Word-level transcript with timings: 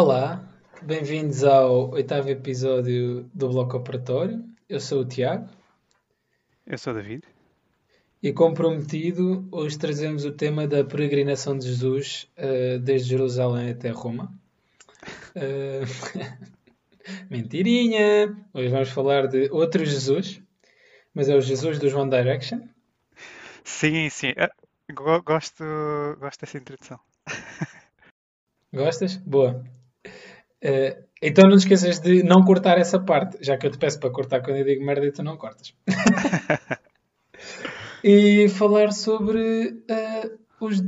Olá, 0.00 0.46
bem-vindos 0.82 1.42
ao 1.42 1.88
oitavo 1.92 2.28
episódio 2.28 3.22
do 3.32 3.48
Bloco 3.48 3.78
Operatório. 3.78 4.44
Eu 4.68 4.78
sou 4.78 5.00
o 5.00 5.04
Tiago 5.06 5.48
Eu 6.66 6.76
sou 6.76 6.92
o 6.92 6.96
David. 6.96 7.24
e, 8.22 8.30
como 8.30 8.54
prometido, 8.54 9.48
hoje 9.50 9.78
trazemos 9.78 10.26
o 10.26 10.32
tema 10.32 10.66
da 10.66 10.84
peregrinação 10.84 11.56
de 11.56 11.68
Jesus 11.68 12.30
eh, 12.36 12.78
desde 12.78 13.08
Jerusalém 13.08 13.70
até 13.70 13.88
Roma. 13.88 14.38
Eh, 15.34 15.80
Mentirinha! 17.30 18.36
Hoje 18.52 18.68
vamos 18.68 18.90
falar 18.90 19.26
de 19.28 19.48
outro 19.50 19.82
Jesus, 19.82 20.42
mas 21.14 21.30
é 21.30 21.34
o 21.34 21.40
Jesus 21.40 21.78
dos 21.78 21.94
One 21.94 22.10
Direction. 22.10 22.68
Sim, 23.64 24.10
sim. 24.10 24.34
Go- 24.92 25.22
gosto, 25.22 25.64
gosto 26.20 26.40
dessa 26.42 26.58
introdução. 26.58 27.00
Gostas? 28.74 29.16
Boa. 29.16 29.64
Eh, 30.62 31.02
então 31.22 31.48
não 31.48 31.56
te 31.56 31.60
esqueças 31.60 31.98
de 32.00 32.22
não 32.22 32.44
cortar 32.44 32.78
essa 32.78 32.98
parte, 32.98 33.38
já 33.40 33.56
que 33.56 33.66
eu 33.66 33.70
te 33.70 33.78
peço 33.78 33.98
para 33.98 34.10
cortar 34.10 34.42
quando 34.42 34.56
eu 34.58 34.64
digo 34.64 34.84
merda 34.84 35.06
e 35.06 35.12
tu 35.12 35.22
não 35.22 35.36
cortas. 35.36 35.74
e 38.02 38.48
falar 38.48 38.92
sobre 38.92 39.82
eh, 39.88 40.30
os, 40.60 40.82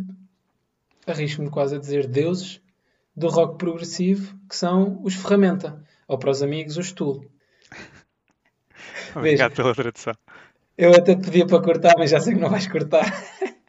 arrisco-me 1.06 1.50
quase 1.50 1.76
a 1.76 1.78
dizer, 1.78 2.06
deuses 2.06 2.60
do 3.16 3.28
rock 3.28 3.58
progressivo, 3.58 4.38
que 4.48 4.54
são 4.54 5.00
os 5.02 5.14
Ferramenta, 5.14 5.82
ou 6.06 6.18
para 6.18 6.30
os 6.30 6.42
amigos, 6.42 6.76
os 6.76 6.92
Tool. 6.92 7.24
Obrigado 9.14 9.54
pela 9.54 9.74
tradução. 9.74 10.14
Eu 10.76 10.94
até 10.94 11.16
te 11.16 11.24
pedia 11.24 11.46
para 11.46 11.60
cortar, 11.60 11.94
mas 11.98 12.10
já 12.10 12.20
sei 12.20 12.34
que 12.34 12.40
não 12.40 12.50
vais 12.50 12.68
cortar. 12.68 13.04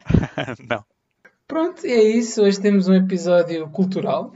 Não. 0.68 0.84
Pronto, 1.48 1.84
é 1.84 2.00
isso. 2.00 2.42
Hoje 2.42 2.60
temos 2.60 2.86
um 2.86 2.94
episódio 2.94 3.68
cultural, 3.70 4.32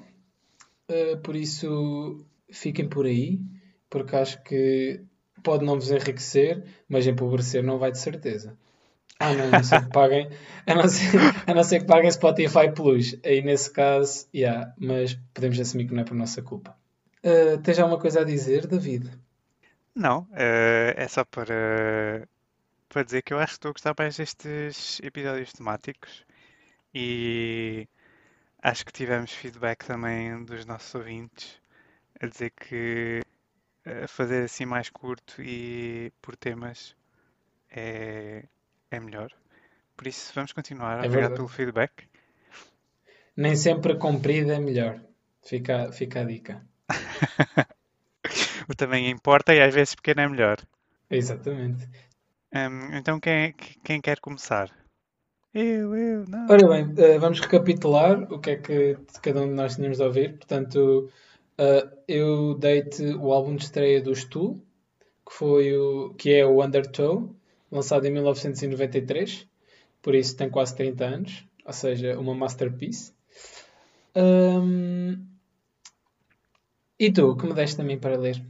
eh, 0.88 1.16
por 1.16 1.36
isso 1.36 2.24
fiquem 2.50 2.88
por 2.88 3.06
aí, 3.06 3.40
porque 3.88 4.16
acho 4.16 4.42
que 4.42 5.02
pode 5.42 5.64
não 5.64 5.74
vos 5.74 5.91
enriquecer, 5.91 6.64
mas 6.88 7.06
empobrecer 7.06 7.62
não 7.62 7.78
vai 7.78 7.92
de 7.92 7.98
certeza. 7.98 8.56
Ah, 9.18 9.32
não, 9.32 9.44
a 9.46 9.50
não 9.50 9.62
ser 9.64 9.84
que 9.84 9.91
paguem, 9.91 10.28
a 10.66 10.74
não 10.74 10.88
ser, 10.88 11.18
a 11.46 11.54
não 11.54 11.62
ser 11.64 11.80
que 11.80 11.86
paguem 11.86 12.10
Spotify 12.10 12.72
Plus. 12.74 13.16
Aí 13.24 13.42
nesse 13.42 13.70
caso, 13.70 14.26
yeah, 14.34 14.74
mas 14.78 15.14
podemos 15.32 15.58
assumir 15.60 15.86
que 15.86 15.94
não 15.94 16.02
é 16.02 16.04
por 16.04 16.14
nossa 16.14 16.42
culpa. 16.42 16.76
Eh, 17.22 17.56
tens 17.58 17.78
alguma 17.78 17.98
coisa 17.98 18.20
a 18.20 18.24
dizer, 18.24 18.66
David? 18.66 19.10
Não, 19.94 20.26
eh, 20.34 20.94
é 20.96 21.08
só 21.08 21.24
para, 21.24 22.28
para 22.88 23.02
dizer 23.02 23.22
que 23.22 23.32
eu 23.32 23.38
acho 23.38 23.52
que 23.52 23.58
estou 23.58 23.70
a 23.70 23.72
gostar 23.72 23.94
mais 23.98 24.16
destes 24.16 25.00
episódios 25.02 25.52
temáticos 25.52 26.24
e 26.94 27.88
acho 28.64 28.84
que 28.84 28.92
tivemos 28.92 29.30
feedback 29.30 29.84
também 29.84 30.42
dos 30.44 30.64
nossos 30.64 30.92
ouvintes 30.94 31.60
a 32.20 32.26
dizer 32.26 32.50
que 32.50 33.20
eh, 33.84 34.06
fazer 34.06 34.44
assim 34.44 34.64
mais 34.64 34.88
curto 34.88 35.42
e 35.42 36.10
por 36.22 36.34
temas 36.34 36.96
é, 37.70 38.44
é 38.90 39.00
melhor. 39.00 39.30
Por 39.96 40.06
isso, 40.06 40.32
vamos 40.34 40.52
continuar. 40.52 41.04
É 41.04 41.06
Obrigado 41.06 41.34
pelo 41.34 41.48
feedback. 41.48 42.08
Nem 43.36 43.54
sempre 43.54 43.96
comprido 43.96 44.50
é 44.50 44.58
melhor. 44.58 44.98
Fica, 45.42 45.92
fica 45.92 46.20
a 46.20 46.24
dica. 46.24 46.66
O 48.66 48.74
tamanho 48.74 49.10
importa 49.10 49.54
e 49.54 49.60
às 49.60 49.74
vezes 49.74 49.94
pequeno 49.94 50.22
é 50.22 50.28
melhor. 50.28 50.56
Exatamente. 51.10 51.86
Hum, 52.54 52.96
então 52.96 53.20
quem, 53.20 53.52
quem 53.52 54.00
quer 54.00 54.18
começar? 54.20 54.70
Eu, 55.55 55.94
eu, 55.97 56.24
não. 56.28 56.48
Ora 56.50 56.69
bem, 56.69 56.92
eh, 56.98 57.16
vamos 57.16 57.38
recapitular 57.38 58.20
o 58.33 58.41
que 58.41 58.50
é 58.50 58.56
que 58.56 58.98
cada 59.22 59.41
um 59.41 59.48
de 59.48 59.55
nós 59.55 59.77
tínhamos 59.77 59.98
de 59.98 60.02
ouvir. 60.02 60.36
Portanto, 60.36 61.08
eh, 61.56 61.88
eu 62.08 62.55
dei-te 62.55 63.04
o 63.15 63.32
álbum 63.32 63.54
de 63.54 63.62
estreia 63.62 64.03
do 64.03 64.12
Stool, 64.12 64.60
que, 65.25 65.32
foi 65.32 65.72
o, 65.76 66.12
que 66.15 66.34
é 66.34 66.44
o 66.44 66.60
Undertow, 66.60 67.32
lançado 67.70 68.04
em 68.04 68.10
1993, 68.10 69.47
por 70.03 70.16
isso 70.16 70.37
tem 70.37 70.50
quase 70.50 70.75
30 70.75 71.04
anos, 71.04 71.47
ou 71.65 71.72
seja, 71.72 72.19
uma 72.19 72.34
masterpiece. 72.34 73.12
Ahm, 74.16 75.25
e 76.98 77.12
tu, 77.12 77.31
o 77.31 77.36
que 77.36 77.47
me 77.47 77.54
deste 77.54 77.76
também 77.76 77.98
para 77.98 78.19
ler? 78.19 78.44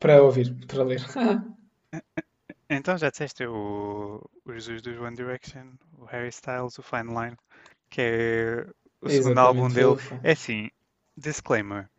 Para 0.00 0.22
ouvir, 0.22 0.54
para 0.66 0.84
ler. 0.84 1.02
Então 2.70 2.96
já 2.96 3.10
disseste 3.10 3.44
o, 3.46 4.20
o 4.44 4.52
Jesus 4.52 4.80
dos 4.82 4.98
One 4.98 5.14
Direction, 5.14 5.74
Harry 6.14 6.28
Styles, 6.28 6.78
o 6.78 6.82
Fine 6.82 7.08
Line, 7.08 7.36
que 7.90 8.00
é 8.00 8.66
o 9.00 9.08
segundo 9.08 9.38
álbum 9.38 9.66
Exatamente, 9.66 10.08
dele. 10.08 10.20
É 10.22 10.32
assim, 10.32 10.70
disclaimer. 11.16 11.90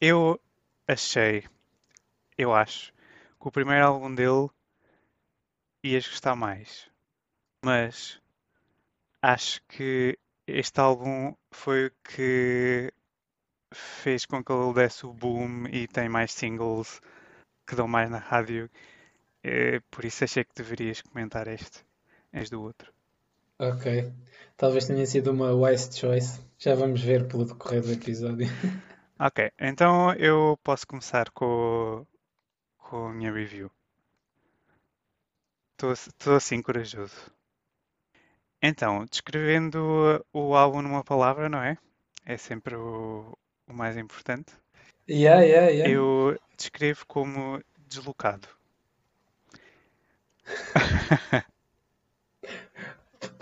Eu 0.00 0.38
achei, 0.86 1.44
eu 2.36 2.54
acho, 2.54 2.92
que 3.40 3.48
o 3.48 3.50
primeiro 3.50 3.86
álbum 3.86 4.14
dele 4.14 4.48
ias 5.82 6.06
gostar 6.06 6.36
mais. 6.36 6.90
Mas 7.64 8.20
acho 9.22 9.62
que 9.68 10.18
este 10.46 10.80
álbum 10.80 11.34
foi 11.50 11.86
o 11.86 11.92
que 12.04 12.92
fez 13.72 14.26
com 14.26 14.44
que 14.44 14.52
ele 14.52 14.74
desse 14.74 15.06
o 15.06 15.12
boom 15.12 15.66
e 15.68 15.88
tem 15.88 16.08
mais 16.08 16.32
singles 16.32 17.00
que 17.66 17.74
dão 17.74 17.88
mais 17.88 18.10
na 18.10 18.18
rádio. 18.18 18.70
Eh, 19.42 19.80
por 19.90 20.04
isso 20.04 20.24
achei 20.24 20.44
que 20.44 20.54
deverias 20.54 21.00
comentar 21.00 21.48
este 21.48 21.82
vez 22.30 22.50
do 22.50 22.60
outro. 22.60 22.93
Ok. 23.68 24.12
Talvez 24.56 24.86
tenha 24.86 25.06
sido 25.06 25.30
uma 25.32 25.52
wise 25.52 25.96
choice. 25.98 26.40
Já 26.58 26.74
vamos 26.74 27.00
ver 27.00 27.26
pelo 27.26 27.44
decorrer 27.44 27.82
do 27.82 27.92
episódio. 27.92 28.46
Ok, 29.16 29.52
então 29.60 30.12
eu 30.14 30.58
posso 30.64 30.84
começar 30.88 31.30
com, 31.30 32.04
com 32.76 33.06
a 33.06 33.12
minha 33.12 33.32
review. 33.32 33.70
Estou 35.72 36.34
assim 36.34 36.60
corajoso. 36.60 37.30
Então, 38.60 39.04
descrevendo 39.04 40.24
o 40.32 40.56
álbum 40.56 40.82
numa 40.82 41.04
palavra, 41.04 41.48
não 41.48 41.62
é? 41.62 41.78
É 42.26 42.36
sempre 42.36 42.74
o, 42.74 43.38
o 43.68 43.72
mais 43.72 43.96
importante. 43.96 44.52
Yeah, 45.08 45.42
yeah, 45.42 45.70
yeah. 45.70 45.92
Eu 45.92 46.36
descrevo 46.56 47.06
como 47.06 47.62
deslocado. 47.86 48.48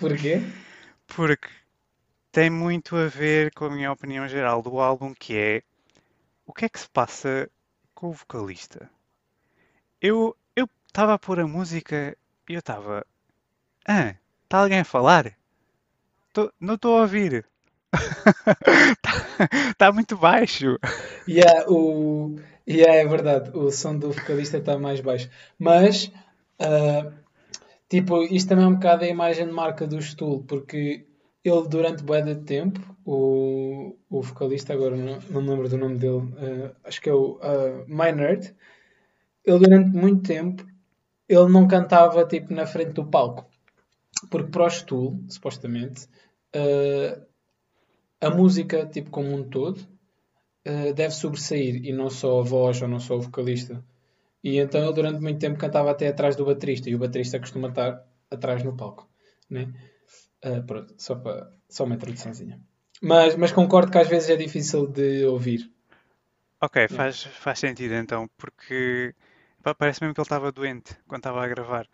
Porquê? 0.02 0.34
Porque 1.06 1.48
tem 2.32 2.50
muito 2.50 2.96
a 2.96 3.06
ver 3.08 3.52
com 3.54 3.66
a 3.66 3.70
minha 3.70 3.92
opinião 3.92 4.28
geral 4.28 4.62
do 4.62 4.80
álbum, 4.80 5.14
que 5.14 5.36
é 5.36 5.62
o 6.46 6.52
que 6.54 6.66
é 6.66 6.68
que 6.70 6.80
se 6.80 6.88
passa 6.90 7.50
com 7.94 8.08
o 8.08 8.12
vocalista. 8.12 8.90
Eu 10.02 10.36
eu 10.54 10.68
estava 10.86 11.14
a 11.14 11.18
pôr 11.18 11.40
a 11.40 11.46
música 11.46 12.14
e 12.46 12.52
eu 12.52 12.58
estava, 12.58 13.06
ah, 13.88 14.14
está 14.44 14.58
alguém 14.60 14.80
a 14.80 14.84
falar? 14.84 15.36
Tô- 16.32 16.52
não 16.60 16.74
estou 16.74 16.98
a 16.98 17.02
ouvir. 17.02 17.46
Está 19.70 19.92
muito 19.92 20.16
baixo. 20.16 20.78
Yeah, 21.28 21.64
o... 21.68 22.36
yeah, 22.66 22.94
é 22.94 23.06
verdade. 23.06 23.50
O 23.56 23.70
som 23.70 23.96
do 23.98 24.12
vocalista 24.12 24.58
está 24.58 24.78
mais 24.78 25.00
baixo. 25.00 25.28
Mas, 25.58 26.10
ah, 26.58 27.12
tipo, 27.92 28.22
isto 28.22 28.48
também 28.48 28.64
é 28.64 28.68
um 28.68 28.74
bocado 28.74 29.04
a 29.04 29.08
imagem 29.08 29.46
de 29.46 29.52
marca 29.52 29.86
do 29.86 30.00
Stool, 30.00 30.42
porque 30.44 31.06
ele, 31.44 31.68
durante 31.68 32.02
bué 32.02 32.22
de 32.22 32.36
tempo, 32.36 32.80
o, 33.04 33.94
o 34.08 34.22
vocalista, 34.22 34.72
agora 34.72 34.96
não, 34.96 35.18
não 35.28 35.42
me 35.42 35.50
lembro 35.50 35.68
do 35.68 35.76
nome 35.76 35.98
dele, 35.98 36.32
ah, 36.38 36.74
acho 36.84 37.02
que 37.02 37.10
é 37.10 37.12
o 37.12 37.34
uh, 37.34 37.84
Maynard, 37.86 38.54
ele 39.44 39.58
durante 39.58 39.90
muito 39.90 40.22
tempo, 40.22 40.66
ele 41.28 41.48
não 41.50 41.68
cantava, 41.68 42.24
tipo, 42.24 42.54
na 42.54 42.64
frente 42.64 42.92
do 42.92 43.04
palco. 43.04 43.46
Porque 44.30 44.50
para 44.50 44.64
o 44.64 44.70
Stool, 44.70 45.22
supostamente, 45.28 46.08
ah, 46.54 47.20
a 48.22 48.30
música, 48.30 48.86
tipo, 48.86 49.10
como 49.10 49.34
um 49.34 49.44
todo, 49.44 49.78
uh, 50.66 50.94
deve 50.94 51.10
sobressair 51.10 51.84
e 51.84 51.92
não 51.92 52.08
só 52.08 52.40
a 52.40 52.42
voz 52.42 52.80
ou 52.80 52.88
não 52.88 53.00
só 53.00 53.16
o 53.16 53.20
vocalista. 53.20 53.84
E 54.42 54.58
então 54.58 54.82
ele 54.82 54.92
durante 54.92 55.20
muito 55.20 55.38
tempo 55.38 55.58
cantava 55.58 55.90
até 55.90 56.08
atrás 56.08 56.36
do 56.36 56.44
baterista 56.44 56.90
e 56.90 56.94
o 56.94 56.98
baterista 56.98 57.38
costuma 57.38 57.68
estar 57.68 58.04
atrás 58.30 58.62
no 58.62 58.76
palco, 58.76 59.08
né? 59.48 59.72
Uh, 60.44 60.62
pronto, 60.66 60.94
só, 60.98 61.14
para, 61.14 61.50
só 61.68 61.84
uma 61.84 61.94
introduçãozinha. 61.94 62.60
Mas, 63.00 63.36
mas 63.36 63.52
concordo 63.52 63.90
que 63.90 63.98
às 63.98 64.08
vezes 64.08 64.30
é 64.30 64.36
difícil 64.36 64.86
de 64.86 65.24
ouvir. 65.24 65.70
Ok, 66.60 66.88
faz, 66.88 67.22
faz 67.24 67.58
sentido 67.58 67.94
então, 67.94 68.28
porque 68.36 69.14
parece 69.78 70.00
mesmo 70.00 70.14
que 70.14 70.20
ele 70.20 70.24
estava 70.24 70.52
doente 70.52 70.96
quando 71.06 71.20
estava 71.20 71.44
a 71.44 71.48
gravar. 71.48 71.86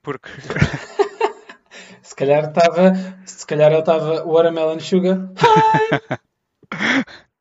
Porque 0.00 0.28
Se 2.02 2.16
calhar 2.16 2.48
estava, 2.48 2.92
se 3.24 3.46
calhar 3.46 3.70
ele 3.70 3.80
estava 3.80 4.24
Watermelon 4.24 4.80
Sugar. 4.80 5.30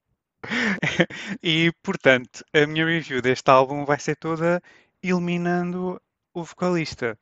E, 1.43 1.71
portanto, 1.83 2.43
a 2.53 2.65
minha 2.67 2.85
review 2.85 3.21
deste 3.21 3.49
álbum 3.49 3.85
vai 3.85 3.99
ser 3.99 4.15
toda 4.15 4.61
eliminando 5.03 6.01
o 6.33 6.43
vocalista. 6.43 7.17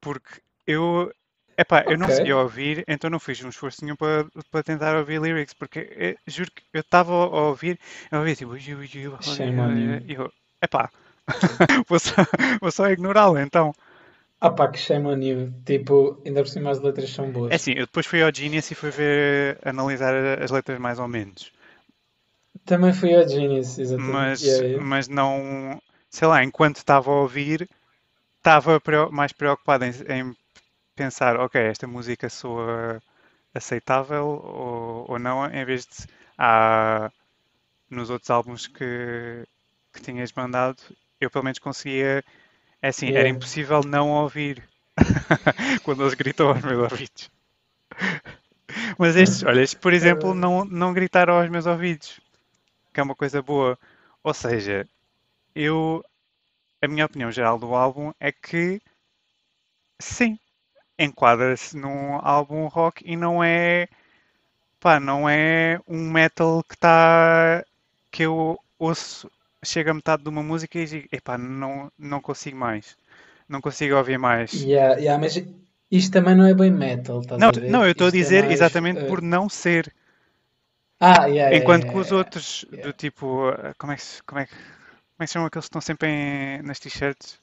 Porque 0.00 0.42
eu 0.66 1.12
Epá, 1.58 1.84
eu 1.88 1.98
não 1.98 2.10
sabia 2.10 2.36
ouvir, 2.38 2.84
então 2.88 3.10
não 3.10 3.20
fiz 3.20 3.42
um 3.44 3.50
esforço 3.50 3.84
nenhum 3.84 3.96
para, 3.96 4.26
para 4.50 4.62
tentar 4.64 4.96
ouvir 4.96 5.20
lyrics, 5.20 5.54
porque 5.54 5.80
eh, 5.92 6.16
juro 6.26 6.50
que 6.50 6.64
eu 6.72 6.80
estava 6.82 7.12
a 7.12 7.26
ouvir, 7.48 7.78
eu 8.12 8.20
ouvia 8.20 8.34
tipo, 8.36 8.56
"You, 8.56 8.82
you", 8.84 9.18
Shame 9.20 9.58
on 9.58 9.74
you. 9.78 9.98
e 10.08 10.14
eu, 10.14 10.32
epá, 10.62 10.90
vou 11.88 11.98
só, 12.00 12.12
vou 12.60 12.72
só 12.72 12.88
ignorá-lo 12.90 13.38
então. 13.38 13.74
Ah 14.46 14.50
pá, 14.56 14.64
que 14.72 14.78
shame 14.84 15.06
on 15.12 15.22
you. 15.28 15.38
Tipo, 15.70 15.96
ainda 16.26 16.42
por 16.42 16.50
cima 16.54 16.70
as 16.70 16.80
letras 16.86 17.10
são 17.16 17.32
É 17.48 17.54
boas. 17.54 17.56
assim, 17.56 17.72
eu 17.72 17.86
depois 17.86 18.06
fui 18.06 18.22
ao 18.22 18.34
Genius 18.34 18.70
e 18.70 18.74
fui 18.74 18.90
ver, 18.90 19.58
analisar 19.64 20.14
as 20.42 20.50
letras 20.50 20.78
mais 20.78 20.98
ou 20.98 21.06
menos, 21.08 21.52
Também 22.66 22.92
fui 22.92 23.14
ao 23.14 23.28
Genius, 23.28 23.78
exatamente. 23.78 24.42
mas, 24.42 24.42
Yeah, 24.44 24.66
yeah. 24.66 24.84
mas 24.84 25.08
não, 25.08 25.80
sei 26.10 26.28
lá, 26.28 26.42
enquanto 26.44 26.76
estava 26.76 27.10
a 27.10 27.14
ouvir, 27.14 27.68
estava 28.38 28.80
mais 29.12 29.32
preocupado 29.32 29.84
em, 29.86 29.90
em 29.90 30.36
pensar, 30.96 31.36
ok, 31.40 31.60
esta 31.62 31.86
música 31.86 32.28
soa 32.30 33.02
aceitável 33.54 34.26
ou, 34.26 35.06
ou 35.12 35.18
não, 35.20 35.46
em 35.46 35.64
vez 35.64 35.86
de 35.86 36.06
ah, 36.38 37.10
nos 37.90 38.10
outros 38.10 38.30
álbuns 38.30 38.66
que, 38.68 39.46
que 39.92 40.02
tinhas 40.02 40.32
mandado, 40.32 40.78
eu 41.20 41.30
pelo 41.30 41.44
menos 41.44 41.58
conseguia, 41.60 42.24
é 42.82 42.88
assim, 42.88 43.10
era 43.14 43.28
Yeah. 43.28 43.30
impossível 43.30 43.82
não 43.84 44.10
ouvir 44.12 44.62
quando 45.84 46.02
eles 46.04 46.14
gritam 46.14 46.48
aos 46.50 46.62
meus 46.62 46.92
ouvidos. 46.92 47.30
Mas 48.98 49.16
estes, 49.16 49.42
olha, 49.44 49.60
estes, 49.62 49.78
por 49.78 49.92
exemplo, 49.92 50.34
não, 50.34 50.64
não 50.64 50.92
gritaram 50.94 51.34
aos 51.34 51.48
meus 51.50 51.66
ouvidos, 51.66 52.20
que 52.92 53.00
é 53.00 53.02
uma 53.02 53.14
coisa 53.16 53.42
boa. 53.42 53.78
Ou 54.22 54.34
seja, 54.34 54.88
eu, 55.54 56.04
a 56.82 56.88
minha 56.88 57.06
opinião 57.06 57.30
geral 57.32 57.58
do 57.58 57.74
álbum 57.74 58.12
é 58.20 58.32
que 58.32 58.80
sim, 60.00 60.38
enquadra-se 60.98 61.76
num 61.76 62.16
álbum 62.22 62.66
rock 62.68 63.04
e 63.06 63.16
não 63.16 63.42
é, 63.44 63.88
pá, 64.80 65.00
não 65.00 65.28
é 65.28 65.80
um 65.88 66.10
metal 66.10 66.62
que 66.64 66.74
está, 66.74 67.64
que 68.12 68.24
eu 68.24 68.58
ouço, 68.78 69.30
chega 69.64 69.90
a 69.92 69.94
metade 69.94 70.22
de 70.24 70.30
uma 70.30 70.42
música 70.42 70.78
e 70.80 70.86
digo, 70.86 71.08
epá, 71.12 71.38
não, 71.38 71.92
não 71.98 72.20
consigo 72.22 72.56
mais, 72.58 72.96
não 73.48 73.60
consigo 73.60 73.96
ouvir 73.96 74.18
mais. 74.18 74.68
Yeah, 74.70 74.98
yeah, 75.00 75.18
mas 75.18 75.32
isto 75.90 76.12
também 76.12 76.34
não 76.36 76.46
é 76.46 76.54
bem 76.54 76.70
metal, 76.70 77.20
estás 77.20 77.44
Não, 77.44 77.50
a 77.50 77.54
ver? 77.54 77.66
não, 77.66 77.84
eu 77.84 77.92
estou 77.92 78.06
a 78.08 78.10
é 78.18 78.30
dizer 78.30 78.44
mais, 78.44 78.50
exatamente 78.50 79.00
eh, 79.00 79.06
por 79.06 79.20
não 79.20 79.46
ser. 79.48 79.92
Ah, 81.04 81.26
yeah, 81.26 81.50
Enquanto 81.56 81.82
yeah, 81.82 81.92
que 81.92 81.98
os 81.98 82.10
yeah, 82.10 82.18
outros, 82.18 82.64
yeah. 82.72 82.82
do 82.86 82.92
tipo, 82.92 83.50
eh, 83.50 83.74
como 83.78 83.92
é 83.92 83.96
que, 83.96 84.02
se- 84.02 84.22
como 84.22 84.40
é 84.40 84.46
que, 84.46 84.54
como 84.54 85.20
é 85.20 85.24
que 85.24 85.26
se 85.26 85.32
chamam 85.34 85.46
aqueles 85.48 85.64
que 85.66 85.68
estão 85.70 85.80
sempre 85.80 86.08
em- 86.08 86.62
nas 86.62 86.78
t-shirts? 86.80 87.40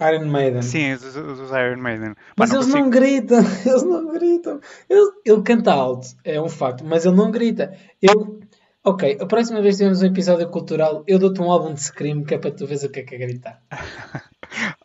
Iron 0.00 0.26
Maiden. 0.26 0.62
Sim, 0.62 0.92
os, 0.94 1.04
os 1.04 1.38
os 1.40 1.50
Iron 1.50 1.78
Maiden. 1.80 2.14
Pá, 2.14 2.20
Mas 2.38 2.50
não 2.50 2.56
eles 2.56 2.66
consigo. 2.66 2.84
não 2.84 2.90
gritam, 2.90 3.38
eles 3.64 3.82
não 3.82 4.12
gritam. 4.12 4.60
Ele, 4.88 5.12
ele 5.24 5.42
canta 5.42 5.72
alto, 5.72 6.08
é 6.24 6.40
um 6.40 6.48
facto, 6.48 6.84
mas 6.84 7.04
ele 7.06 7.16
não 7.16 7.30
grita. 7.30 7.76
Eu, 8.02 8.40
ok, 8.84 9.18
a 9.20 9.26
próxima 9.26 9.60
vez 9.62 9.74
que 9.74 9.78
tivermos 9.78 10.02
um 10.02 10.06
episódio 10.06 10.48
cultural, 10.50 11.02
eu 11.06 11.18
dou-te 11.18 11.40
um 11.40 11.50
álbum 11.50 11.74
de 11.74 11.82
Scream 11.82 12.24
que 12.24 12.34
é 12.34 12.38
para 12.38 12.50
tu 12.50 12.66
veres 12.66 12.84
o 12.84 12.88
que 12.90 13.00
é 13.00 13.04
que 13.04 13.14
é 13.14 13.18
gritar. 13.18 13.62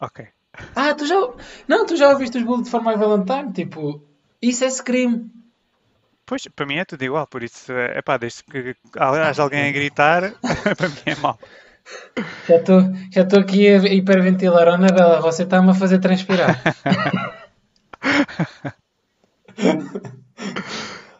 Ok. 0.02 0.28
Ah, 0.76 0.94
tu 0.94 1.06
já. 1.06 1.16
Não, 1.68 1.86
tu 1.86 1.96
já 1.96 2.10
ouviste 2.10 2.38
os 2.38 2.44
Bullet 2.44 2.70
for 2.70 2.84
My 2.84 2.96
Valentine? 2.98 3.54
Tipo, 3.54 4.02
isso 4.42 4.64
é 4.66 4.70
Scream. 4.70 5.30
Pois, 6.26 6.48
para 6.48 6.66
mim 6.66 6.78
é 6.78 6.86
tudo 6.86 7.04
igual, 7.04 7.28
por 7.28 7.44
isso, 7.44 7.72
é 7.74 8.02
pá, 8.02 8.18
desde 8.18 8.44
que 8.44 8.76
haja 8.98 9.42
alguém 9.44 9.68
a 9.68 9.72
gritar, 9.72 10.34
para 10.78 10.90
mim 10.90 11.02
é 11.06 11.16
mau. 11.16 11.38
Já 12.48 12.56
estou 12.58 12.82
já 13.12 13.40
aqui 13.40 13.68
a 13.68 13.78
hiperventilar. 13.78 14.68
Oh, 14.68 14.72
Anabela, 14.72 15.22
você 15.22 15.44
está-me 15.44 15.72
a 15.72 15.74
fazer 15.74 16.00
transpirar. 16.00 16.62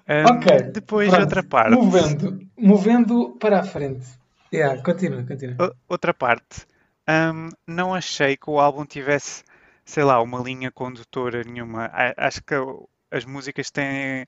Ahm, 0.08 0.26
Ok. 0.38 0.62
depois, 0.74 1.10
pronto. 1.10 1.22
outra 1.24 1.44
parte. 1.44 1.76
Movendo, 1.76 2.40
movendo 2.58 3.38
para 3.40 3.60
a 3.60 3.64
frente. 3.64 4.06
Yeah, 4.54 4.82
continua, 4.84 5.24
continua. 5.24 5.56
O- 5.68 5.76
Outra 5.94 6.14
parte. 6.14 6.66
Ahm, 7.08 7.50
não 7.68 7.94
achei 7.94 8.36
que 8.38 8.50
o 8.50 8.60
álbum 8.60 8.86
tivesse, 8.86 9.44
sei 9.86 10.04
lá, 10.04 10.22
uma 10.22 10.40
linha 10.40 10.72
condutora 10.72 11.44
nenhuma. 11.44 11.90
Acho 12.18 12.42
que 12.44 12.56
as 13.12 13.26
músicas 13.26 13.72
têm. 13.72 14.26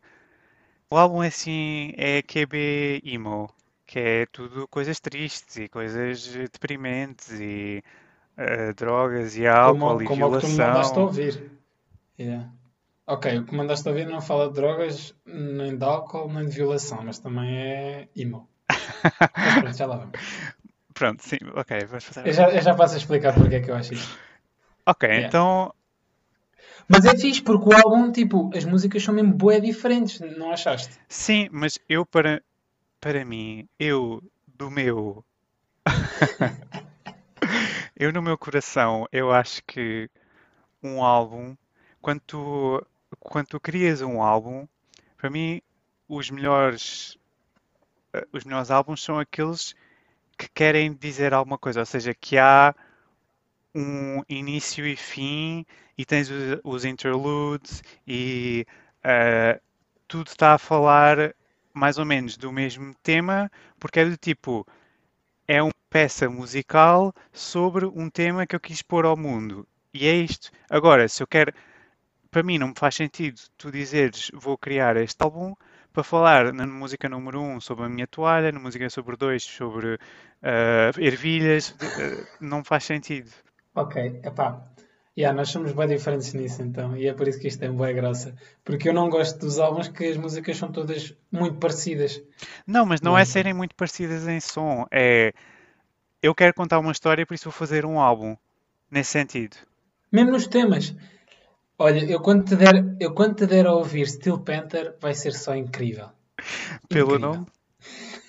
O 0.93 0.95
álbum 0.95 1.23
é 1.23 1.27
assim, 1.29 1.91
é 1.97 2.21
QB 2.21 3.01
emo, 3.03 3.49
que 3.83 3.97
é 3.97 4.25
tudo 4.27 4.67
coisas 4.67 4.99
tristes 4.99 5.55
e 5.57 5.67
coisas 5.67 6.27
deprimentes 6.53 7.31
e 7.31 7.83
ah, 8.37 8.71
drogas 8.75 9.35
e 9.35 9.47
álcool 9.47 9.79
Como, 9.79 10.01
e 10.03 10.05
como 10.05 10.27
o 10.27 10.31
que 10.33 10.41
tu 10.41 10.47
me 10.47 10.53
mandaste 10.57 10.93
violação. 10.93 11.05
ouvir. 11.05 11.51
Yeah. 12.19 12.47
Ok, 13.07 13.39
o 13.39 13.43
que 13.43 13.55
mandaste 13.55 13.89
ouvir 13.89 14.05
não 14.05 14.21
fala 14.21 14.49
de 14.49 14.53
drogas, 14.53 15.15
nem 15.25 15.75
de 15.75 15.83
álcool, 15.83 16.31
nem 16.31 16.45
de 16.45 16.51
violação, 16.55 17.01
mas 17.03 17.17
também 17.17 17.57
é 17.57 18.07
emo. 18.15 18.47
Mas 19.35 19.55
pronto, 19.61 19.75
já 19.75 19.87
lá 19.87 19.97
vamos. 19.97 20.19
Pronto, 20.93 21.23
sim, 21.23 21.39
ok, 21.55 21.85
vamos 21.85 22.05
passar. 22.05 22.27
Eu 22.27 22.33
já, 22.33 22.49
eu 22.51 22.61
já 22.61 22.75
passo 22.75 22.93
a 22.93 22.97
explicar 22.97 23.33
porque 23.33 23.55
é 23.55 23.61
que 23.61 23.71
eu 23.71 23.75
acho 23.75 23.95
isto. 23.95 24.15
Ok, 24.85 25.09
Yeah. 25.09 25.27
então 25.27 25.73
Mas 26.87 27.05
é 27.05 27.17
fixe, 27.17 27.41
porque 27.41 27.69
o 27.69 27.73
álbum, 27.73 28.11
tipo, 28.11 28.51
as 28.55 28.65
músicas 28.65 29.03
são 29.03 29.13
mesmo 29.13 29.33
bué 29.33 29.59
diferentes, 29.59 30.19
não 30.19 30.51
achaste? 30.51 30.93
Sim, 31.07 31.47
mas 31.51 31.79
eu 31.87 32.05
para, 32.05 32.43
para 32.99 33.23
mim, 33.23 33.67
eu 33.79 34.21
do 34.47 34.69
meu 34.69 35.23
eu 37.95 38.11
no 38.11 38.21
meu 38.21 38.37
coração, 38.37 39.07
eu 39.11 39.31
acho 39.31 39.63
que 39.65 40.09
um 40.81 41.03
álbum, 41.03 41.55
quando 42.01 42.19
tu, 42.21 42.85
quando 43.19 43.47
tu 43.47 43.59
crias 43.59 44.01
um 44.01 44.21
álbum, 44.21 44.67
para 45.17 45.29
mim 45.29 45.61
os 46.07 46.29
melhores 46.29 47.17
eh, 48.13 48.27
os 48.31 48.43
melhores 48.43 48.71
álbuns 48.71 49.01
são 49.01 49.19
aqueles 49.19 49.75
que 50.37 50.49
querem 50.49 50.93
dizer 50.93 51.33
alguma 51.33 51.57
coisa, 51.57 51.79
ou 51.79 51.85
seja, 51.85 52.13
que 52.13 52.37
há 52.37 52.75
um 53.75 54.21
início 54.29 54.85
e 54.87 54.95
fim 54.95 55.65
e 55.97 56.05
tens 56.05 56.29
os, 56.29 56.59
os 56.63 56.85
interludes 56.85 57.83
e 58.07 58.65
eh, 59.03 59.59
tudo 60.07 60.27
está 60.27 60.53
a 60.53 60.57
falar 60.57 61.33
mais 61.73 61.97
ou 61.97 62.05
menos 62.05 62.37
do 62.37 62.51
mesmo 62.51 62.93
tema, 63.03 63.51
porque 63.79 63.99
é 64.01 64.05
do 64.05 64.17
tipo, 64.17 64.65
é 65.47 65.61
uma 65.61 65.71
peça 65.89 66.29
musical 66.29 67.13
sobre 67.31 67.85
um 67.85 68.09
tema 68.09 68.45
que 68.47 68.55
eu 68.55 68.59
quis 68.59 68.81
pôr 68.81 69.05
ao 69.05 69.17
mundo. 69.17 69.67
E 69.93 70.07
é 70.07 70.13
isto. 70.15 70.51
Agora, 70.69 71.07
se 71.07 71.21
eu 71.23 71.27
quero, 71.27 71.53
para 72.31 72.43
mim 72.43 72.57
não 72.57 72.69
me 72.69 72.73
faz 72.77 72.95
sentido 72.95 73.39
tu 73.57 73.71
dizeres 73.71 74.31
vou 74.33 74.57
criar 74.57 74.97
este 74.97 75.21
álbum 75.23 75.55
para 75.93 76.03
falar 76.03 76.53
na 76.53 76.65
música 76.67 77.07
número 77.09 77.41
um 77.41 77.59
sobre 77.61 77.85
a 77.85 77.89
minha 77.89 78.07
toalha, 78.07 78.51
na 78.51 78.59
música 78.59 78.89
sobre 78.89 79.15
dois 79.17 79.43
sobre 79.43 79.99
eh, 80.41 80.91
ervilhas, 80.97 81.75
eh, 81.81 82.27
não 82.41 82.63
faz 82.63 82.83
sentido. 82.85 83.31
Ok, 83.75 84.21
epá. 84.23 84.67
Yeah, 85.15 85.35
nós 85.37 85.49
somos 85.49 85.73
bem 85.73 85.87
diferentes 85.87 86.33
nisso 86.33 86.63
então, 86.63 86.97
e 86.97 87.07
é 87.07 87.13
por 87.13 87.27
isso 87.27 87.39
que 87.39 87.47
isto 87.47 87.59
tem 87.59 87.71
boa 87.71 87.91
graça. 87.93 88.35
Porque 88.63 88.89
eu 88.89 88.93
não 88.93 89.09
gosto 89.09 89.37
dos 89.39 89.59
álbuns 89.59 89.87
que 89.87 90.05
as 90.05 90.17
músicas 90.17 90.57
são 90.57 90.71
todas 90.71 91.15
muito 91.31 91.59
parecidas. 91.59 92.21
Não, 92.65 92.83
mas 92.85 92.99
não 92.99 93.11
Não. 93.11 93.17
é 93.17 93.25
serem 93.25 93.53
muito 93.53 93.75
parecidas 93.75 94.27
em 94.27 94.39
som, 94.39 94.87
é 94.91 95.33
eu 96.21 96.33
quero 96.33 96.53
contar 96.53 96.79
uma 96.79 96.91
história, 96.93 97.25
por 97.25 97.33
isso 97.33 97.43
vou 97.43 97.51
fazer 97.51 97.85
um 97.85 97.99
álbum. 97.99 98.35
Nesse 98.89 99.11
sentido. 99.11 99.57
Mesmo 100.11 100.31
nos 100.31 100.47
temas. 100.47 100.95
Olha, 101.77 102.05
eu 102.05 102.21
quando 102.21 102.45
te 102.45 102.55
der, 102.55 102.95
eu 102.99 103.13
quando 103.13 103.35
te 103.35 103.45
der 103.47 103.65
a 103.67 103.73
ouvir 103.73 104.07
Steel 104.07 104.39
Panther, 104.39 104.95
vai 105.01 105.13
ser 105.13 105.33
só 105.33 105.55
incrível. 105.55 106.09
Pelo 106.87 107.15
Incrível. 107.15 107.19
nome? 107.19 107.45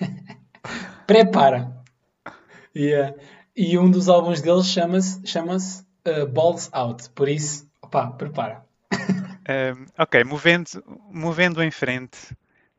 Prepara. 1.06 1.84
Yeah. 2.74 3.14
E 3.56 3.78
um 3.78 3.90
dos 3.90 4.08
álbuns 4.08 4.40
deles 4.40 4.66
chama-se 4.66 5.24
chama 5.24 5.56
Balls 6.32 6.68
Out. 6.72 7.10
Por 7.10 7.28
isso, 7.28 7.68
opá, 7.80 8.08
prepara. 8.08 8.64
Ok, 9.98 10.24
movendo, 10.24 10.82
movendo 11.10 11.62
em 11.62 11.70
frente 11.70 12.16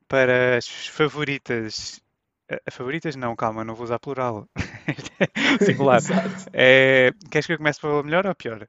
para 0.08 0.58
as 0.58 0.68
favoritas. 0.88 2.02
ah, 2.50 2.72
favoritas? 2.72 3.16
Não, 3.16 3.36
calma, 3.36 3.64
não 3.64 3.76
vou 3.76 3.84
usar 3.84 4.00
plural. 4.00 4.50
Singular. 5.64 6.02
É, 6.52 7.12
queres 7.30 7.46
que 7.46 7.54
eu 7.54 7.58
comece 7.58 7.80
pela 7.80 8.02
melhor 8.02 8.26
ou 8.26 8.34
pior? 8.34 8.68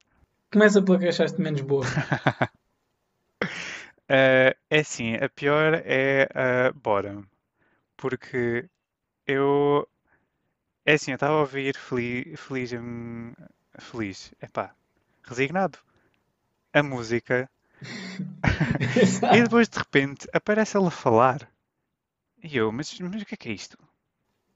Começa 0.53 0.83
pela 0.83 0.99
que 0.99 1.09
achaste 1.09 1.41
menos 1.41 1.63
boa. 1.63 1.85
Ah, 4.09 4.55
é 4.71 4.79
assim, 4.81 5.15
a 5.17 5.29
pior 5.29 5.83
é 5.85 6.29
a 6.33 6.73
Bottom. 6.73 7.25
Porque 7.97 8.69
eu. 9.27 9.89
É 10.87 10.95
assim, 10.95 11.11
eu 11.11 11.17
estava 11.17 11.35
a 11.35 11.41
ouvir 11.41 11.77
feliz. 11.77 12.41
Feliz. 12.41 12.73
hum, 12.73 13.33
Feliz. 13.79 14.33
Epá, 14.41 14.75
resignado. 15.23 15.79
A 16.73 16.83
música. 16.83 17.51
E 19.37 19.43
depois 19.43 19.69
de 19.69 19.79
repente 19.79 20.29
aparece 20.33 20.77
ela 20.77 20.89
a 20.89 20.91
falar. 20.91 21.49
E 22.43 22.57
eu, 22.57 22.73
mas, 22.73 22.99
mas 23.01 23.23
o 23.23 23.27
que 23.27 23.35
é 23.35 23.37
que 23.37 23.49
é 23.51 23.53
isto? 23.53 23.77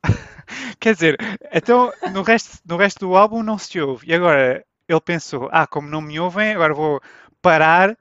Quer 0.80 0.94
dizer, 0.94 1.16
então 1.52 1.92
no 2.12 2.22
resto, 2.22 2.58
no 2.66 2.76
resto 2.76 3.00
do 3.06 3.16
álbum 3.16 3.42
não 3.42 3.58
se 3.58 3.80
ouve. 3.80 4.06
E 4.08 4.14
agora 4.14 4.64
ele 4.88 5.00
pensou, 5.00 5.48
ah, 5.52 5.66
como 5.66 5.88
não 5.88 6.00
me 6.00 6.18
ouvem, 6.20 6.52
agora 6.52 6.74
vou 6.74 7.00
parar 7.42 7.96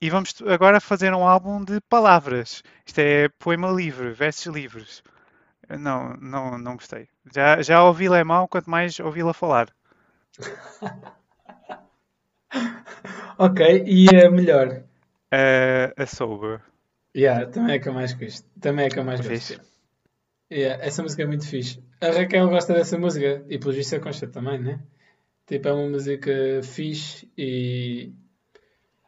E 0.00 0.10
vamos 0.10 0.34
agora 0.48 0.80
fazer 0.80 1.14
um 1.14 1.26
álbum 1.28 1.64
de 1.64 1.80
palavras. 1.82 2.62
Isto 2.86 3.00
é 3.00 3.28
poema 3.30 3.70
livre, 3.70 4.12
versos 4.12 4.46
livres. 4.54 5.02
Não, 5.68 6.16
não, 6.20 6.58
não 6.58 6.74
gostei. 6.74 7.08
Já, 7.34 7.62
já 7.62 7.84
ouvi-la 7.84 8.18
é 8.18 8.24
mau, 8.24 8.48
quanto 8.48 8.70
mais 8.70 8.98
ouvi-la 9.00 9.32
falar. 9.32 9.68
Ok, 13.36 13.82
e 13.84 14.08
a 14.16 14.30
melhor? 14.30 14.84
Uh, 15.32 15.90
a 15.96 16.06
Sober. 16.06 16.62
Yeah, 17.16 17.46
também 17.46 17.74
é 17.74 17.78
que 17.80 17.88
eu 17.88 17.92
mais 17.92 18.12
gosto. 18.12 18.48
Também 18.60 18.86
é 18.86 18.88
que 18.88 18.98
eu 18.98 19.04
mais 19.04 19.20
gosto. 19.26 19.60
Yeah, 20.52 20.84
essa 20.84 21.02
música 21.02 21.22
é 21.22 21.26
muito 21.26 21.48
fixe. 21.48 21.82
A 22.00 22.10
Raquel 22.10 22.48
gosta 22.48 22.74
dessa 22.74 22.96
música 22.96 23.44
e 23.48 23.58
pelo 23.58 23.72
visto 23.72 23.96
a 23.96 24.00
Concha 24.00 24.28
também, 24.28 24.60
né? 24.60 24.80
Tipo, 25.46 25.68
é 25.68 25.72
uma 25.72 25.88
música 25.90 26.32
fixe 26.62 27.28
e 27.36 28.12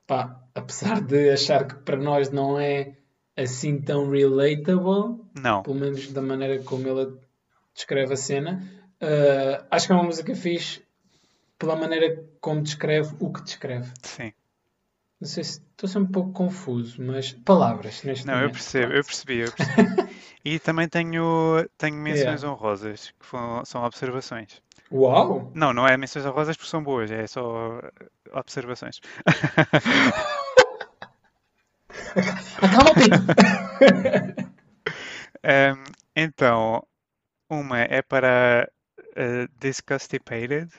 pá, 0.06 0.40
apesar 0.54 1.00
de 1.00 1.30
achar 1.30 1.66
que 1.66 1.76
para 1.76 1.96
nós 1.96 2.30
não 2.30 2.58
é 2.58 2.96
assim 3.36 3.80
tão 3.80 4.10
relatable, 4.10 5.20
Não. 5.34 5.62
pelo 5.62 5.76
menos 5.76 6.10
da 6.12 6.22
maneira 6.22 6.62
como 6.62 6.88
ela 6.88 7.12
descreve 7.74 8.14
a 8.14 8.16
cena, 8.16 8.62
uh, 9.02 9.66
acho 9.70 9.86
que 9.86 9.92
é 9.92 9.96
uma 9.96 10.04
música 10.04 10.34
fixe 10.34 10.82
pela 11.58 11.76
maneira 11.76 12.24
como 12.40 12.62
descreve 12.62 13.14
o 13.20 13.32
que 13.32 13.42
descreve. 13.42 13.90
Sim. 14.02 14.32
Não 15.20 15.26
sei 15.28 15.44
se 15.44 15.60
estou 15.70 15.88
sempre 15.88 16.08
um 16.08 16.12
pouco 16.12 16.32
confuso, 16.32 17.02
mas 17.02 17.32
palavras 17.32 18.02
neste 18.02 18.26
Não, 18.26 18.34
eu 18.34 18.40
momento. 18.40 18.52
percebo, 18.54 18.92
eu 18.92 19.04
percebi, 19.04 19.38
eu 19.38 19.52
percebi. 19.52 19.76
E 20.44 20.60
também 20.60 20.88
tenho, 20.88 21.68
tenho 21.76 21.96
menções 21.96 22.42
Yeah. 22.42 22.48
honrosas, 22.50 23.12
que 23.18 23.26
foram- 23.26 23.64
são 23.64 23.82
observações. 23.82 24.62
Uau! 24.92 25.50
Não, 25.52 25.72
não 25.72 25.88
é 25.88 25.96
menções 25.96 26.24
honrosas 26.24 26.56
porque 26.56 26.70
são 26.70 26.84
boas, 26.84 27.10
é 27.10 27.26
só 27.26 27.80
observações. 28.32 29.00
Acalma 32.62 32.90
o 32.90 32.94
pico! 32.94 33.16
Um, 35.44 35.84
então, 36.16 36.86
uma 37.48 37.80
é 37.80 38.02
para 38.02 38.68
uh, 38.90 39.48
Disgustipated, 39.58 40.70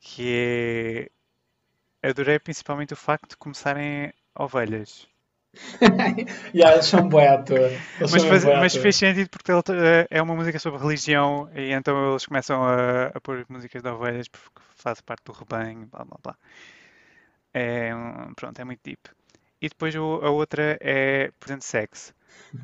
que 0.00 1.10
é. 2.02 2.08
Adorei 2.08 2.38
principalmente 2.38 2.92
o 2.92 2.96
facto 2.96 3.30
de 3.30 3.36
começarem 3.38 4.12
ovelhas. 4.34 5.08
yeah, 6.54 6.74
eles 6.74 6.86
são 6.86 7.08
bué 7.08 7.28
à 7.28 7.42
toa. 7.42 7.70
Mas, 8.00 8.24
faz, 8.24 8.44
mas 8.44 8.72
toa. 8.72 8.82
fez 8.82 8.96
sentido 8.96 9.30
porque 9.30 9.50
ele, 9.50 9.60
uh, 9.60 10.06
é 10.10 10.20
uma 10.20 10.34
música 10.34 10.58
sobre 10.58 10.80
religião 10.80 11.48
e 11.54 11.72
então 11.72 12.10
eles 12.10 12.26
começam 12.26 12.62
a, 12.62 13.06
a 13.06 13.20
pôr 13.20 13.46
músicas 13.48 13.82
de 13.82 13.88
ovelhas 13.88 14.28
porque 14.28 14.60
faz 14.76 15.00
parte 15.00 15.24
do 15.24 15.32
rebanho, 15.32 15.86
blá 15.86 16.04
blá 16.04 16.18
blá. 16.22 16.36
É, 17.54 17.90
pronto, 18.36 18.60
é 18.60 18.64
muito 18.64 18.80
deep. 18.82 19.00
E 19.60 19.68
depois 19.68 19.94
a 19.96 20.00
outra 20.30 20.76
é 20.80 21.30
Present 21.40 21.62
Sex, 21.62 22.14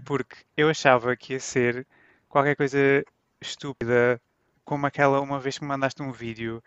porque 0.05 0.37
eu 0.57 0.69
achava 0.71 1.17
que 1.17 1.35
ia 1.35 1.41
ser 1.41 1.87
qualquer 2.29 2.57
coisa 2.57 2.79
estúpida, 3.41 4.21
como 4.65 4.87
aquela 4.87 5.21
uma 5.21 5.41
vez 5.41 5.59
que 5.59 5.65
me 5.65 5.69
mandaste 5.69 6.03
um 6.03 6.13
vídeo 6.13 6.63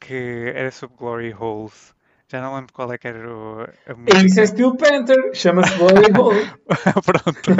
que 0.00 0.52
era 0.54 0.70
sobre 0.70 0.96
Glory 0.96 1.34
Holes. 1.34 1.94
Já 2.28 2.40
não 2.40 2.54
lembro 2.56 2.72
qual 2.72 2.92
é 2.92 2.98
que 2.98 3.08
era 3.08 3.28
o- 3.34 3.62
a 3.62 3.66
Isso 4.24 4.40
é 4.40 4.46
música. 4.46 4.46
Steel 4.46 4.76
Panther, 4.76 5.34
chama-se 5.34 5.76
Glory 5.76 6.12
Hole. 6.18 6.50
Pronto. 7.04 7.50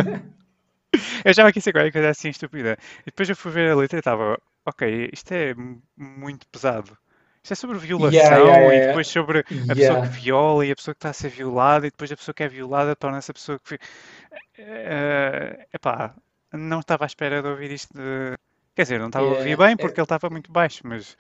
Eu 1.25 1.31
achava 1.31 1.53
que 1.53 1.59
ia 1.59 1.63
ser 1.63 1.73
qualquer 1.73 1.93
coisa 1.93 2.11
assim 2.11 2.29
estúpida. 2.31 2.77
E 3.03 3.07
depois 3.07 3.29
eu 3.29 3.37
fui 3.37 3.51
ver 3.53 3.71
a 3.71 3.75
letra 3.77 3.99
e 3.99 4.01
estava, 4.01 4.39
ok, 4.67 5.11
isto 5.13 5.33
é 5.33 5.55
mu- 5.55 5.83
muito 5.97 6.47
pesado. 6.49 6.97
Isto 7.51 7.67
é 7.67 7.69
sobre 7.69 7.79
violação 7.79 8.13
Yeah, 8.13 8.37
yeah, 8.37 8.67
e 8.67 8.71
yeah. 8.71 8.87
depois 8.87 9.09
sobre 9.09 9.41
a 9.41 9.75
pessoa 9.75 10.03
que 10.03 10.21
viola 10.21 10.67
e 10.67 10.71
a 10.71 10.77
pessoa 10.77 10.95
que 10.95 10.99
está 10.99 11.11
a 11.11 11.13
ser 11.13 11.31
violada 11.31 11.87
e 11.87 11.91
depois 11.91 12.13
a 12.13 12.17
pessoa 12.17 12.33
que 12.33 12.45
é 12.45 12.49
violada 12.49 12.95
torna-se 12.95 13.31
a 13.31 13.35
pessoa 13.35 13.59
que... 13.59 13.77
Eh, 14.57 15.67
epá, 15.73 16.15
não 16.53 16.79
estava 16.79 17.05
à 17.05 17.07
espera 17.07 17.43
de 17.43 17.49
ouvir 17.49 17.73
isto 17.73 17.93
de... 17.93 18.39
Quer 18.77 18.83
dizer, 18.83 19.01
não 19.01 19.09
estava 19.09 19.27
a 19.27 19.31
ouvir 19.31 19.57
bem 19.57 19.77
porque 19.77 19.99
ele 19.99 20.05
estava 20.05 20.31
muito 20.31 20.53
baixo, 20.53 20.83
mas 20.85 21.17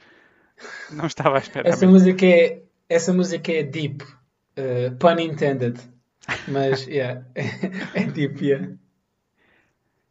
não 0.93 1.07
estava 1.07 1.37
à 1.37 1.41
espera 1.41 1.69
Essa 1.69 1.85
mesmo. 1.85 1.99
música 1.99 2.25
é, 2.25 2.63
essa 2.89 3.13
música 3.13 3.51
é 3.51 3.65
deep, 3.65 4.05
uh, 4.05 4.95
pun 5.01 5.19
intended. 5.19 5.81
Mas, 6.47 6.87
yeah, 6.87 7.25
é 7.35 8.05
deep, 8.05 8.45
yeah. 8.45 8.73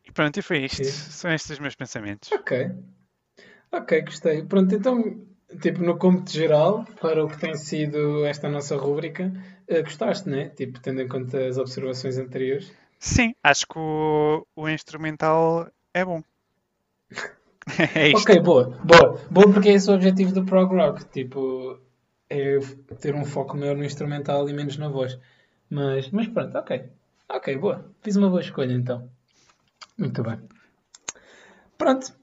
E 0.06 0.12
pronto, 0.12 0.38
e 0.38 0.42
foi 0.42 0.66
isto. 0.66 0.82
Ok. 0.82 0.92
São 0.92 1.32
estes 1.32 1.52
os 1.52 1.60
meus 1.60 1.76
pensamentos. 1.76 2.30
Ok. 2.34 2.72
Ok, 3.72 4.02
gostei. 4.02 4.44
Pronto, 4.44 4.76
então, 4.76 5.29
tipo, 5.62 5.82
no 5.82 5.98
cômputo 5.98 6.32
geral, 6.32 6.86
para 7.02 7.24
o 7.24 7.28
que 7.28 7.40
tem 7.40 7.56
sido 7.56 8.26
esta 8.26 8.50
nossa 8.50 8.76
rúbrica, 8.76 9.32
eh, 9.68 9.82
gostaste, 9.82 10.30
né? 10.30 10.50
Tipo, 10.50 10.80
tendo 10.80 11.02
em 11.02 11.08
conta 11.08 11.48
as 11.48 11.58
observações 11.58 12.18
anteriores. 12.18 12.72
Sim, 13.00 13.34
acho 13.44 13.66
que 13.66 13.80
o, 13.80 14.46
o 14.56 14.70
instrumental 14.70 15.70
é 15.94 16.04
bom. 16.04 16.22
É 17.94 18.08
isto. 18.08 18.24
Ok, 18.24 18.40
boa, 18.40 18.70
boa. 18.84 19.22
Boa 19.30 19.54
porque 19.54 19.70
é 19.70 19.74
esse 19.74 19.92
o 19.92 19.94
objetivo 19.94 20.34
do 20.34 20.44
prog 20.44 20.74
rock. 20.74 21.06
Tipo, 21.06 21.80
é 22.28 22.58
ter 23.00 23.14
um 23.14 23.24
foco 23.24 23.56
maior 23.56 23.76
no 23.76 23.84
instrumental 23.84 24.50
e 24.50 24.54
menos 24.54 24.76
na 24.78 24.90
voz. 24.90 25.20
Mas, 25.70 26.10
mas 26.10 26.28
pronto, 26.28 26.58
ok. 26.58 26.90
Ok, 27.30 27.58
boa. 27.58 27.86
Fiz 28.02 28.16
uma 28.16 28.28
boa 28.28 28.42
escolha 28.42 28.74
então. 28.74 29.08
Muito 30.00 30.24
bem. 30.24 30.40
Pronto. 31.78 32.19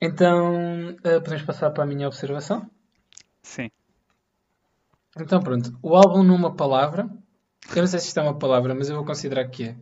Então, 0.00 0.96
eh, 1.02 1.20
podemos 1.20 1.42
passar 1.42 1.70
para 1.70 1.82
a 1.82 1.86
minha 1.86 2.06
observação? 2.06 2.70
Sim. 3.42 3.70
Então, 5.18 5.40
pronto. 5.40 5.76
O 5.82 5.96
álbum 5.96 6.22
numa 6.22 6.54
palavra. 6.54 7.08
Eu 7.70 7.82
não 7.82 7.86
sei 7.86 7.98
se 7.98 8.08
isto 8.08 8.20
é 8.20 8.22
uma 8.22 8.38
palavra, 8.38 8.74
mas 8.74 8.88
eu 8.88 8.96
vou 8.96 9.04
considerar 9.04 9.48
que 9.48 9.64
é. 9.64 9.76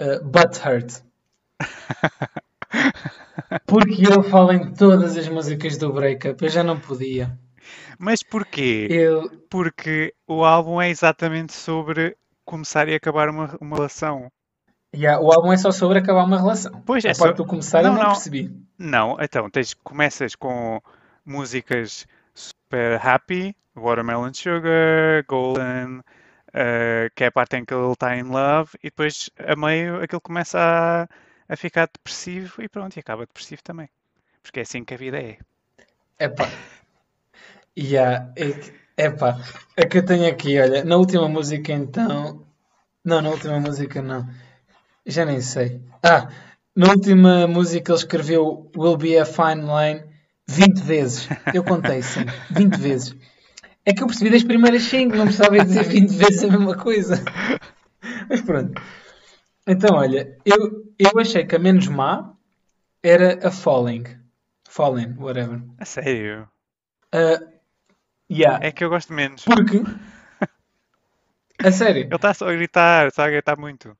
Uh, 0.00 0.24
Butthurt. 0.24 1.02
Porque 3.66 4.02
ele 4.02 4.22
fala 4.24 4.54
em 4.54 4.72
todas 4.74 5.16
as 5.16 5.28
músicas 5.28 5.78
do 5.78 5.92
Breakup. 5.92 6.42
Eu 6.42 6.50
já 6.50 6.62
não 6.62 6.78
podia. 6.78 7.38
Mas 7.98 8.22
porquê? 8.22 8.88
Eu, 8.90 9.30
Porque 9.48 10.14
o 10.26 10.44
álbum 10.44 10.80
é 10.80 10.90
exatamente 10.90 11.52
sobre 11.52 12.16
começar 12.44 12.88
e 12.88 12.94
acabar 12.94 13.28
uma, 13.28 13.56
uma 13.60 13.76
relação. 13.76 14.30
Yeah, 14.94 15.20
o 15.20 15.32
álbum 15.32 15.52
é 15.52 15.56
só 15.56 15.72
sobre 15.72 15.98
acabar 15.98 16.24
uma 16.24 16.38
relação. 16.38 16.82
Pois, 16.86 17.04
a 17.04 17.08
é 17.08 17.14
parte 17.14 17.36
só- 17.36 17.42
do 17.42 17.46
começar 17.46 17.82
Não, 17.82 17.90
eu 17.90 17.94
não, 17.96 18.02
não. 18.04 18.10
percebi. 18.12 18.52
Não, 18.78 19.16
então 19.20 19.50
tens, 19.50 19.74
começas 19.74 20.34
com 20.34 20.80
músicas 21.24 22.06
super 22.34 23.00
happy, 23.04 23.56
Watermelon 23.76 24.32
Sugar, 24.34 25.24
Golden, 25.28 26.00
eh, 26.52 27.10
que 27.14 27.24
é 27.24 27.26
a 27.28 27.32
parte 27.32 27.56
em 27.56 27.64
que 27.64 27.72
ele 27.74 27.92
está 27.92 28.16
in 28.16 28.24
love, 28.24 28.70
e 28.80 28.84
depois 28.88 29.30
a 29.38 29.56
meio 29.56 30.02
aquilo 30.02 30.20
começa 30.20 30.58
a, 30.58 31.52
a 31.52 31.56
ficar 31.56 31.86
depressivo 31.92 32.62
e 32.62 32.68
pronto, 32.68 32.96
e 32.96 33.00
acaba 33.00 33.26
depressivo 33.26 33.62
também. 33.62 33.88
Porque 34.42 34.60
é 34.60 34.62
assim 34.62 34.84
que 34.84 34.94
a 34.94 34.96
vida 34.96 35.18
é. 35.18 35.38
Epá. 36.18 36.48
Yeah, 37.76 38.32
é, 38.36 39.04
epá. 39.06 39.38
A 39.76 39.86
que 39.86 39.98
eu 39.98 40.04
tenho 40.04 40.28
aqui, 40.28 40.60
olha, 40.60 40.84
na 40.84 40.96
última 40.96 41.28
música 41.28 41.72
então. 41.72 42.44
Não, 43.04 43.20
na 43.20 43.30
última 43.30 43.58
música 43.60 44.00
não. 44.00 44.26
Já 45.06 45.24
nem 45.24 45.40
sei. 45.40 45.80
Ah, 46.02 46.28
na 46.74 46.90
última 46.90 47.46
música 47.46 47.92
ele 47.92 47.98
escreveu 47.98 48.70
Will 48.76 48.96
be 48.96 49.18
a 49.18 49.24
fine 49.24 49.62
line 49.62 50.02
20 50.46 50.80
vezes. 50.80 51.28
Eu 51.52 51.62
contei, 51.62 52.02
sim. 52.02 52.24
20 52.50 52.76
vezes. 52.76 53.16
É 53.84 53.92
que 53.92 54.02
eu 54.02 54.06
percebi 54.06 54.30
das 54.30 54.42
primeiras 54.42 54.82
5, 54.84 55.14
não 55.14 55.26
precisava 55.26 55.58
dizer 55.58 55.84
20 55.84 56.10
vezes 56.10 56.44
a 56.44 56.48
mesma 56.48 56.76
coisa. 56.76 57.22
Mas 58.28 58.40
pronto. 58.40 58.80
Então, 59.66 59.96
olha, 59.96 60.38
eu, 60.44 60.94
eu 60.98 61.20
achei 61.20 61.44
que 61.44 61.56
a 61.56 61.58
menos 61.58 61.88
má 61.88 62.34
era 63.02 63.46
a 63.46 63.50
Falling. 63.50 64.04
Falling, 64.68 65.14
whatever. 65.18 65.62
A 65.78 65.84
sério. 65.84 66.48
Uh, 67.14 67.46
yeah. 68.30 68.64
É 68.64 68.72
que 68.72 68.82
eu 68.82 68.88
gosto 68.88 69.12
menos. 69.12 69.44
Porque. 69.44 69.82
A 71.62 71.70
sério. 71.70 72.02
Ele 72.02 72.14
está 72.16 72.34
só 72.34 72.48
a 72.48 72.52
gritar, 72.52 73.06
está 73.06 73.24
a 73.24 73.30
gritar 73.30 73.56
muito. 73.56 73.96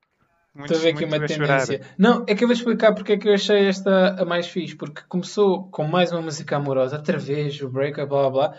Estou 0.56 0.76
a 0.76 0.80
ver 0.80 0.90
aqui 0.90 1.04
uma 1.04 1.16
a 1.16 1.28
chorar. 1.28 1.66
tendência. 1.66 1.80
Não, 1.98 2.24
é 2.28 2.34
que 2.34 2.44
eu 2.44 2.48
vou 2.48 2.54
explicar 2.54 2.94
porque 2.94 3.12
é 3.12 3.18
que 3.18 3.28
eu 3.28 3.34
achei 3.34 3.66
esta 3.66 4.20
a 4.20 4.24
mais 4.24 4.46
fixe. 4.46 4.76
Porque 4.76 5.02
começou 5.08 5.68
com 5.70 5.84
mais 5.84 6.12
uma 6.12 6.22
música 6.22 6.56
amorosa, 6.56 6.96
outra 6.96 7.18
vez, 7.18 7.60
o 7.60 7.68
breakup, 7.68 8.08
blá 8.08 8.30
blá. 8.30 8.54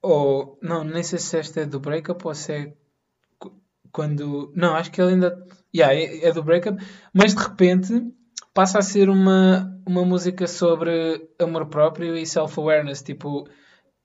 Ou, 0.00 0.58
não, 0.62 0.84
nem 0.84 1.02
sei 1.02 1.18
se 1.18 1.38
esta 1.38 1.60
é 1.60 1.66
do 1.66 1.80
breakup 1.80 2.24
ou 2.24 2.34
se 2.34 2.52
é 2.52 2.72
quando. 3.90 4.52
Não, 4.54 4.74
acho 4.74 4.90
que 4.90 5.00
ele 5.00 5.14
ainda. 5.14 5.46
Yeah, 5.74 5.94
é, 5.94 6.26
é 6.26 6.32
do 6.32 6.42
breakup, 6.42 6.82
mas 7.12 7.34
de 7.34 7.42
repente 7.42 8.12
passa 8.54 8.78
a 8.78 8.82
ser 8.82 9.08
uma, 9.08 9.76
uma 9.86 10.04
música 10.04 10.46
sobre 10.46 11.28
amor 11.38 11.66
próprio 11.66 12.16
e 12.16 12.26
self-awareness. 12.26 13.02
Tipo, 13.02 13.48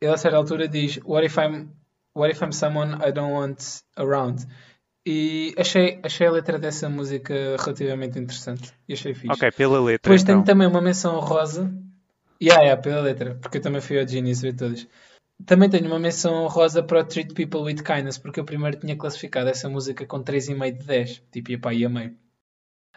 ele 0.02 0.14
a 0.14 0.18
certa 0.18 0.38
altura 0.38 0.68
diz: 0.68 1.00
What 1.06 1.26
if 1.26 1.38
I'm, 1.38 1.70
what 2.16 2.32
if 2.32 2.42
I'm 2.42 2.52
someone 2.52 2.96
I 3.08 3.12
don't 3.12 3.34
want 3.34 3.82
around? 3.98 4.46
E 5.06 5.54
achei, 5.58 6.00
achei 6.02 6.26
a 6.26 6.32
letra 6.32 6.58
dessa 6.58 6.90
música 6.90 7.34
relativamente 7.60 8.18
interessante. 8.18 8.74
E 8.88 8.94
achei 8.94 9.14
fixe. 9.14 9.32
Ok, 9.32 9.52
pela 9.52 9.80
letra. 9.80 10.10
Depois 10.10 10.24
então. 10.24 10.36
tenho 10.36 10.46
também 10.46 10.68
uma 10.68 10.82
menção 10.82 11.20
rosa. 11.20 11.72
Yeah, 12.42 12.64
yeah, 12.64 12.82
pela 12.82 13.02
letra, 13.02 13.36
porque 13.36 13.58
eu 13.58 13.62
também 13.62 13.82
fui 13.82 14.00
ao 14.00 14.08
Genius 14.08 14.42
ver 14.42 14.56
todas. 14.56 14.88
também 15.46 15.70
tenho 15.70 15.86
uma 15.88 16.00
menção 16.00 16.48
rosa 16.48 16.84
para 16.84 17.00
o 17.00 17.04
Treat 17.04 17.34
People 17.34 17.62
with 17.62 17.84
Kindness, 17.84 18.18
porque 18.18 18.40
eu 18.40 18.46
primeiro 18.46 18.78
tinha 18.78 18.96
classificado 18.96 19.50
essa 19.50 19.70
música 19.70 20.06
com 20.06 20.24
3,5 20.24 20.78
de 20.78 20.86
10. 20.86 21.24
Tipo, 21.32 21.52
ia 21.52 21.60
para 21.60 21.72
aí 21.72 21.86
a 21.86 21.90
meio. 21.90 22.16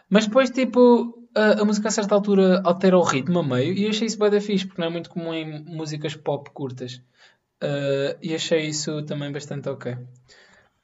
Mas 0.09 0.25
depois, 0.25 0.49
tipo, 0.49 1.29
a, 1.35 1.61
a, 1.61 1.65
música 1.65 1.87
a 1.87 1.91
certa 1.91 2.15
altura 2.15 2.61
altera 2.65 2.97
o 2.97 3.03
ritmo 3.03 3.39
a 3.39 3.43
meio 3.43 3.73
e 3.73 3.87
achei 3.87 4.07
isso 4.07 4.17
bem 4.17 4.31
da 4.31 4.41
fixe, 4.41 4.65
porque 4.65 4.81
não 4.81 4.87
é 4.87 4.91
muito 4.91 5.09
comum 5.09 5.33
em 5.33 5.63
músicas 5.63 6.15
pop 6.15 6.49
curtas. 6.49 7.01
Uh, 7.63 8.17
e 8.21 8.33
achei 8.33 8.65
isso 8.67 9.03
também 9.03 9.31
bastante 9.31 9.69
ok. 9.69 9.95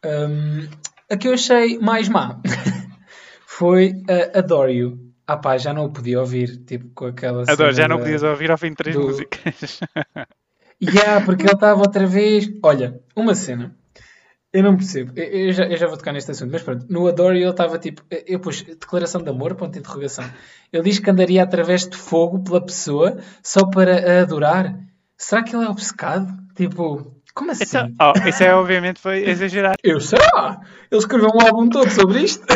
Um, 0.05 0.67
a 1.09 1.17
que 1.17 1.27
eu 1.27 1.33
achei 1.33 1.77
mais 1.79 2.09
má 2.09 2.39
foi 3.45 3.91
uh, 3.91 4.37
Adore 4.37 4.73
You. 4.73 4.99
Ah 5.27 5.37
pá, 5.37 5.57
já 5.57 5.73
não 5.73 5.85
o 5.85 5.91
podia 5.91 6.19
ouvir, 6.19 6.63
tipo, 6.65 6.89
com 6.93 7.05
aquela 7.05 7.43
Adoro, 7.47 7.73
já 7.73 7.87
não 7.87 7.97
podias 7.97 8.21
ouvir 8.21 8.51
ao 8.51 8.57
fim 8.57 8.69
de 8.69 8.75
três 8.75 8.95
do... 8.95 9.01
músicas. 9.07 9.79
yeah, 10.81 11.25
porque 11.25 11.43
ele 11.43 11.53
estava 11.53 11.79
outra 11.79 12.05
vez... 12.05 12.47
Olha, 12.61 13.01
uma 13.15 13.33
cena. 13.33 13.75
Eu 14.55 14.63
não 14.63 14.77
percebo. 14.77 15.11
Eu, 15.17 15.25
eu, 15.25 15.51
já, 15.51 15.65
eu, 15.65 15.75
já, 15.75 15.85
vou 15.85 15.97
tocar 15.97 16.13
neste 16.13 16.31
assunto, 16.31 16.49
mas 16.49 16.63
pronto. 16.63 16.85
No 16.89 17.05
Adore 17.07 17.41
ele 17.41 17.49
estava 17.49 17.77
tipo. 17.77 18.01
Eu 18.25 18.39
pus 18.39 18.61
declaração 18.61 19.21
de 19.21 19.29
amor, 19.29 19.53
ponto 19.55 19.73
de 19.73 19.79
interrogação. 19.79 20.23
Ele 20.71 20.83
diz 20.83 20.97
que 20.97 21.09
andaria 21.09 21.43
através 21.43 21.85
de 21.85 21.97
fogo 21.97 22.41
pela 22.41 22.61
pessoa 22.61 23.17
só 23.43 23.67
para 23.69 24.19
a 24.19 24.21
adorar. 24.21 24.79
Será 25.17 25.43
que 25.43 25.53
ele 25.53 25.65
é 25.65 25.69
obcecado? 25.69 26.33
Tipo, 26.55 27.14
como 27.35 27.51
assim? 27.51 27.63
Isso, 27.65 27.77
oh, 27.77 28.13
isso 28.27 28.43
é 28.43 28.55
obviamente 28.55 28.99
foi 28.99 29.29
exagerado. 29.29 29.75
Eu 29.83 29.99
sei 29.99 30.19
lá. 30.33 30.61
Ele 30.89 30.99
escreveu 30.99 31.29
um 31.35 31.41
álbum 31.45 31.69
todo 31.69 31.91
sobre 31.91 32.21
isto. 32.21 32.45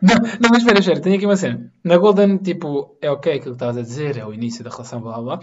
não, 0.00 0.14
não, 0.40 0.50
mas 0.50 0.58
espera, 0.58 0.78
espera, 0.78 1.00
tenho 1.00 1.16
aqui 1.16 1.26
uma 1.26 1.36
cena. 1.36 1.72
Na 1.82 1.98
Golden, 1.98 2.38
tipo, 2.38 2.96
é 3.02 3.10
ok 3.10 3.32
aquilo 3.32 3.50
que 3.50 3.56
estavas 3.56 3.76
a 3.76 3.82
dizer, 3.82 4.16
é 4.16 4.24
o 4.24 4.32
início 4.32 4.62
da 4.62 4.70
relação, 4.70 5.00
blá 5.00 5.20
blá. 5.20 5.40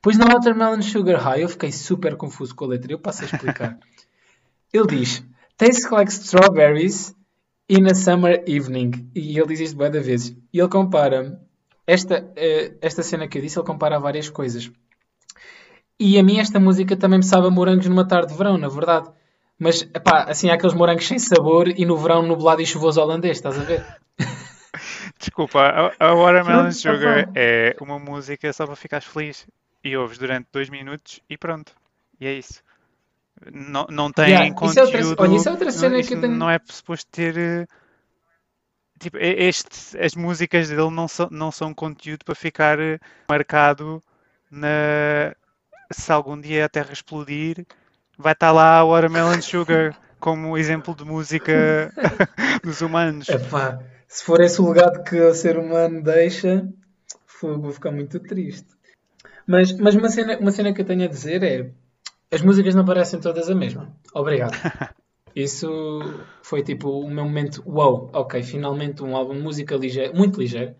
Pois 0.00 0.16
na 0.16 0.26
Watermelon 0.26 0.80
Sugar 0.80 1.20
High 1.20 1.42
eu 1.42 1.48
fiquei 1.48 1.72
super 1.72 2.16
confuso 2.16 2.54
com 2.54 2.64
a 2.64 2.68
letra. 2.68 2.92
Eu 2.92 3.00
passo 3.00 3.22
a 3.22 3.26
explicar. 3.26 3.76
ele 4.72 4.86
diz: 4.86 5.22
Tastes 5.56 5.90
like 5.90 6.12
strawberries 6.12 7.12
in 7.68 7.86
a 7.86 7.94
summer 7.94 8.42
evening. 8.46 9.10
E 9.14 9.36
ele 9.36 9.48
diz 9.48 9.60
isto 9.60 9.76
várias 9.76 9.94
da 9.94 10.00
vezes. 10.00 10.36
E 10.52 10.58
ele 10.60 10.68
compara 10.68 11.42
esta, 11.86 12.32
eh, 12.36 12.76
esta 12.80 13.02
cena 13.02 13.26
que 13.26 13.36
eu 13.36 13.42
disse, 13.42 13.58
ele 13.58 13.66
compara 13.66 13.98
várias 13.98 14.30
coisas. 14.30 14.70
E 16.00 16.18
a 16.18 16.22
mim 16.22 16.38
esta 16.38 16.58
música 16.58 16.96
também 16.96 17.18
me 17.18 17.24
sabe 17.24 17.46
a 17.46 17.50
morangos 17.50 17.86
numa 17.86 18.08
tarde 18.08 18.32
de 18.32 18.38
verão, 18.38 18.56
na 18.56 18.68
verdade. 18.68 19.10
Mas, 19.58 19.82
pá, 19.82 20.24
assim, 20.26 20.48
há 20.48 20.54
aqueles 20.54 20.74
morangos 20.74 21.06
sem 21.06 21.18
sabor 21.18 21.68
e 21.68 21.84
no 21.84 21.94
verão 21.98 22.22
nublado 22.22 22.62
e 22.62 22.66
chuvoso 22.66 22.98
holandês, 23.02 23.36
estás 23.36 23.58
a 23.58 23.62
ver? 23.62 23.84
Desculpa, 25.20 25.60
a, 25.60 26.06
a 26.08 26.14
Watermelon 26.14 26.72
Sugar 26.72 27.28
é 27.34 27.76
uma 27.78 27.98
música 27.98 28.50
só 28.54 28.64
para 28.64 28.74
ficares 28.74 29.06
feliz 29.06 29.46
e 29.84 29.94
ouves 29.94 30.16
durante 30.16 30.48
dois 30.50 30.70
minutos 30.70 31.20
e 31.28 31.36
pronto. 31.36 31.74
E 32.18 32.26
é 32.26 32.32
isso. 32.32 32.62
Não, 33.52 33.86
não 33.90 34.10
tem 34.10 34.30
yeah, 34.30 34.54
conteúdo. 34.54 34.88
Isso 34.88 34.96
é 34.96 35.04
outra, 35.04 35.24
olha, 35.24 35.36
isso 35.36 35.48
é 35.48 35.52
outra 35.52 35.70
cena 35.70 35.96
não, 35.98 36.02
que 36.02 36.14
eu 36.14 36.20
tenho... 36.22 36.34
não 36.34 36.50
é 36.50 36.58
suposto 36.64 37.10
ter. 37.10 37.36
Eh, 37.36 37.66
tipo, 38.98 39.18
este, 39.18 39.98
as 39.98 40.14
músicas 40.14 40.70
dele 40.70 40.90
não 40.90 41.08
são, 41.08 41.28
não 41.30 41.50
são 41.50 41.74
conteúdo 41.74 42.24
para 42.24 42.34
ficar 42.34 42.78
eh, 42.78 42.98
marcado 43.28 44.02
na. 44.50 45.34
Se 45.90 46.12
algum 46.12 46.40
dia 46.40 46.64
a 46.64 46.68
Terra 46.68 46.92
explodir, 46.92 47.66
vai 48.16 48.32
estar 48.32 48.52
lá 48.52 48.78
a 48.78 48.84
Watermelon 48.84 49.40
Sugar 49.42 49.96
como 50.18 50.56
exemplo 50.56 50.94
de 50.94 51.04
música 51.04 51.92
dos 52.62 52.80
humanos. 52.80 53.28
Epá, 53.28 53.80
se 54.06 54.24
for 54.24 54.40
esse 54.40 54.60
o 54.60 54.68
legado 54.70 55.02
que 55.02 55.20
o 55.20 55.34
ser 55.34 55.58
humano 55.58 56.02
deixa, 56.02 56.68
vou 57.42 57.72
ficar 57.72 57.90
muito 57.90 58.20
triste. 58.20 58.68
Mas, 59.46 59.72
mas 59.72 59.94
uma, 59.94 60.08
cena, 60.08 60.38
uma 60.38 60.52
cena 60.52 60.72
que 60.72 60.82
eu 60.82 60.84
tenho 60.84 61.04
a 61.04 61.08
dizer 61.08 61.42
é: 61.42 61.70
as 62.30 62.42
músicas 62.42 62.74
não 62.74 62.84
parecem 62.84 63.18
todas 63.20 63.50
a 63.50 63.54
mesma. 63.54 63.92
Obrigado. 64.14 64.52
Isso 65.34 66.00
foi 66.42 66.62
tipo 66.62 66.90
o 66.90 67.10
meu 67.10 67.24
momento, 67.24 67.62
wow, 67.64 68.10
ok, 68.12 68.42
finalmente 68.42 69.02
um 69.02 69.14
álbum 69.14 69.34
de 69.34 69.40
música 69.40 69.76
ligeiro, 69.76 70.14
muito 70.14 70.40
ligeiro, 70.40 70.74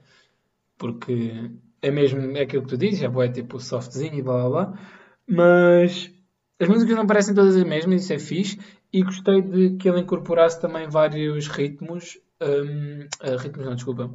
porque 0.76 1.50
é 1.80 1.90
mesmo 1.90 2.37
é 2.37 2.42
aquilo 2.42 2.62
que 2.64 2.70
tu 2.70 2.76
dizes, 2.76 3.02
é 3.02 3.08
boa, 3.08 3.26
é 3.26 3.28
tipo 3.28 3.61
softzinho 3.61 4.14
e 4.14 4.22
blá 4.22 4.48
blá 4.48 4.50
blá, 4.50 4.80
mas 5.26 6.11
as 6.59 6.68
músicas 6.68 6.96
não 6.96 7.06
parecem 7.06 7.35
todas 7.35 7.56
as 7.56 7.64
mesmas, 7.64 8.02
isso 8.02 8.12
é 8.12 8.18
fixe, 8.18 8.59
e 8.92 9.02
gostei 9.02 9.40
de 9.40 9.76
que 9.76 9.88
ele 9.88 10.00
incorporasse 10.00 10.61
também 10.61 10.88
vários 10.88 11.46
ritmos, 11.48 12.18
um, 12.40 13.06
uh, 13.26 13.37
ritmos 13.38 13.66
não, 13.66 13.74
desculpa, 13.74 14.11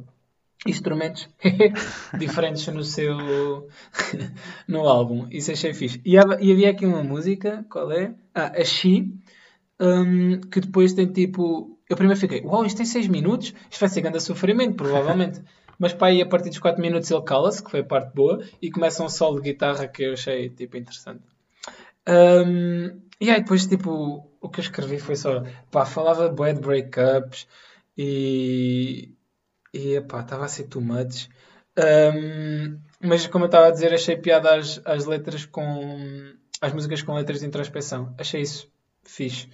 instrumentos 0.66 1.28
diferentes 2.18 2.66
no 2.68 2.84
seu 2.84 3.68
no 4.68 4.88
álbum. 4.88 5.26
Isso 5.30 5.52
achei 5.52 5.74
fixe. 5.74 6.00
E, 6.04 6.14
e, 6.14 6.18
havia 6.18 6.70
aqui 6.70 6.86
uma 6.86 7.02
música, 7.02 7.64
qual 7.70 7.90
é? 7.92 8.14
Ah, 8.34 8.52
a 8.56 8.64
She, 8.64 9.12
um, 9.80 10.40
que 10.40 10.60
depois 10.60 10.92
tem 10.92 11.06
tipo. 11.06 11.78
Eu 11.88 11.96
primeiro 11.96 12.20
fiquei, 12.20 12.42
uau, 12.42 12.64
isto 12.66 12.76
tem 12.76 12.86
6 12.86 13.06
minutos, 13.06 13.54
isto 13.70 13.80
vai 13.80 13.88
ser 13.88 14.00
grande 14.00 14.20
sofrimento, 14.20 14.74
provavelmente. 14.74 15.40
Mas 15.78 15.92
pá, 15.92 16.06
aí 16.08 16.22
a 16.22 16.26
partir 16.26 16.48
dos 16.48 16.58
4 16.58 16.80
minutos 16.80 17.10
ele 17.10 17.22
cala-se, 17.22 17.62
que 17.62 17.70
foi 17.70 17.80
a 17.80 17.84
parte 17.84 18.14
boa, 18.14 18.42
e 18.60 18.70
começa 18.70 19.02
um 19.02 19.08
solo 19.08 19.36
de 19.40 19.52
guitarra 19.52 19.88
que 19.88 20.04
eu 20.04 20.12
achei 20.14 20.48
tipo 20.50 20.76
interessante. 20.76 21.24
Um, 22.08 23.00
e 23.20 23.30
aí 23.30 23.40
depois 23.40 23.66
tipo, 23.66 24.30
o 24.40 24.48
que 24.48 24.60
eu 24.60 24.64
escrevi 24.64 24.98
foi 24.98 25.16
só, 25.16 25.42
pá, 25.70 25.84
falava 25.84 26.28
de 26.28 26.36
bad 26.36 26.60
breakups 26.60 27.46
e 27.96 29.16
e 29.76 29.96
epá, 29.96 30.20
estava 30.20 30.44
a 30.44 30.48
ser 30.48 30.64
too 30.64 30.80
much. 30.80 31.28
Um, 31.78 32.80
mas 33.00 33.26
como 33.26 33.44
eu 33.44 33.46
estava 33.46 33.68
a 33.68 33.70
dizer, 33.70 33.92
achei 33.92 34.16
piada 34.16 34.54
as, 34.54 34.80
as 34.84 35.04
letras 35.04 35.44
com. 35.44 36.32
as 36.60 36.72
músicas 36.72 37.02
com 37.02 37.14
letras 37.14 37.40
de 37.40 37.46
introspeção. 37.46 38.14
Achei 38.18 38.40
isso 38.40 38.70
fixe. 39.04 39.48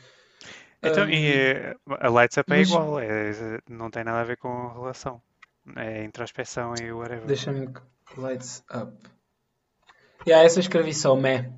Então, 0.82 1.04
um, 1.04 1.10
e 1.10 1.76
a 1.86 2.08
Lights 2.08 2.36
Up 2.36 2.52
é 2.52 2.58
mas... 2.58 2.68
igual, 2.68 3.00
é, 3.00 3.32
não 3.68 3.90
tem 3.90 4.04
nada 4.04 4.20
a 4.20 4.24
ver 4.24 4.36
com 4.36 4.68
relação. 4.68 5.20
É 5.76 6.04
introspeção 6.04 6.74
e 6.80 6.92
whatever. 6.92 7.26
Deixa-me. 7.26 7.68
Lights 8.16 8.64
Up. 8.74 8.92
E 10.26 10.30
yeah, 10.30 10.44
essa 10.44 10.60
escrevi 10.60 10.94
só, 10.94 11.16
meh. 11.16 11.50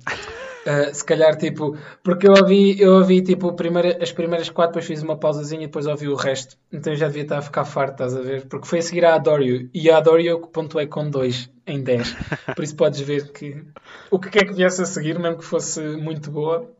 Uh, 0.65 0.93
se 0.93 1.03
calhar, 1.03 1.37
tipo, 1.37 1.77
porque 2.03 2.27
eu 2.27 2.33
ouvi, 2.33 2.79
eu 2.81 2.93
ouvi 2.95 3.21
tipo, 3.21 3.53
primeira, 3.53 4.01
as 4.01 4.11
primeiras 4.11 4.49
quatro, 4.49 4.73
depois 4.73 4.87
fiz 4.87 5.03
uma 5.03 5.17
pausazinha 5.17 5.63
e 5.63 5.67
depois 5.67 5.85
ouvi 5.85 6.07
o 6.07 6.15
resto. 6.15 6.57
Então 6.71 6.93
eu 6.93 6.97
já 6.97 7.07
devia 7.07 7.23
estar 7.23 7.37
a 7.37 7.41
ficar 7.41 7.65
farto, 7.65 7.93
estás 7.93 8.15
a 8.15 8.21
ver? 8.21 8.47
Porque 8.47 8.67
foi 8.67 8.79
a 8.79 8.81
seguir 8.81 9.05
a 9.05 9.15
Adore 9.15 9.45
You. 9.45 9.69
E 9.73 9.89
a 9.89 9.97
Adore 9.97 10.25
You 10.25 10.47
pontuei 10.47 10.87
com 10.87 11.09
2 11.09 11.51
em 11.67 11.83
10. 11.83 12.15
Por 12.55 12.63
isso 12.63 12.75
podes 12.75 12.99
ver 13.01 13.31
que 13.31 13.63
o 14.09 14.19
que 14.19 14.29
quer 14.29 14.45
que 14.45 14.53
viesse 14.53 14.81
a 14.81 14.85
seguir, 14.85 15.19
mesmo 15.19 15.37
que 15.37 15.45
fosse 15.45 15.81
muito 15.97 16.31
boa, 16.31 16.71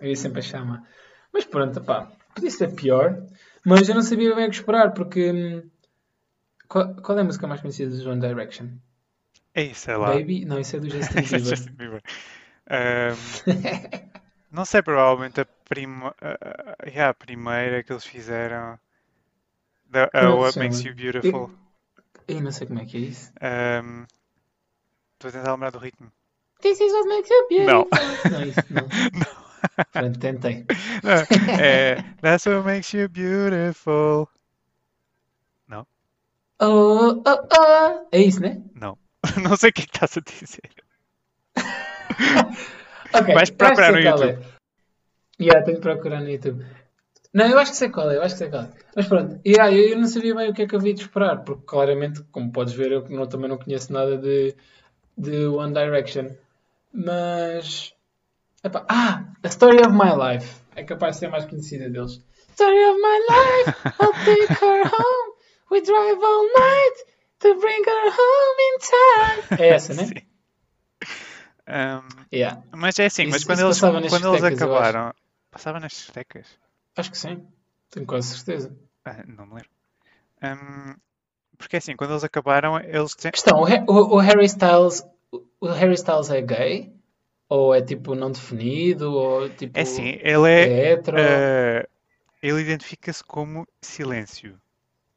eu 0.00 0.08
ia 0.08 0.16
sempre 0.16 0.40
a 0.40 0.42
chama. 0.42 0.84
Mas 1.32 1.44
pronto, 1.44 1.80
pá, 1.80 2.10
podia 2.34 2.50
ser 2.50 2.74
pior. 2.74 3.22
Mas 3.64 3.88
eu 3.88 3.94
não 3.94 4.02
sabia 4.02 4.34
bem 4.34 4.46
o 4.46 4.50
que 4.50 4.56
esperar, 4.56 4.92
porque. 4.92 5.62
Qual, 6.72 6.94
qual 6.94 7.18
é 7.18 7.20
a 7.20 7.24
música 7.24 7.46
mais 7.46 7.60
conhecida 7.60 7.94
do 7.94 8.10
One 8.10 8.18
Direction? 8.18 8.68
É 9.54 9.62
isso, 9.62 9.90
é 9.90 9.96
lá. 9.98 10.14
Baby? 10.14 10.46
Não, 10.46 10.58
isso 10.58 10.74
é 10.74 10.80
do 10.80 10.88
Justin 10.88 11.20
Bieber. 11.20 11.40
Justin 11.40 11.72
Bieber. 11.72 12.02
Um, 12.70 13.14
não 14.50 14.64
sei, 14.64 14.80
provavelmente 14.80 15.42
a, 15.42 15.44
prima, 15.44 16.12
uh, 16.12 16.88
yeah, 16.88 17.10
a 17.10 17.14
primeira 17.14 17.82
que 17.82 17.92
eles 17.92 18.06
fizeram. 18.06 18.78
The, 19.90 20.04
uh, 20.14 20.34
What 20.34 20.58
Makes 20.58 20.82
You 20.82 20.94
Beautiful. 20.94 21.50
Eu, 22.26 22.36
eu, 22.36 22.40
não 22.40 22.50
sei 22.50 22.66
como 22.66 22.80
é 22.80 22.86
que 22.86 22.96
é 22.96 23.00
isso. 23.00 23.30
Um, 23.42 24.06
estou 25.12 25.28
a 25.28 25.32
tentar 25.32 25.52
lembrar 25.52 25.70
do 25.72 25.78
ritmo. 25.78 26.10
This 26.62 26.80
is 26.80 26.90
what 26.90 27.06
makes 27.06 27.28
you 27.28 27.48
beautiful. 27.50 27.88
Não. 27.92 28.38
não, 28.38 28.46
isso 28.46 28.60
não. 28.70 28.88
não. 29.12 29.84
Pronto, 29.92 30.18
tentei. 30.18 30.64
Não, 31.02 31.60
é, 31.60 32.02
that's 32.22 32.46
what 32.46 32.64
makes 32.64 32.94
you 32.94 33.10
beautiful. 33.10 34.26
Oh, 36.64 37.20
oh, 37.26 37.48
oh. 37.58 38.06
É 38.12 38.20
isso, 38.20 38.40
né? 38.40 38.62
Não. 38.72 38.96
Não 39.42 39.56
sei 39.56 39.70
o 39.70 39.72
que, 39.72 39.82
é 39.82 39.84
que 39.86 39.96
estás 39.96 40.16
a 40.16 40.20
dizer. 40.20 40.70
okay, 43.12 43.34
Vais 43.34 43.50
procurar 43.50 43.90
no 43.90 43.98
YouTube. 43.98 44.38
É. 45.40 45.42
Yeah, 45.42 45.64
tenho 45.64 45.78
que 45.78 45.82
procurar 45.82 46.20
no 46.20 46.30
YouTube. 46.30 46.64
Não, 47.34 47.46
eu 47.46 47.58
acho 47.58 47.72
que 47.72 47.78
sei 47.78 47.88
qual 47.88 48.08
é, 48.12 48.16
eu 48.16 48.22
acho 48.22 48.36
que 48.36 48.38
sei 48.38 48.48
qual 48.48 48.62
é. 48.62 48.70
Mas 48.94 49.08
pronto, 49.08 49.40
yeah, 49.44 49.74
eu, 49.74 49.88
eu 49.88 49.98
não 49.98 50.06
sabia 50.06 50.36
bem 50.36 50.50
o 50.50 50.54
que 50.54 50.62
é 50.62 50.68
que 50.68 50.76
havia 50.76 50.94
de 50.94 51.00
esperar, 51.00 51.42
porque 51.42 51.64
claramente, 51.66 52.22
como 52.30 52.52
podes 52.52 52.74
ver, 52.74 52.92
eu 52.92 53.08
não, 53.08 53.26
também 53.26 53.48
não 53.48 53.58
conheço 53.58 53.92
nada 53.92 54.16
de, 54.16 54.54
de 55.18 55.46
One 55.46 55.72
Direction. 55.72 56.30
Mas. 56.92 57.92
Ah! 58.88 59.24
A 59.42 59.48
Story 59.48 59.78
of 59.78 59.90
My 59.90 60.12
Life. 60.14 60.60
É 60.76 60.84
capaz 60.84 61.16
de 61.16 61.20
ser 61.20 61.28
mais 61.28 61.44
conhecida 61.44 61.90
deles. 61.90 62.22
Story 62.52 62.84
of 62.84 63.00
my 63.00 63.18
life, 63.30 63.74
I'll 63.98 64.12
take 64.24 64.64
her 64.64 64.82
home. 64.84 65.31
We 65.72 65.80
drive 65.80 66.22
all 66.22 66.48
night 66.52 66.96
to 67.40 67.54
bring 67.58 67.82
her 67.82 68.10
home 68.10 68.58
in 68.68 68.78
time. 68.78 69.62
É 69.62 69.68
essa, 69.68 69.94
né? 69.94 70.04
Sim. 70.12 70.32
Um, 71.66 72.26
yeah. 72.30 72.62
Mas 72.72 72.98
é 72.98 73.06
assim, 73.06 73.22
isso, 73.22 73.32
mas 73.32 73.44
quando 73.44 73.60
eles, 73.96 74.10
quando 74.10 74.34
eles 74.34 74.44
acabaram. 74.44 75.14
Passava 75.50 75.80
nas 75.80 75.92
discotecas? 75.92 76.46
Acho 76.96 77.10
que 77.10 77.18
sim, 77.18 77.46
tenho 77.90 78.06
quase 78.06 78.36
certeza. 78.36 78.76
Ah, 79.04 79.22
não 79.26 79.46
me 79.46 79.54
lembro. 79.54 79.70
Um, 80.42 80.94
porque 81.56 81.76
é 81.76 81.78
assim, 81.78 81.96
quando 81.96 82.10
eles 82.10 82.24
acabaram, 82.24 82.78
eles. 82.80 83.14
Questão: 83.14 83.60
o, 83.60 83.64
o, 83.64 84.16
o 84.16 84.18
Harry 84.18 84.44
Styles 84.44 85.02
o 85.60 85.66
Harry 85.68 85.94
Styles 85.94 86.30
é 86.30 86.42
gay? 86.42 86.92
Ou 87.48 87.74
é 87.74 87.80
tipo 87.80 88.14
não 88.14 88.30
definido? 88.30 89.12
Ou 89.12 89.48
tipo. 89.48 89.78
É 89.78 89.82
assim, 89.82 90.18
ele 90.20 90.48
é. 90.48 90.92
É 90.94 91.02
eh, 91.16 91.88
ele 92.42 92.60
identifica-se 92.60 93.22
como 93.22 93.66
silêncio. 93.80 94.60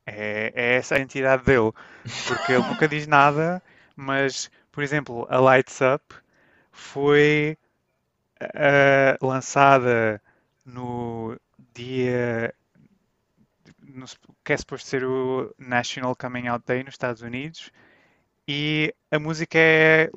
É, 0.05 0.51
é 0.55 0.75
essa 0.75 0.95
a 0.95 0.99
entidade 0.99 1.43
dele. 1.43 1.71
Porque 2.27 2.53
ele 2.53 2.67
nunca 2.67 2.87
diz 2.87 3.07
nada, 3.07 3.61
mas, 3.95 4.51
por 4.71 4.83
exemplo, 4.83 5.25
a 5.29 5.39
Lights 5.39 5.79
Up 5.81 6.15
foi 6.71 7.57
eh, 8.39 9.17
lançada 9.21 10.21
no 10.65 11.37
dia. 11.73 12.53
No, 13.81 14.05
que 14.43 14.53
é 14.53 14.57
suposto 14.57 14.87
ser 14.87 15.03
o 15.05 15.53
National 15.57 16.15
Coming 16.15 16.47
Out 16.47 16.65
Day 16.67 16.83
nos 16.83 16.93
Estados 16.95 17.21
Unidos. 17.21 17.71
E 18.47 18.93
a 19.11 19.19
música 19.19 19.57
é. 19.59 20.09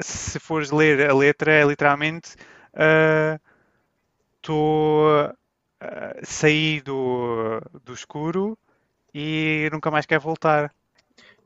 Se 0.00 0.38
fores 0.38 0.70
ler 0.70 1.10
a 1.10 1.14
letra, 1.14 1.52
é 1.52 1.64
literalmente. 1.64 2.36
Estou. 4.36 5.34
saí 6.22 6.80
do, 6.80 7.60
do 7.84 7.92
escuro 7.92 8.58
e 9.18 9.68
nunca 9.72 9.90
mais 9.90 10.06
quer 10.06 10.20
voltar. 10.20 10.72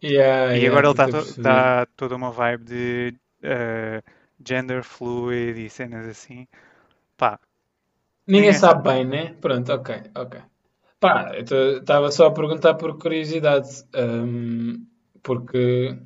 Yeah, 0.03 0.53
E 0.59 0.67
yeah, 0.67 0.67
agora 0.67 0.87
ele 0.87 0.93
está 0.93 1.09
perceber. 1.09 1.35
tá 1.41 1.87
toda 1.97 2.15
uma 2.17 2.31
vibe 2.31 2.65
de 2.65 3.19
eh, 3.43 4.03
gender 4.47 4.83
fluid 4.85 5.59
e 5.67 5.71
cenas 5.71 6.07
assim. 6.07 6.47
Pá, 7.17 7.41
Ninguém 8.27 8.53
ninguém 8.53 8.55
sabe 8.55 8.83
bem, 8.89 9.05
né? 9.07 9.35
Pronto, 9.41 9.73
ok, 9.73 9.95
ok. 10.17 10.41
Pá, 11.01 11.33
eu 11.37 11.79
estava 11.81 12.11
só 12.13 12.27
a 12.29 12.35
perguntar 12.35 12.75
por 12.75 12.99
curiosidade. 12.99 13.69
hum, 13.97 14.87
porque, 15.23 15.99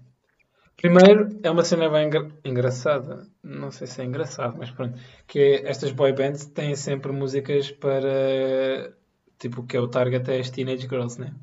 primeiro, 0.76 1.38
é 1.44 1.50
uma 1.50 1.64
cena 1.64 1.88
bem 1.90 2.06
engra- 2.08 2.32
engraçada. 2.44 3.26
Não 3.42 3.70
sei 3.72 3.86
se 3.88 4.02
é 4.02 4.04
engraçado, 4.04 4.56
mas 4.58 4.70
pronto. 4.72 4.98
Que 5.26 5.40
é, 5.40 5.70
estas 5.70 5.92
boy 5.92 6.12
bands 6.12 6.46
têm 6.46 6.76
sempre 6.76 7.12
músicas 7.12 7.70
para. 7.72 8.94
Tipo, 9.38 9.66
que 9.66 9.76
é 9.76 9.80
o 9.80 9.88
target 9.88 10.30
é 10.30 10.40
as 10.40 10.50
teenage 10.50 10.88
girls, 10.88 11.20
né? 11.20 11.34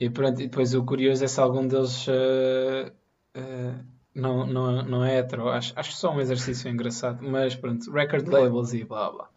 E 0.00 0.08
pronto, 0.08 0.40
e 0.40 0.46
depois 0.46 0.74
o 0.74 0.84
curioso 0.84 1.24
é 1.24 1.28
se 1.28 1.40
algum 1.40 1.66
deles 1.66 2.06
eh, 2.08 2.92
eh, 3.34 3.74
não, 4.14 4.46
não, 4.46 4.82
não 4.82 5.04
é 5.04 5.18
hetero. 5.18 5.48
Acho, 5.48 5.72
acho 5.76 5.92
só 5.92 6.12
um 6.14 6.20
exercício 6.20 6.70
engraçado. 6.70 7.18
Mas 7.22 7.54
pronto, 7.56 7.90
record 7.90 8.28
labels 8.28 8.72
e 8.72 8.84
blá 8.84 9.10
blá. 9.10 9.28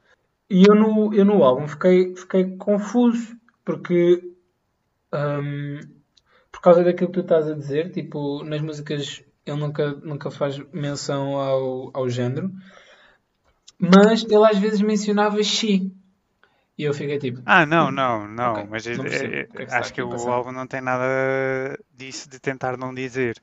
E 0.49 0.63
eu 0.67 0.75
no, 0.75 1.13
eu 1.13 1.25
no 1.25 1.43
álbum 1.43 1.67
fiquei, 1.67 2.15
fiquei 2.15 2.57
confuso, 2.57 3.35
porque 3.63 4.21
hum, 5.13 5.79
por 6.51 6.61
causa 6.61 6.83
daquilo 6.83 7.07
que 7.09 7.13
tu 7.13 7.21
estás 7.21 7.47
a 7.47 7.55
dizer, 7.55 7.91
tipo, 7.91 8.43
nas 8.43 8.61
músicas 8.61 9.23
ele 9.45 9.59
nunca, 9.59 9.93
nunca 10.03 10.29
faz 10.29 10.59
menção 10.71 11.37
ao, 11.37 11.89
ao 11.93 12.09
género, 12.09 12.51
mas 13.79 14.23
ele 14.23 14.45
às 14.45 14.57
vezes 14.57 14.81
mencionava 14.81 15.41
she. 15.41 15.91
E 16.81 16.83
eu 16.89 16.93
fiquei 16.99 17.19
tipo, 17.25 17.39
Ah, 17.45 17.65
não, 17.65 17.91
não, 17.91 18.27
não. 18.27 18.63
ok, 18.63 18.67
Mas 18.67 18.85
não 18.97 19.05
que 19.05 19.15
é 19.15 19.65
que 19.65 19.71
acho 19.71 19.93
que 19.93 20.01
o 20.01 20.29
álbum 20.29 20.51
não 20.51 20.67
tem 20.67 20.81
nada 20.81 21.77
disso 21.91 22.29
de 22.29 22.39
tentar 22.39 22.77
não 22.77 22.93
dizer. 22.93 23.41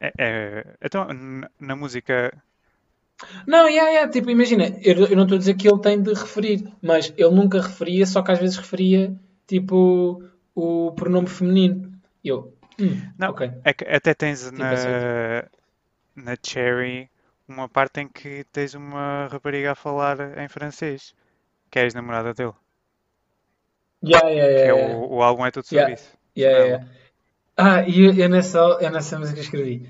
É- 0.00 0.14
é- 0.18 0.76
então, 0.82 1.08
na 1.60 1.76
música. 1.76 2.32
Não, 3.46 3.68
yeah, 3.68 3.90
yeah, 3.90 4.10
tipo, 4.12 4.30
imagina, 4.30 4.64
eu, 4.82 4.94
eu 5.06 5.16
não 5.16 5.22
estou 5.24 5.36
a 5.36 5.38
dizer 5.38 5.54
que 5.54 5.68
ele 5.68 5.80
tem 5.80 6.00
de 6.02 6.12
referir, 6.12 6.70
mas 6.82 7.12
ele 7.16 7.30
nunca 7.34 7.60
referia, 7.60 8.04
só 8.06 8.22
que 8.22 8.30
às 8.32 8.38
vezes 8.38 8.56
referia, 8.56 9.14
tipo, 9.46 10.22
o 10.54 10.92
pronome 10.92 11.26
feminino. 11.28 11.92
Eu, 12.22 12.52
hum, 12.78 12.96
Não, 13.18 13.30
ok, 13.30 13.50
é 13.64 13.96
até 13.96 14.14
tens 14.14 14.50
tipo, 14.54 14.74
na, 14.74 15.44
na 16.16 16.36
Cherry 16.42 17.10
uma 17.48 17.68
parte 17.68 18.00
em 18.00 18.08
que 18.08 18.44
tens 18.52 18.74
uma 18.74 19.28
rapariga 19.28 19.72
a 19.72 19.74
falar 19.74 20.38
em 20.38 20.48
francês, 20.48 21.14
que 21.76 21.80
é 21.80 21.82
a 21.82 21.84
ex-namorada 21.84 22.32
dele. 22.32 22.54
Yeah, 24.02 24.28
yeah, 24.28 24.48
Que 24.48 24.62
é 24.62 24.66
yeah, 24.66 24.80
yeah. 24.80 24.96
o, 24.96 25.16
o 25.16 25.22
álbum 25.22 25.44
é 25.44 25.50
todo 25.50 25.64
sobre 25.64 25.82
Yeah, 25.82 25.94
isso, 25.94 26.08
yeah, 26.34 26.58
yeah, 26.58 26.76
yeah. 26.76 26.90
Ah, 27.54 27.82
e 27.86 28.00
eu, 28.00 28.14
eu 28.14 28.28
nessa, 28.30 28.58
eu 28.58 28.90
nessa 28.90 29.18
música 29.18 29.40
escrevi 29.40 29.86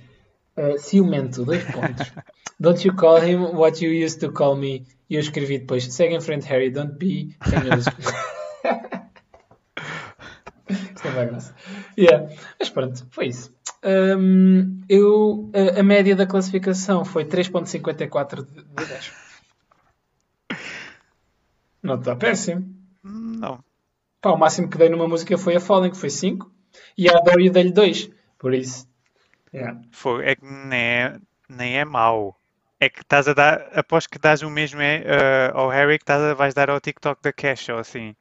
eh, 0.56 0.78
ciumento, 0.78 1.44
dois 1.44 1.62
pontos. 1.64 2.12
Don't 2.58 2.84
you 2.86 2.92
call 2.96 3.18
him 3.18 3.56
what 3.56 3.84
you 3.84 3.92
used 4.04 4.18
to 4.20 4.32
call 4.32 4.56
me. 4.56 4.84
E 5.08 5.14
eu 5.14 5.20
escrevi 5.20 5.58
depois, 5.58 5.84
segue 5.92 6.16
em 6.16 6.20
frente, 6.20 6.48
Harry, 6.48 6.70
don't 6.70 6.94
be 6.98 7.36
ranhoso. 7.40 7.90
Isto 10.68 11.06
é 11.06 11.10
bem 11.12 11.28
graça. 11.28 11.54
Yeah. 11.96 12.34
Mas 12.58 12.70
pronto, 12.70 13.06
foi 13.10 13.26
isso. 13.28 13.54
Hum, 13.84 14.80
eu, 14.88 15.52
a, 15.54 15.78
a 15.80 15.82
média 15.84 16.16
da 16.16 16.26
classificação 16.26 17.04
foi 17.04 17.24
3.54 17.24 18.44
de, 18.44 18.64
de 18.64 18.86
10. 18.86 19.25
Não 21.86 21.94
está 21.94 22.16
péssimo. 22.16 22.66
Não, 23.04 23.64
Pá, 24.20 24.32
o 24.32 24.36
máximo 24.36 24.68
que 24.68 24.76
dei 24.76 24.88
numa 24.88 25.06
música 25.06 25.38
foi 25.38 25.54
a 25.54 25.60
Fallen, 25.60 25.90
que 25.90 25.96
foi 25.96 26.10
5. 26.10 26.50
E 26.98 27.08
a 27.08 27.12
eu 27.12 27.52
dei-lhe 27.52 27.70
2. 27.70 28.10
Por 28.36 28.52
isso. 28.52 28.88
Yeah. 29.54 29.80
foi, 29.92 30.26
é 30.26 30.34
que 30.34 30.44
nem 30.44 30.80
é, 30.80 31.16
nem 31.48 31.78
é 31.78 31.84
mau. 31.84 32.36
É 32.80 32.90
que 32.90 33.02
estás 33.02 33.28
a 33.28 33.32
dar, 33.32 33.70
após 33.72 34.06
que 34.06 34.18
dás 34.18 34.42
o 34.42 34.50
mesmo 34.50 34.80
é, 34.80 35.02
eh, 35.06 35.50
ao 35.54 35.68
Harry 35.68 35.96
que 35.96 36.02
estás 36.02 36.20
a, 36.20 36.34
vais 36.34 36.52
dar 36.52 36.68
ao 36.68 36.80
TikTok 36.80 37.22
da 37.22 37.32
Cash 37.32 37.68
ou 37.68 37.78
assim. 37.78 38.16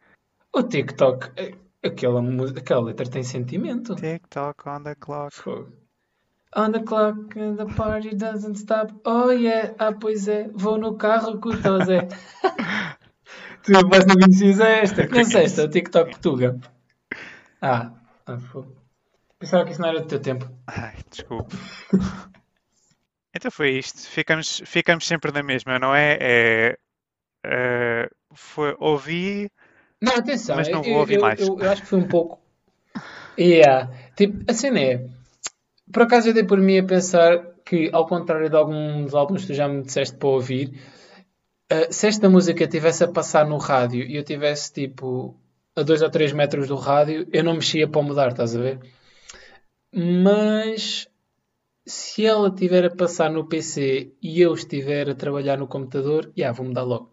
O 0.54 0.62
TikTok, 0.62 1.32
eh, 1.36 1.56
aquela, 1.84 2.22
aquela 2.56 2.82
letra 2.82 3.10
tem 3.10 3.24
sentimento. 3.24 3.96
TikTok 3.96 4.70
on 4.70 4.84
the 4.84 4.94
clock. 4.96 5.34
Fogo. 5.34 5.74
On 6.56 6.72
the 6.72 6.84
clock 6.84 7.38
and 7.38 7.58
the 7.58 7.66
party 7.76 8.16
doesn't 8.16 8.60
stop. 8.60 8.94
Oh 9.04 9.32
yeah, 9.32 9.74
ah 9.80 9.92
pois 9.92 10.28
é, 10.28 10.50
vou 10.54 10.78
no 10.78 10.96
carro 10.96 11.40
com 11.40 11.50
o. 11.50 11.56
tu 13.66 13.88
mas 13.88 14.06
não 14.06 14.16
conhecias 14.16 14.60
esta? 14.60 15.08
Conheces 15.08 15.36
esta? 15.36 15.64
O 15.66 15.70
TikTok 15.70 16.12
Portuga. 16.12 16.60
Ah, 17.62 17.92
ah 18.26 18.38
fogo. 18.38 18.76
Pensava 19.40 19.66
que 19.66 19.72
isso 19.72 19.82
não 19.82 19.90
era 19.90 20.02
do 20.02 20.08
teu 20.08 20.20
tempo. 20.20 20.50
Ai, 20.68 20.96
desculpe. 21.10 21.56
Então 23.38 23.52
foi 23.52 23.72
isto. 23.72 24.00
Ficamos, 24.08 24.62
ficamos 24.66 25.06
sempre 25.06 25.30
na 25.30 25.44
mesma, 25.44 25.78
não 25.78 25.94
é? 25.94 26.18
É, 26.22 26.78
eh, 27.46 28.10
foi, 28.34 28.74
ouvi, 28.80 29.52
Não, 30.02 30.16
atenção, 30.16 30.56
mas 30.56 30.70
eu, 30.70 30.76
não 30.76 30.82
vou 30.82 30.94
eu, 30.94 31.00
ouvir 31.00 31.16
eu, 31.16 31.22
mais. 31.22 31.40
eu- 31.42 31.60
eu 31.60 31.70
acho 31.70 31.82
que 31.82 31.88
foi 31.90 32.00
um 32.00 32.08
pouco. 32.08 32.40
Yeah. 33.38 33.92
Tipo, 34.16 34.50
a 34.50 34.54
cena 34.54 34.80
é. 34.80 35.06
Por 35.92 36.04
acaso 36.04 36.30
eu 36.30 36.34
dei 36.34 36.46
por 36.46 36.60
mim 36.60 36.78
a 36.80 36.84
pensar 36.86 37.46
que, 37.66 37.90
ao 37.92 38.08
contrário 38.08 38.50
de 38.50 38.56
alguns 38.56 39.14
álbuns 39.14 39.42
que 39.42 39.48
tu 39.48 39.54
já 39.54 39.68
me 39.68 39.84
disseste 39.84 40.16
para 40.16 40.30
ouvir, 40.30 40.74
eh, 41.70 41.92
se 41.92 42.08
esta 42.08 42.30
música 42.30 42.64
estivesse 42.64 43.04
a 43.04 43.08
passar 43.08 43.48
no 43.48 43.58
rádio 43.58 44.04
e 44.04 44.16
eu 44.16 44.24
tivesse 44.24 44.72
tipo 44.74 45.36
a 45.76 45.84
2 45.84 46.02
ou 46.02 46.10
3 46.10 46.32
metros 46.34 46.68
do 46.68 46.76
rádio, 46.76 47.28
eu 47.32 47.44
não 47.44 47.56
mexia 47.56 47.88
para 47.88 48.02
mudar, 48.02 48.30
estás 48.30 48.56
a 48.56 48.62
ver? 48.62 48.80
Mas 49.94 51.08
se 51.86 52.26
ela 52.26 52.50
estiver 52.50 52.86
a 52.86 52.96
passar 52.96 53.30
no 53.32 53.48
PC 53.48 54.14
e 54.22 54.42
eu 54.42 54.54
estiver 54.54 55.10
a 55.10 55.16
trabalhar 55.16 55.58
no 55.58 55.68
computador, 55.68 56.32
já 56.36 56.52
vou 56.52 56.66
mudar 56.66 56.84
logo. 56.84 57.12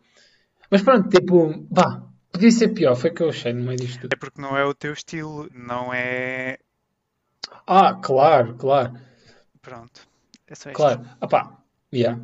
Mas 0.71 0.83
pronto, 0.83 1.09
tipo, 1.09 1.67
vá, 1.71 2.03
podia 2.33 2.51
ser 2.51 2.69
pior, 2.69 2.95
foi 2.97 3.11
o 3.11 3.15
que 3.15 3.23
eu 3.23 3.29
achei 3.29 3.53
no 3.53 3.65
meio 3.65 3.79
disto 3.79 4.01
tudo. 4.03 4.15
É 4.15 4.17
porque 4.17 4.41
não 4.41 4.57
é 4.57 4.65
o 4.65 4.75
teu 4.75 4.93
estilo, 4.93 5.49
não 5.53 5.93
é. 5.93 6.59
Ah, 7.67 7.95
claro, 7.95 8.55
claro, 8.57 8.93
Pronto, 9.61 10.07
é 10.47 10.55
só 10.55 10.71
isto. 10.71 10.77
claro. 10.77 11.01
Ah 11.21 11.27
pá, 11.29 11.59
yeah. 11.93 12.19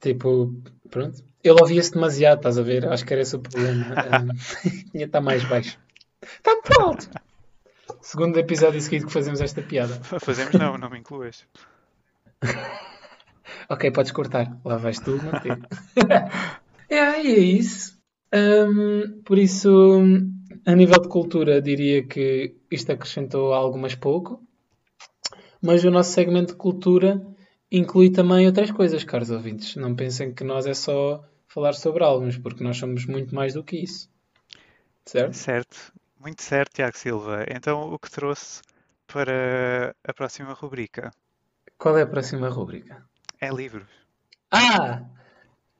Tipo, 0.00 0.54
pronto. 0.90 1.22
Ele 1.42 1.60
ouvia-se 1.60 1.92
demasiado, 1.92 2.38
estás 2.38 2.58
a 2.58 2.62
ver? 2.62 2.86
Acho 2.86 3.04
que 3.04 3.12
era 3.12 3.22
esse 3.22 3.36
o 3.36 3.40
problema. 3.40 3.86
Um, 3.86 4.28
tinha 4.90 5.06
estar 5.06 5.20
mais 5.20 5.44
baixo. 5.44 5.78
Está 6.22 6.52
muito 6.52 6.80
alto. 6.80 7.10
Segundo 8.00 8.38
episódio 8.38 8.80
seguido 8.80 9.06
que 9.06 9.12
fazemos 9.12 9.40
esta 9.40 9.62
piada. 9.62 9.94
Fazemos 10.20 10.54
não, 10.54 10.76
não 10.78 10.90
me 10.90 10.98
incluas. 10.98 11.44
Ok, 13.70 13.90
podes 13.90 14.12
cortar. 14.12 14.58
Lá 14.64 14.76
vais 14.76 14.98
tu 14.98 15.18
manter. 15.22 15.58
é, 16.88 17.22
e 17.22 17.34
é 17.34 17.38
isso. 17.38 17.98
Hum, 18.34 19.20
por 19.24 19.38
isso, 19.38 20.00
a 20.64 20.74
nível 20.74 21.00
de 21.02 21.08
cultura, 21.08 21.60
diria 21.60 22.02
que 22.06 22.56
isto 22.70 22.92
acrescentou 22.92 23.52
algo, 23.52 23.78
mas 23.78 23.94
pouco. 23.94 24.42
Mas 25.60 25.84
o 25.84 25.90
nosso 25.90 26.12
segmento 26.12 26.52
de 26.52 26.58
cultura 26.58 27.20
inclui 27.70 28.10
também 28.10 28.46
outras 28.46 28.70
coisas, 28.70 29.04
caros 29.04 29.30
ouvintes. 29.30 29.76
Não 29.76 29.94
pensem 29.94 30.32
que 30.32 30.44
nós 30.44 30.66
é 30.66 30.74
só 30.74 31.24
falar 31.46 31.72
sobre 31.74 32.04
álbuns, 32.04 32.36
porque 32.38 32.62
nós 32.64 32.76
somos 32.76 33.06
muito 33.06 33.34
mais 33.34 33.54
do 33.54 33.64
que 33.64 33.76
isso. 33.76 34.10
Certo? 35.04 35.34
Certo, 35.34 35.92
muito 36.20 36.42
certo, 36.42 36.74
Tiago 36.74 36.96
Silva. 36.96 37.44
Então, 37.48 37.92
o 37.92 37.98
que 37.98 38.10
trouxe 38.10 38.60
para 39.06 39.94
a 40.04 40.12
próxima 40.12 40.52
rubrica 40.52 41.10
Qual 41.78 41.96
é 41.96 42.02
a 42.02 42.06
próxima 42.06 42.48
rúbrica? 42.48 43.02
é 43.40 43.48
livros. 43.50 43.88
Ah! 44.50 45.02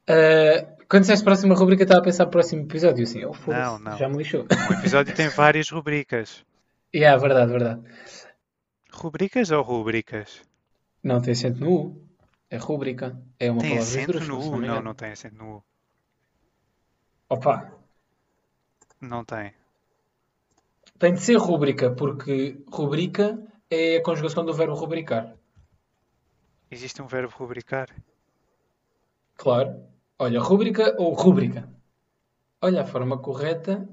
Uh, 0.09 0.79
quando 0.89 1.03
disseste 1.03 1.25
próxima 1.25 1.55
rubrica, 1.55 1.83
estava 1.83 2.01
a 2.01 2.05
pensar 2.05 2.27
próximo 2.27 2.63
episódio. 2.63 3.03
Assim, 3.03 3.25
oh, 3.25 3.35
Não, 3.47 3.79
não. 3.79 3.99
já 3.99 4.09
me 4.09 4.17
lixou. 4.17 4.47
Um 4.71 4.79
episódio 4.79 5.15
tem 5.15 5.29
várias 5.29 5.69
rubricas. 5.69 6.43
yeah, 6.95 7.21
verdade, 7.21 7.51
verdade. 7.51 7.83
Rubricas 8.91 9.51
ou 9.51 9.63
rubricas? 9.63 10.41
Não, 11.09 11.21
tem 11.21 11.33
acento 11.33 11.59
no 11.61 11.73
U. 11.73 12.09
É 12.51 12.57
rúbrica. 12.59 13.07
É 13.39 13.51
uma 13.51 13.65
Tem 13.65 13.73
palavra 13.73 14.01
acento 14.01 14.01
esdrúxula, 14.01 14.25
no 14.25 14.41
se 14.41 14.51
U? 14.53 14.53
não 14.53 14.61
me 14.61 14.69
Não, 14.69 14.81
engano. 14.81 14.89
não 14.89 14.95
tem 14.95 15.13
acento 15.13 15.37
no 15.37 15.59
U. 15.59 15.65
Opa, 17.37 17.55
Não 19.01 19.25
tem. 19.25 19.53
tem 20.99 21.13
de 21.15 21.21
ser 21.21 21.37
rúbrica, 21.39 21.91
porque 21.91 22.63
rubrica 22.71 23.27
é 23.69 23.97
a 23.97 24.03
conjugação 24.03 24.45
do 24.45 24.55
verbo 24.55 24.75
rubricar. 24.75 25.35
Existe 26.71 27.03
um 27.03 27.07
verbo 27.07 27.35
rubricar? 27.37 27.89
Claro. 29.37 29.87
Olha, 30.19 30.41
rúbrica 30.41 30.95
ou 30.99 31.15
rúbrica. 31.15 31.63
Olha, 32.63 32.83
a 32.83 32.87
forma 32.87 33.19
correta 33.23 33.89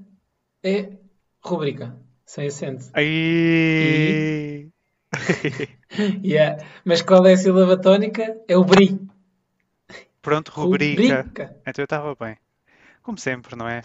é 0.64 0.98
rúbrica, 1.44 1.98
sem 2.26 2.48
acento. 2.48 2.86
Aí. 2.92 4.72
Yeah. 6.22 6.64
Mas 6.84 7.02
qual 7.02 7.24
é 7.26 7.32
a 7.32 7.36
sílaba 7.36 7.80
tónica? 7.80 8.36
É 8.48 8.56
o 8.56 8.64
bri. 8.64 9.00
Pronto, 10.20 10.50
rubrica. 10.50 11.22
Rubrica. 11.22 11.56
Então 11.66 11.82
eu 11.82 11.84
estava 11.84 12.14
bem. 12.14 12.36
Como 13.02 13.18
sempre, 13.18 13.54
não 13.54 13.68
é? 13.68 13.82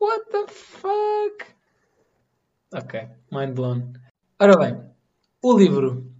What 0.00 0.30
the 0.30 0.46
fuck? 0.48 1.46
Ok, 2.74 3.08
mind 3.32 3.54
blown. 3.54 3.92
Ora 4.38 4.56
bem, 4.58 4.78
o 5.42 5.56
livro. 5.56 6.12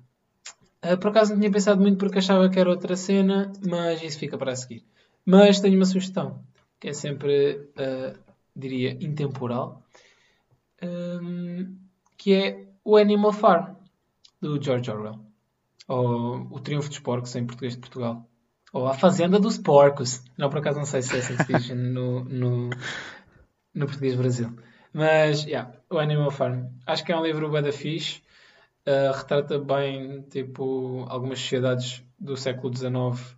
Ah, 0.80 0.96
por 0.96 1.10
acaso 1.10 1.32
não 1.32 1.40
tinha 1.40 1.52
pensado 1.52 1.80
muito 1.80 1.98
porque 1.98 2.18
achava 2.18 2.48
que 2.48 2.58
era 2.58 2.70
outra 2.70 2.96
cena, 2.96 3.52
mas 3.68 4.02
isso 4.02 4.18
fica 4.18 4.38
para 4.38 4.52
a 4.52 4.56
seguir. 4.56 4.82
Mas 5.24 5.60
tenho 5.60 5.76
uma 5.76 5.84
sugestão, 5.84 6.42
que 6.80 6.88
é 6.88 6.92
sempre, 6.94 7.68
ah, 7.76 8.14
diria, 8.54 8.92
intemporal, 9.04 9.82
Hum, 10.82 11.78
que 12.18 12.34
é 12.34 12.68
o 12.84 12.96
Animal 12.96 13.32
Farm, 13.32 13.76
do 14.40 14.62
George 14.62 14.90
Orwell. 14.90 15.20
Ou 15.88 16.48
O 16.50 16.60
Triunfo 16.60 16.88
dos 16.88 16.98
Porcos, 16.98 17.34
em 17.36 17.46
português 17.46 17.74
de 17.74 17.80
Portugal. 17.80 18.28
Ou 18.72 18.86
A 18.86 18.94
Fazenda 18.94 19.38
dos 19.38 19.58
Porcos. 19.58 20.22
Não, 20.36 20.50
por 20.50 20.58
acaso 20.58 20.78
não 20.78 20.86
sei 20.86 21.02
se 21.02 21.16
é 21.16 21.18
assim 21.18 21.36
que 21.36 21.44
se 21.44 21.52
diz 21.52 21.68
no, 21.70 22.24
no, 22.24 22.70
no 23.74 23.86
português 23.86 24.14
Brasil. 24.14 24.56
Mas, 24.92 25.44
yeah, 25.44 25.72
o 25.90 25.98
Animal 25.98 26.30
Farm. 26.30 26.66
Acho 26.86 27.04
que 27.04 27.12
é 27.12 27.16
um 27.16 27.24
livro 27.24 27.50
bem 27.50 27.62
da 27.62 27.72
fixe. 27.72 28.22
Uh, 28.86 29.12
retrata 29.16 29.58
bem, 29.58 30.22
tipo, 30.22 31.04
algumas 31.08 31.40
sociedades 31.40 32.02
do 32.18 32.36
século 32.36 32.74
XIX 32.74 33.36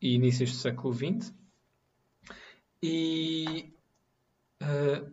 e 0.00 0.14
inícios 0.14 0.52
do 0.52 0.56
século 0.56 0.94
XX. 0.94 1.34
E, 2.82 3.72
uh, 4.62 5.10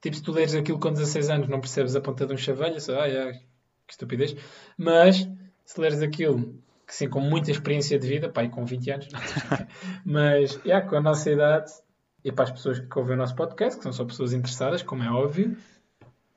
tipo, 0.00 0.16
se 0.16 0.22
tu 0.22 0.32
leres 0.32 0.54
aquilo 0.54 0.78
com 0.78 0.92
16 0.92 1.30
anos, 1.30 1.48
não 1.48 1.60
percebes 1.60 1.96
a 1.96 2.00
ponta 2.00 2.26
de 2.26 2.34
um 2.34 2.36
chaveiro, 2.36 2.80
só, 2.80 3.00
ai, 3.00 3.16
ai, 3.16 3.42
que 3.86 3.92
estupidez. 3.92 4.36
Mas, 4.76 5.28
se 5.64 5.80
leres 5.80 6.02
aquilo, 6.02 6.54
que 6.86 6.94
sim, 6.94 7.08
com 7.08 7.20
muita 7.20 7.50
experiência 7.50 7.98
de 7.98 8.06
vida, 8.06 8.28
pá, 8.28 8.44
e 8.44 8.48
com 8.48 8.64
20 8.64 8.90
anos, 8.90 9.08
mas, 10.04 10.60
yeah, 10.64 10.86
com 10.86 10.96
a 10.96 11.00
nossa 11.00 11.30
idade, 11.30 11.72
e 12.24 12.32
para 12.32 12.44
as 12.44 12.50
pessoas 12.50 12.80
que 12.80 12.98
ouvem 12.98 13.14
o 13.14 13.18
nosso 13.18 13.34
podcast, 13.34 13.76
que 13.78 13.82
são 13.82 13.92
só 13.92 14.04
pessoas 14.04 14.32
interessadas, 14.32 14.82
como 14.82 15.02
é 15.02 15.10
óbvio, 15.10 15.56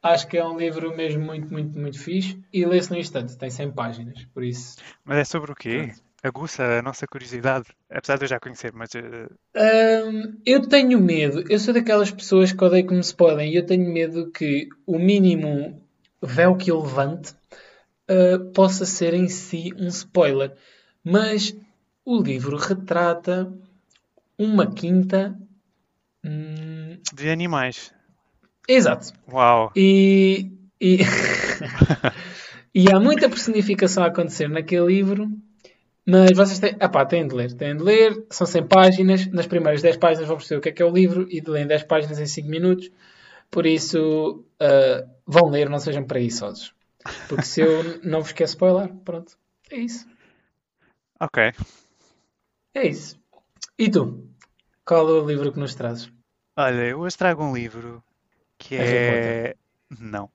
acho 0.01 0.27
que 0.27 0.37
é 0.37 0.45
um 0.45 0.57
livro 0.57 0.95
mesmo 0.95 1.23
muito, 1.23 1.51
muito, 1.51 1.77
muito 1.77 1.99
fixe 1.99 2.41
e 2.53 2.65
lê-se 2.65 2.91
no 2.91 2.97
instante, 2.97 3.37
tem 3.37 3.49
100 3.49 3.71
páginas, 3.71 4.25
por 4.33 4.43
isso. 4.43 4.77
Mas 5.03 5.17
é 5.17 5.23
sobre 5.25 5.51
o 5.51 5.55
quê? 5.55 5.87
Pronto. 5.87 6.09
Aguça 6.21 6.63
a 6.63 6.81
nossa 6.81 7.07
curiosidade. 7.07 7.67
Apesar 7.89 8.17
de 8.17 8.25
eu 8.25 8.27
já 8.27 8.39
conhecer, 8.41 8.73
mas. 8.73 8.93
eh, 8.93 9.29
Hum, 9.55 10.37
eu 10.45 10.67
tenho 10.67 10.99
medo, 10.99 11.45
eu 11.49 11.57
sou 11.57 11.73
daquelas 11.73 12.11
pessoas 12.11 12.51
que 12.51 12.61
odeiam 12.61 12.87
como 12.87 13.01
se 13.01 13.15
podem, 13.15 13.53
e 13.53 13.55
eu 13.55 13.65
tenho 13.65 13.89
medo 13.89 14.29
que 14.29 14.67
o 14.85 14.99
mínimo 14.99 15.81
véu 16.21 16.57
que 16.57 16.71
eu 16.71 16.81
levante 16.81 17.33
uh, 18.09 18.51
possa 18.51 18.85
ser 18.85 19.13
em 19.13 19.27
si 19.27 19.71
um 19.77 19.87
spoiler. 19.87 20.53
Mas 21.03 21.55
o 22.03 22.21
livro 22.21 22.57
retrata 22.57 23.51
uma 24.37 24.73
quinta. 24.73 25.37
hum, 26.23 26.97
de 27.13 27.29
animais. 27.29 27.93
exato. 28.67 29.13
Uau! 29.31 29.71
E, 29.75 30.51
e, 30.81 30.99
e 32.73 32.91
há 32.91 32.99
muita 32.99 33.29
personificação 33.29 34.03
a 34.03 34.07
acontecer 34.07 34.49
naquele 34.49 34.87
livro, 34.87 35.29
mas 36.05 36.31
vocês 36.35 36.59
têm, 36.59 36.75
epá, 36.81 37.05
têm 37.05 37.27
de 37.27 37.35
ler. 37.35 37.53
Têm 37.53 37.77
de 37.77 37.83
ler, 37.83 38.25
são 38.31 38.47
100 38.47 38.67
páginas. 38.67 39.27
Nas 39.27 39.45
primeiras 39.45 39.81
10 39.81 39.97
páginas 39.97 40.27
vão 40.27 40.37
perceber 40.37 40.57
o 40.57 40.61
que 40.61 40.69
é 40.69 40.71
que 40.71 40.81
é 40.81 40.85
o 40.85 40.91
livro 40.91 41.27
e 41.29 41.39
de 41.39 41.51
ler 41.51 41.63
em 41.63 41.67
10 41.67 41.83
páginas 41.83 42.19
em 42.19 42.25
5 42.25 42.49
minutos. 42.49 42.89
Por 43.51 43.65
isso, 43.65 44.43
ah, 44.59 45.05
vão 45.25 45.49
ler, 45.49 45.69
não 45.69 45.79
sejam 45.79 46.03
preguiçosos. 46.03 46.73
Porque 47.27 47.45
se 47.45 47.61
eu 47.61 47.83
não 48.03 48.21
vos 48.21 48.31
quero 48.31 48.49
spoiler, 48.49 48.93
pronto. 49.05 49.37
É 49.71 49.77
isso. 49.77 50.07
Ok. 51.19 51.53
É 52.73 52.87
isso. 52.87 53.19
E 53.77 53.89
tu? 53.89 54.27
Qual 54.85 55.07
é 55.09 55.11
o 55.21 55.25
livro 55.27 55.51
que 55.51 55.59
nos 55.59 55.75
trazes? 55.75 56.11
Olha, 56.57 56.87
eu 56.87 56.99
hoje 56.99 57.17
trago 57.17 57.43
um 57.43 57.53
livro 57.55 58.03
que 58.57 58.75
Harry 58.75 58.95
é. 58.97 59.55
Não. 59.99 60.29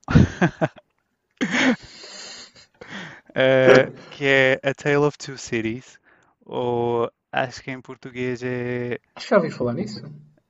Eh, 3.33 3.91
que 4.11 4.25
é 4.25 4.59
A 4.63 4.73
Tale 4.73 4.97
of 4.97 5.17
Two 5.17 5.37
Cities, 5.37 5.99
ou 6.45 7.11
acho 7.31 7.61
que 7.61 7.71
em 7.71 7.81
português 7.81 8.41
é 8.43 8.99
Acho 9.15 9.25
que 9.27 9.29
já 9.31 9.37
ouvi 9.37 9.51
falar 9.51 9.73
nisso. 9.73 10.01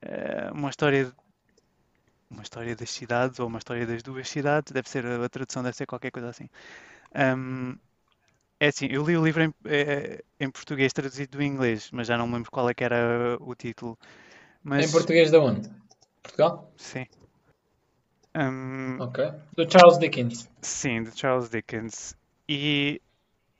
eh, 0.02 0.50
uma 0.54 0.70
história, 0.70 1.12
uma 2.30 2.44
história 2.44 2.76
das 2.76 2.90
cidades, 2.92 3.40
ou 3.40 3.48
uma 3.48 3.60
história 3.60 3.86
das 3.86 4.04
duas 4.04 4.30
cidades, 4.30 4.72
deve 4.74 4.90
ser, 4.90 5.06
a 5.06 5.30
tradução 5.30 5.64
deve 5.64 5.76
ser 5.78 5.86
qualquer 5.86 6.12
coisa 6.12 6.30
assim. 6.30 6.50
Ahm, 7.16 7.76
é 8.60 8.68
assim, 8.70 8.88
eu 8.92 9.06
li 9.06 9.18
o 9.18 9.24
livro 9.26 9.44
em, 9.44 9.54
eh, 9.66 10.24
em 10.40 10.50
português 10.52 10.94
traduzido 10.94 11.38
do 11.38 11.44
inglês, 11.44 11.90
mas 11.92 12.08
já 12.08 12.18
não 12.18 12.28
me 12.28 12.36
lembro 12.36 12.52
qual 12.52 12.70
é 12.70 12.74
que 12.74 12.84
era 12.84 13.38
o 13.42 13.56
título. 13.56 13.98
Em 14.64 14.64
Mas, 14.64 14.92
português 14.92 15.32
de 15.32 15.38
onde? 15.38 15.70
Portugal? 16.24 16.72
sim. 16.78 17.06
Ahm, 18.34 19.00
Ok. 19.00 19.20
Do 19.56 19.70
Charles 19.70 19.98
Dickens. 20.00 20.48
Sim, 20.62 21.04
de 21.04 21.12
Charles 21.18 21.50
Dickens. 21.50 22.16
E 22.48 23.02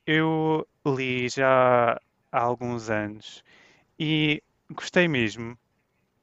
eu 0.08 0.68
li 0.86 1.30
já 1.30 1.94
há 2.32 2.40
alguns 2.40 2.90
anos 2.90 3.44
e 4.00 4.42
gostei 4.72 5.08
mesmo 5.08 5.58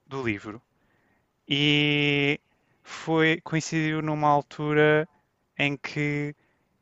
do 0.06 0.22
livro. 0.22 0.62
E 1.48 2.40
foi, 2.82 3.40
coincidiu 3.42 4.02
numa 4.02 4.28
altura 4.28 5.08
em 5.58 5.76
que 5.76 6.34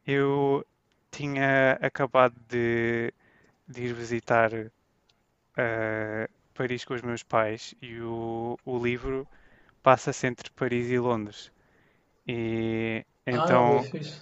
eu 0.07 0.65
tinha 1.11 1.73
acabado 1.83 2.37
de, 2.49 3.13
de 3.69 3.85
ir 3.87 3.95
visitar 3.95 4.51
eh, 5.57 6.29
Paris 6.55 6.85
com 6.85 6.95
os 6.95 7.03
meus 7.03 7.23
pais 7.23 7.75
e 7.83 8.01
o, 8.01 8.59
o 8.65 8.79
livro 8.83 9.27
passa-se 9.83 10.27
entre 10.27 10.51
Paris 10.53 10.91
e 10.91 10.99
Londres. 10.99 11.53
E 12.29 13.05
Ah, 13.33 13.37
então. 13.37 13.89
fixe. 13.91 14.21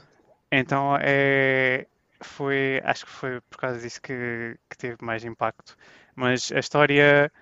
Então 0.52 0.96
é, 1.00 1.86
foi, 2.22 2.80
acho 2.84 3.06
que 3.06 3.12
foi 3.12 3.40
por 3.42 3.58
causa 3.58 3.80
disso 3.80 4.00
que, 4.02 4.58
que 4.70 4.76
teve 4.78 4.96
mais 5.04 5.24
impacto. 5.24 5.76
Mas 6.16 6.52
a 6.52 6.58
história 6.60 7.32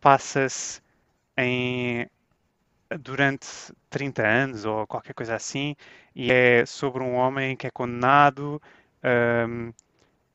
passa-se 0.00 0.81
em 1.36 2.06
durante 3.00 3.46
30 3.90 4.26
anos 4.26 4.64
ou 4.64 4.86
qualquer 4.86 5.14
coisa 5.14 5.34
assim, 5.34 5.74
e 6.14 6.30
é 6.32 6.66
sobre 6.66 7.02
um 7.02 7.14
homem 7.14 7.56
que 7.56 7.66
é 7.66 7.70
condenado 7.70 8.60
ahm, 9.02 9.70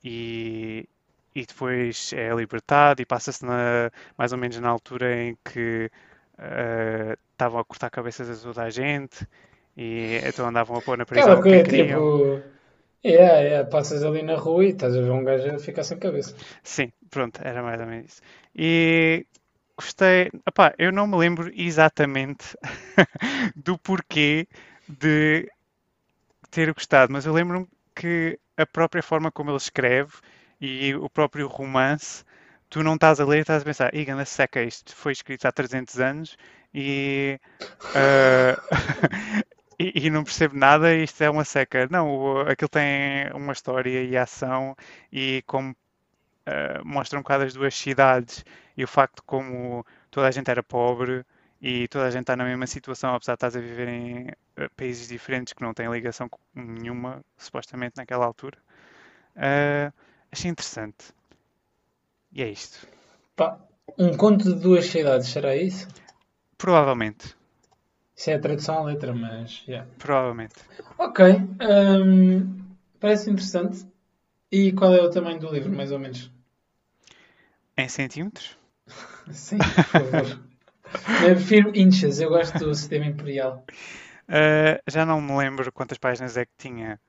e, 0.04 0.88
e 1.36 1.46
depois 1.46 2.14
é 2.14 2.34
libertado 2.36 3.02
e 3.02 3.06
passa-se 3.06 3.46
na- 3.46 3.92
mais 4.18 4.32
ou 4.34 4.38
menos 4.40 4.60
na 4.60 4.70
altura 4.70 5.16
em 5.24 5.38
que 5.46 5.92
ah, 6.40 7.18
estavam 7.34 7.60
a 7.62 7.66
cortar 7.66 7.90
cabeças 7.92 8.30
a 8.30 8.44
toda 8.44 8.64
a 8.64 8.70
gente 8.70 9.28
e 9.78 10.20
então 10.26 10.48
andavam 10.48 10.78
a 10.78 10.82
pôr 10.82 10.98
na 10.98 11.06
Aquela 11.12 11.42
prisão 11.42 11.44
quem 11.44 11.62
coisa 11.64 11.64
queriam. 11.64 12.06
tipo. 12.06 12.42
Yeah, 13.06 13.40
yeah, 13.42 13.64
passas 13.70 14.04
ali 14.04 14.22
na 14.24 14.36
rua 14.36 14.66
e 14.66 14.70
estás 14.70 14.96
a 14.96 15.02
ver 15.02 15.12
um 15.12 15.24
gajo 15.24 15.50
a 15.56 15.60
ficar 15.60 15.84
sem 15.84 15.98
cabeça. 16.00 16.36
Sim, 16.64 16.92
pronto, 17.10 17.40
era 17.44 17.64
mais 17.64 17.80
ou 17.82 17.88
menos 17.88 18.12
isso. 18.14 18.22
E 18.56 19.26
gostei, 19.78 20.30
opá, 20.48 20.74
eu 20.78 20.92
não 20.92 21.08
me 21.08 21.18
lembro 21.18 21.52
exatamente 21.56 22.58
do 23.56 23.78
porquê 23.78 24.48
de 24.88 25.50
ter 26.52 26.74
gostado, 26.74 27.12
mas 27.12 27.26
eu 27.26 27.34
lembro-me 27.34 27.68
que 27.96 28.40
a 28.58 28.66
própria 28.66 29.04
forma 29.04 29.32
como 29.32 29.50
ele 29.52 29.58
escreve 29.58 30.14
e 30.60 30.96
o 30.96 31.10
próprio 31.10 31.48
romance, 31.48 32.24
tu 32.70 32.84
não 32.84 32.96
estás 32.96 33.20
a 33.20 33.26
ler 33.26 33.40
e 33.40 33.42
estás 33.42 33.62
a 33.62 33.66
pensar, 33.66 33.94
ih, 33.94 34.06
ganda 34.06 34.26
seca, 34.26 34.62
isto 34.64 34.96
foi 34.96 35.12
escrito 35.12 35.46
há 35.48 35.52
300 35.52 36.00
anos 36.00 36.38
e, 36.74 37.40
ah, 37.94 38.58
e, 39.80 40.08
e 40.08 40.10
não 40.10 40.24
percebo 40.24 40.58
nada, 40.58 40.96
isto 40.96 41.22
é 41.24 41.30
uma 41.30 41.46
seca. 41.46 41.88
Não, 41.92 42.10
o- 42.10 42.42
aquilo 42.42 42.70
tem 42.70 43.32
uma 43.34 43.54
história 43.54 44.04
e 44.04 44.18
ação 44.18 44.76
e 45.12 45.44
como 45.48 45.72
uh, 46.48 46.86
mostra 46.86 47.20
um 47.20 47.22
bocado 47.22 47.44
as 47.44 47.54
duas 47.54 47.76
cidades 47.76 48.44
e 48.78 48.84
o 48.84 48.88
facto 48.88 49.18
de 49.18 49.22
como 49.24 49.86
toda 50.12 50.28
a 50.28 50.32
gente 50.32 50.50
era 50.50 50.62
pobre 50.62 51.26
e 51.60 51.88
toda 51.88 52.06
a 52.06 52.12
gente 52.12 52.22
está 52.22 52.36
na 52.36 52.46
mesma 52.46 52.68
situação, 52.68 53.16
apesar 53.16 53.34
de 53.34 53.38
estás 53.38 53.56
a 53.56 53.60
viver 53.60 53.88
em 53.88 54.28
uh, 54.28 54.70
países 54.78 55.08
diferentes 55.08 55.54
que 55.54 55.64
não 55.64 55.74
têm 55.74 55.92
ligação 55.92 56.30
nenhuma, 56.54 57.26
supostamente 57.36 57.98
naquela 57.98 58.26
altura. 58.26 58.58
Uh, 59.36 59.92
achei 60.32 60.52
interessante. 60.52 61.12
E 62.32 62.44
é 62.44 62.50
isto. 62.50 62.88
Pá, 63.36 63.60
um 63.98 64.16
conto 64.16 64.44
de 64.54 64.60
duas 64.60 64.86
cidades, 64.86 65.28
será 65.28 65.56
isso? 65.56 65.88
Provavelmente. 66.58 67.36
Isso 68.16 68.30
é 68.32 68.36
a 68.36 68.40
tradução 68.40 68.80
à 68.80 68.84
letra, 68.84 69.14
mas. 69.14 69.64
Yeah. 69.68 69.88
Provavelmente. 69.98 70.56
Ok. 70.98 71.26
hum, 71.26 72.60
parece 73.00 73.30
interessante. 73.30 73.86
E 74.52 74.72
qual 74.72 74.94
é 74.94 75.02
o 75.02 75.10
tamanho 75.10 75.40
do 75.40 75.52
livro, 75.52 75.72
mais 75.72 75.92
ou 75.92 76.00
menos? 76.00 76.32
Em 77.78 77.88
centímetros? 77.88 78.57
Sim, 79.32 79.58
por 79.58 79.84
favor. 79.84 80.40
eu 81.28 81.36
prefiro 81.36 81.72
inches, 81.76 82.20
eu 82.20 82.30
gosto 82.30 82.60
do 82.60 82.74
sistema 82.74 83.06
imperial. 83.06 83.64
Uh, 84.28 84.82
já 84.88 85.06
não 85.06 85.22
me 85.22 85.36
lembro 85.38 85.72
quantas 85.72 85.98
páginas 85.98 86.38
é 86.38 86.46
que 86.46 86.52
tinha. 86.58 87.00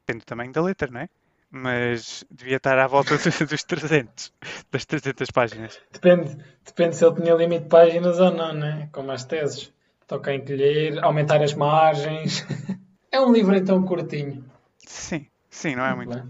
Depende 0.00 0.24
do 0.24 0.26
tamanho 0.28 0.52
da 0.52 0.62
letra, 0.62 0.90
não 0.90 1.00
é? 1.00 1.08
Mas 1.50 2.24
devia 2.30 2.56
estar 2.56 2.78
à 2.78 2.86
volta 2.86 3.16
dos 3.16 3.64
300, 3.64 4.32
das 4.70 4.84
300 4.84 5.30
páginas. 5.30 5.80
Depende, 5.92 6.36
depende 6.64 6.96
se 6.96 7.04
ele 7.04 7.14
tinha 7.16 7.34
limite 7.34 7.64
de 7.64 7.68
páginas 7.68 8.18
ou 8.20 8.30
não, 8.30 8.52
né? 8.52 8.88
Como 8.92 9.10
as 9.10 9.24
teses. 9.24 9.72
Toca 10.06 10.34
encolher, 10.34 11.02
aumentar 11.02 11.42
as 11.42 11.54
margens. 11.54 12.44
É 13.08 13.20
um 13.20 13.32
livro 13.32 13.54
então 13.54 13.82
curtinho. 13.82 14.44
Sim, 14.86 15.26
sim, 15.48 15.74
não 15.74 15.86
é 15.86 15.94
muito. 15.94 16.14
bem. 16.14 16.28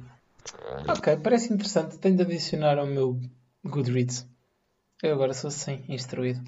Ok, 0.88 1.16
parece 1.16 1.52
interessante. 1.52 1.98
Tenho 1.98 2.16
de 2.16 2.22
adicionar 2.22 2.78
ao 2.78 2.86
meu 2.86 3.18
Goodreads. 3.64 4.28
Eu 5.02 5.12
agora 5.14 5.34
sou 5.34 5.48
assim, 5.48 5.84
instruído. 5.88 6.40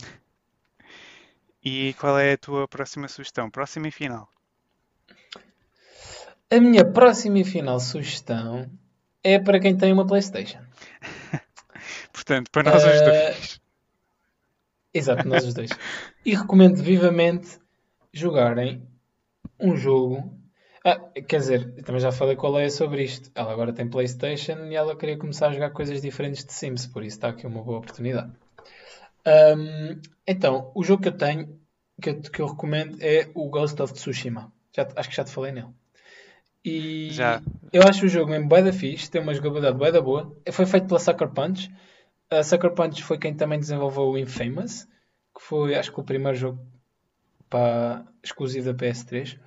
E 1.64 1.94
qual 1.94 2.18
é 2.18 2.32
a 2.32 2.38
tua 2.38 2.66
próxima 2.68 3.08
sugestão? 3.08 3.50
Próxima 3.50 3.88
e 3.88 3.90
final. 3.90 4.28
A 6.50 6.58
minha 6.60 6.84
próxima 6.84 7.38
e 7.40 7.44
final 7.44 7.78
sugestão 7.78 8.70
é 9.22 9.38
para 9.38 9.60
quem 9.60 9.76
tem 9.76 9.92
uma 9.92 10.06
PlayStation. 10.06 10.60
Portanto, 12.12 12.50
para 12.50 12.70
nós 12.70 12.82
os 12.84 12.90
Eh, 12.90 13.04
dois. 13.04 13.60
Exato, 14.94 15.28
nós 15.28 15.44
os 15.44 15.52
dois. 15.54 15.70
E 16.24 16.34
recomendo 16.34 16.82
vivamente 16.82 17.58
jogarem 18.12 18.82
um 19.60 19.76
jogo. 19.76 20.37
Ah, 20.90 21.10
quer 21.20 21.38
dizer, 21.38 21.82
também 21.82 22.00
já 22.00 22.10
falei 22.10 22.34
com 22.34 22.46
a 22.46 22.50
Leia 22.50 22.70
sobre 22.70 23.02
isto. 23.02 23.30
Ela 23.34 23.52
agora 23.52 23.74
tem 23.74 23.86
PlayStation 23.86 24.64
e 24.70 24.74
ela 24.74 24.96
queria 24.96 25.18
começar 25.18 25.48
a 25.48 25.52
jogar 25.52 25.70
coisas 25.70 26.00
diferentes 26.00 26.44
de 26.46 26.52
Sims, 26.54 26.86
por 26.86 27.02
isso 27.02 27.16
está 27.16 27.28
aqui 27.28 27.46
uma 27.46 27.62
boa 27.62 27.78
oportunidade. 27.78 28.32
Ahm, 29.26 30.00
então, 30.26 30.72
o 30.74 30.82
jogo 30.82 31.02
que 31.02 31.08
eu 31.08 31.16
tenho, 31.16 31.60
que 32.00 32.08
eu, 32.08 32.20
que 32.22 32.40
eu 32.40 32.46
recomendo, 32.46 32.96
é 33.02 33.28
o 33.34 33.50
Ghost 33.50 33.82
of 33.82 33.92
Tsushima. 33.92 34.50
Já, 34.74 34.88
acho 34.96 35.10
que 35.10 35.16
já 35.16 35.24
te 35.24 35.30
falei 35.30 35.52
nele. 35.52 35.68
E 36.64 37.10
Já. 37.10 37.42
eu 37.70 37.82
acho 37.82 38.06
o 38.06 38.08
jogo 38.08 38.30
mesmo 38.30 38.48
bué 38.48 38.62
da 38.62 38.72
fixe, 38.72 39.10
tem 39.10 39.20
uma 39.20 39.34
jogabilidade 39.34 39.76
bué 39.76 39.92
da 39.92 40.00
boa. 40.00 40.34
Foi 40.50 40.64
feito 40.64 40.86
pela 40.86 40.98
Sucker 40.98 41.28
Punch. 41.28 41.70
A 42.30 42.42
Sucker 42.42 42.72
Punch 42.72 43.02
foi 43.02 43.18
quem 43.18 43.34
também 43.34 43.60
desenvolveu 43.60 44.04
o 44.04 44.18
Infamous, 44.18 44.84
que 45.34 45.42
foi, 45.42 45.74
acho 45.74 45.92
que, 45.92 46.00
o 46.00 46.04
primeiro 46.04 46.36
jogo 46.36 46.66
para, 47.50 48.06
exclusivo 48.22 48.72
da 48.72 48.86
PS3. 48.86 49.38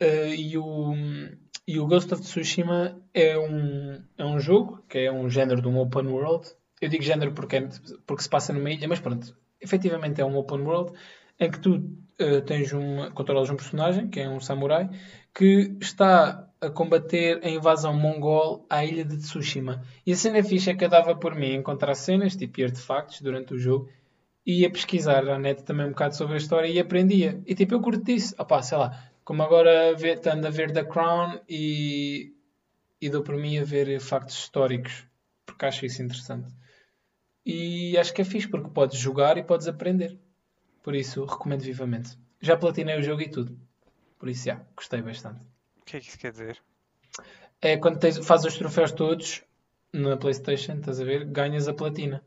Eh, 0.00 0.34
e, 0.36 0.58
o, 0.58 0.92
e 1.66 1.78
o 1.78 1.86
Ghost 1.86 2.12
of 2.12 2.22
Tsushima 2.22 3.00
é 3.12 3.38
um, 3.38 4.02
é 4.18 4.24
um 4.24 4.38
jogo 4.40 4.82
que 4.88 4.98
é 4.98 5.12
um 5.12 5.28
género 5.30 5.62
de 5.62 5.68
um 5.68 5.78
open 5.78 6.06
world. 6.08 6.46
Eu 6.80 6.88
digo 6.88 7.02
género 7.02 7.32
porque, 7.32 7.56
é- 7.56 7.68
porque 8.06 8.22
se 8.22 8.28
passa 8.28 8.52
numa 8.52 8.70
ilha, 8.70 8.88
mas 8.88 9.00
pronto, 9.00 9.36
efetivamente 9.60 10.20
é 10.20 10.24
um 10.24 10.36
open 10.36 10.60
world 10.62 10.92
em 11.40 11.50
que 11.50 11.58
tu 11.60 11.82
eh, 12.18 12.40
tens 12.42 12.72
um, 12.72 13.10
controlas 13.12 13.50
um 13.50 13.56
personagem, 13.56 14.08
que 14.08 14.20
é 14.20 14.28
um 14.28 14.40
samurai, 14.40 14.88
que 15.34 15.76
está 15.80 16.48
a 16.60 16.70
combater 16.70 17.40
a 17.44 17.48
invasão 17.48 17.92
mongol 17.94 18.66
à 18.70 18.84
ilha 18.84 19.04
de 19.04 19.16
Tsushima. 19.18 19.82
E 20.06 20.12
a 20.12 20.16
cena 20.16 20.42
fixa 20.42 20.70
é 20.70 20.74
que 20.74 20.84
eu 20.84 20.88
dava 20.88 21.14
por 21.16 21.34
mim 21.34 21.52
a 21.52 21.54
encontrar 21.56 21.94
cenas, 21.94 22.36
tipo 22.36 22.62
artefactos, 22.62 23.20
durante 23.20 23.54
o 23.54 23.58
jogo, 23.58 23.88
e 24.46 24.60
ia 24.60 24.70
pesquisar 24.70 25.24
na 25.24 25.38
net 25.38 25.62
também 25.64 25.86
um 25.86 25.90
bocado 25.90 26.16
sobre 26.16 26.34
a 26.34 26.36
história 26.38 26.68
e 26.68 26.78
aprendia. 26.78 27.42
E 27.46 27.54
tipo, 27.54 27.74
eu 27.74 27.80
curti 27.80 28.14
isso. 28.16 28.34
Opá, 28.38 28.62
sei 28.62 28.78
lá, 28.78 28.90
como 29.24 29.42
agora 29.42 29.94
vê- 29.96 30.20
ando 30.32 30.46
a 30.46 30.50
ver 30.50 30.72
The 30.72 30.84
Crown 30.84 31.40
e, 31.48 32.34
e 33.00 33.10
dou 33.10 33.22
por 33.22 33.36
mim 33.36 33.58
a 33.58 33.64
ver 33.64 34.00
factos 34.00 34.36
históricos, 34.38 35.06
porque 35.46 35.66
acho 35.66 35.86
isso 35.86 36.02
interessante. 36.02 36.54
E 37.46 37.96
acho 37.98 38.12
que 38.14 38.22
é 38.22 38.24
fixe, 38.24 38.48
porque 38.48 38.70
podes 38.70 38.98
jogar 38.98 39.38
e 39.38 39.42
podes 39.44 39.68
aprender. 39.68 40.18
Por 40.82 40.94
isso, 40.94 41.24
recomendo 41.24 41.62
vivamente. 41.62 42.18
Já 42.40 42.56
platinei 42.56 42.98
o 42.98 43.02
jogo 43.02 43.22
e 43.22 43.30
tudo. 43.30 43.58
Por 44.18 44.28
isso, 44.28 44.46
já, 44.46 44.56
gostei 44.76 45.02
bastante. 45.02 45.40
O 45.80 45.84
que 45.84 45.96
é 45.96 46.00
que 46.00 46.08
isso 46.08 46.18
quer 46.18 46.32
dizer? 46.32 46.62
É 47.60 47.76
quando 47.76 47.98
tens, 47.98 48.18
fazes 48.18 48.46
os 48.52 48.58
troféus 48.58 48.92
todos 48.92 49.42
na 49.92 50.16
PlayStation, 50.16 50.74
estás 50.74 51.00
a 51.00 51.04
ver? 51.04 51.24
Ganhas 51.24 51.68
a 51.68 51.74
platina. 51.74 52.22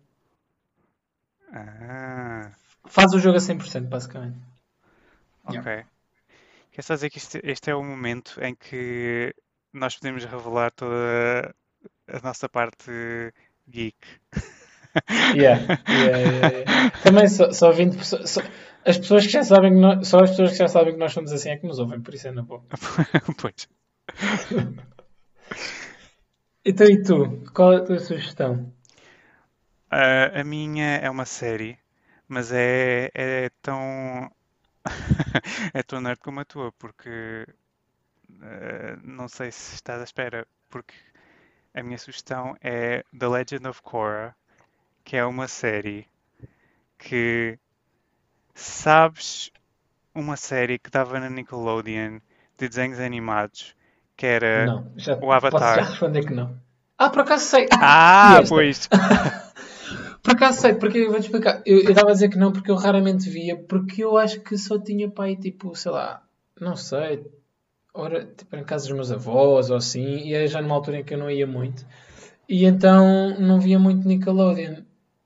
Ah, 1.54 2.52
Faz 2.86 3.14
o 3.14 3.20
jogo 3.20 3.38
a 3.38 3.40
100%, 3.42 3.88
basicamente. 3.90 4.40
ok. 5.46 5.68
Quer 6.78 6.84
só 6.84 6.94
dizer 6.94 7.10
que 7.10 7.18
este, 7.18 7.42
este 7.44 7.72
é 7.72 7.76
o 7.76 7.84
momento 7.84 8.40
em 8.40 8.54
que 8.54 9.34
nós 9.74 9.96
podemos 9.96 10.24
revelar 10.26 10.70
toda 10.70 11.56
a 12.08 12.20
nossa 12.22 12.48
parte 12.48 12.92
geek. 13.68 13.98
Yeah, 15.34 15.60
yeah, 15.90 16.20
yeah, 16.22 16.48
yeah. 16.54 16.92
Também 17.02 17.28
só, 17.28 17.52
só 17.52 17.72
20 17.72 17.98
pessoas. 17.98 18.30
só- 18.30 18.42
as 18.86 18.96
pessoas 19.00 19.26
que 19.26 19.32
já 19.32 19.44
sabem 19.44 19.74
que 19.74 19.80
nós, 19.80 20.08
só 20.08 20.20
as 20.20 20.30
pessoas 20.30 20.52
que 20.52 20.58
já 20.58 20.68
sabem 20.68 20.94
que 20.94 21.00
nós 21.00 21.14
somos 21.14 21.32
assim 21.32 21.50
é 21.50 21.58
que 21.58 21.66
nos 21.66 21.80
ouvem, 21.80 22.00
por 22.00 22.14
isso 22.14 22.28
é 22.28 22.32
na 22.32 22.44
boa. 22.44 22.62
Pois. 23.42 23.68
Então 26.64 26.86
e 26.86 27.02
tu? 27.02 27.44
Qual 27.56 27.74
é 27.74 27.78
a 27.78 27.84
tua 27.84 27.98
sugestão? 27.98 28.72
Ah, 29.90 30.42
a 30.42 30.44
minha 30.44 30.98
é 30.98 31.10
uma 31.10 31.26
série, 31.26 31.80
mas 32.28 32.52
é, 32.52 33.10
é 33.16 33.50
tão. 33.64 34.30
é 35.74 35.84
tão 35.84 36.02
nerd 36.02 36.20
como 36.20 36.40
a 36.40 36.46
tua, 36.46 36.72
porque. 36.74 37.46
ah, 38.42 38.98
não 39.04 39.28
sei 39.28 39.52
se 39.52 39.76
estás 39.76 40.02
à 40.02 40.04
espera, 40.04 40.48
porque 40.70 40.94
a 41.74 41.84
minha 41.84 41.98
sugestão 41.98 42.56
é 42.62 43.04
The 43.18 43.28
Legend 43.28 43.68
of 43.68 43.82
Korra, 43.82 44.36
que 45.06 45.18
é 45.18 45.26
uma 45.26 45.48
série 45.48 46.08
que. 46.98 47.60
Sabes 48.56 49.52
uma 50.16 50.38
série 50.38 50.80
que 50.80 50.90
dava 50.90 51.20
na 51.20 51.30
Nickelodeon 51.30 52.20
de 52.58 52.70
desenhos 52.70 53.00
animados, 53.00 53.76
que 54.18 54.26
era 54.26 54.68
Não, 54.68 54.92
já, 54.98 55.16
o 55.18 55.32
Avatar. 55.32 55.62
posso 55.62 55.80
já 55.80 55.90
responder 55.90 56.26
que 56.26 56.34
não. 56.34 56.58
Ah, 56.98 57.10
por 57.10 57.22
acaso 57.22 57.46
sei. 57.46 57.68
Ah, 57.80 58.40
esta? 58.42 58.50
pois! 58.50 58.90
Por 60.28 60.34
acaso 60.34 60.60
sei, 60.60 60.74
porque 60.74 60.98
eu 60.98 61.10
vou-te 61.10 61.28
explicar. 61.28 61.62
Eu 61.66 61.80
estava 61.80 62.10
a 62.10 62.14
dizer 62.14 62.28
que 62.28 62.38
não 62.38 62.52
porque 62.52 62.70
eu 62.70 62.76
raramente 62.76 63.30
via, 63.30 63.56
porque 63.56 64.04
eu 64.04 64.18
acho 64.18 64.42
que 64.42 64.58
só 64.58 64.78
tinha 64.78 65.10
pai 65.10 65.38
tipo, 65.38 65.74
sei 65.74 65.90
lá, 65.90 66.22
não 66.60 66.76
sei, 66.76 67.26
ora, 67.94 68.26
tipo 68.26 68.54
em 68.58 68.64
casa 68.66 68.88
dos 68.88 68.94
meus 68.94 69.10
avós 69.10 69.70
ou 69.70 69.78
assim, 69.78 70.18
e 70.18 70.34
é 70.34 70.46
já 70.46 70.62
numa 70.62 70.76
altura 70.76 70.98
em 71.00 71.04
que 71.06 71.14
eu 71.14 71.18
não 71.18 71.32
ia 71.32 71.48
muito. 71.48 71.86
E 72.50 72.66
então 72.66 73.40
não 73.40 73.58
via 73.62 73.80
muito 73.80 74.06
Nickelodeon. 74.06 74.82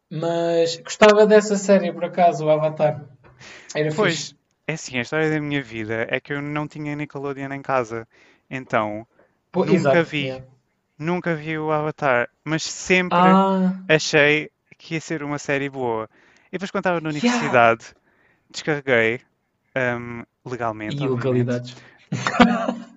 Mas 0.08 0.78
gostava 0.78 1.26
dessa 1.26 1.56
série, 1.56 1.92
por 1.92 2.06
acaso, 2.06 2.46
o 2.46 2.52
Avatar. 2.52 3.04
Era 3.74 3.90
fixe. 3.90 3.96
Pois, 3.96 4.36
é 4.68 4.74
assim, 4.74 5.00
a 5.00 5.02
história 5.02 5.32
da 5.32 5.42
minha 5.42 5.64
vida 5.64 6.06
é 6.12 6.20
que 6.20 6.32
eu 6.32 6.44
não 6.44 6.68
tinha 6.68 6.96
Nickelodeon 6.96 7.52
em 7.52 7.62
casa. 7.64 8.08
Então, 8.48 9.08
Pô, 9.52 9.66
nunca 9.66 9.74
exato, 9.74 10.04
vi. 10.04 10.26
yeah. 10.26 10.46
nunca 11.00 11.34
vi 11.34 11.58
o 11.58 11.72
Avatar, 11.72 12.30
mas 12.46 12.62
sempre 12.62 13.18
Ah, 13.18 13.74
achei 13.90 14.52
que 14.82 14.96
ia 14.96 15.02
ser 15.02 15.24
uma 15.24 15.40
série 15.40 15.70
boa. 15.70 16.10
E 16.50 16.54
depois, 16.54 16.72
quando 16.72 16.82
estava 16.84 17.02
na 17.02 17.10
Yeah. 17.10 17.10
universidade, 17.10 17.94
descarreguei, 18.52 19.22
hum, 19.78 20.24
legalmente, 20.46 21.06
e 21.06 21.10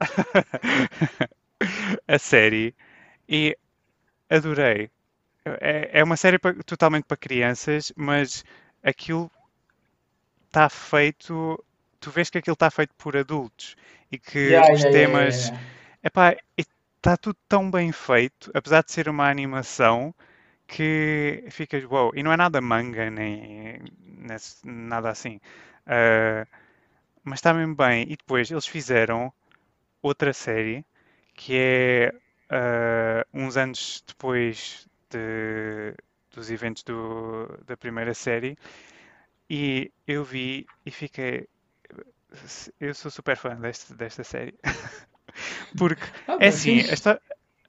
a 2.09 2.19
série 2.19 2.75
e 3.29 3.57
adorei. 4.31 4.91
É, 5.61 6.01
é 6.01 6.05
uma 6.05 6.17
série 6.17 6.39
pa- 6.39 6.55
totalmente 6.67 7.05
para 7.07 7.17
crianças, 7.17 7.93
mas 7.97 8.45
aquilo 8.85 9.31
está 10.47 10.69
feito. 10.69 11.63
Tu 12.01 12.11
vês 12.11 12.31
que 12.31 12.39
aquilo 12.39 12.55
está 12.55 12.71
feito 12.71 12.95
por 12.97 13.17
adultos 13.17 13.77
e 14.11 14.19
que 14.19 14.39
Yeah, 14.43 14.69
os 14.69 14.85
yeah, 14.85 14.91
yeah, 14.91 14.97
temas. 14.97 15.17
yeah, 15.17 15.53
yeah. 15.53 15.61
Epá, 16.03 16.37
está 16.57 17.17
tudo 17.17 17.39
tão 17.49 17.71
bem 17.71 17.93
feito, 17.93 18.51
apesar 18.55 18.83
de 18.85 18.93
ser 18.93 19.09
uma 19.09 19.29
animação, 19.31 20.15
que 20.67 21.45
ficas 21.51 21.85
wow. 21.85 22.13
E 22.15 22.23
não 22.23 22.33
é 22.33 22.37
nada 22.37 22.61
manga, 22.61 23.11
nem, 23.11 23.81
nesse- 24.01 24.67
nada 24.67 25.11
assim. 25.11 25.41
Ah, 25.87 26.47
mas 27.25 27.39
está 27.41 27.55
mesmo 27.55 27.75
bem. 27.77 28.05
E 28.05 28.17
depois 28.17 28.51
eles 28.51 28.67
fizeram 28.67 29.33
outra 30.03 30.33
série 30.33 30.85
que 31.35 31.57
é 31.57 32.13
ah, 32.51 33.27
uns 33.35 33.57
anos 33.59 34.05
depois 34.07 34.89
de- 35.11 35.95
dos 36.35 36.51
eventos 36.51 36.83
do- 36.85 37.49
da 37.67 37.77
primeira 37.77 38.15
série. 38.15 38.59
E 39.51 39.93
eu 40.07 40.25
vi 40.25 40.69
e 40.87 40.91
fiquei. 40.91 41.49
Eu 42.81 42.95
sou 42.95 43.11
super 43.11 43.37
fã 43.37 43.55
deste, 43.57 43.95
desta 43.95 44.25
série. 44.25 44.55
Porque 45.77 46.05
Ah, 46.27 46.39
é 46.39 46.49
assim, 46.49 46.81
fixe. 46.81 46.89
a, 46.89 46.95
histó- 46.95 47.21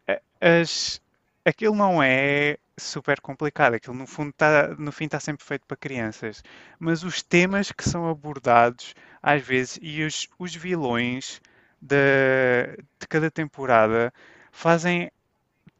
a- 0.07 0.21
as, 0.41 1.01
aquilo 1.45 1.75
não 1.75 2.01
é 2.03 2.57
super 2.77 3.21
complicado, 3.21 3.75
aquilo 3.75 3.95
no 3.95 4.07
fundo 4.07 4.33
tá, 4.33 4.69
no 4.77 4.91
fim 4.91 5.05
está 5.05 5.19
sempre 5.19 5.45
feito 5.45 5.65
para 5.67 5.77
crianças, 5.77 6.43
mas 6.79 7.03
os 7.03 7.21
temas 7.23 7.71
que 7.71 7.87
são 7.87 8.09
abordados 8.09 8.93
às 9.21 9.41
vezes 9.41 9.79
e 9.81 10.03
os, 10.03 10.27
os 10.39 10.55
vilões 10.55 11.41
de, 11.81 12.77
de 12.99 13.07
cada 13.07 13.31
temporada 13.31 14.13
fazem 14.51 15.11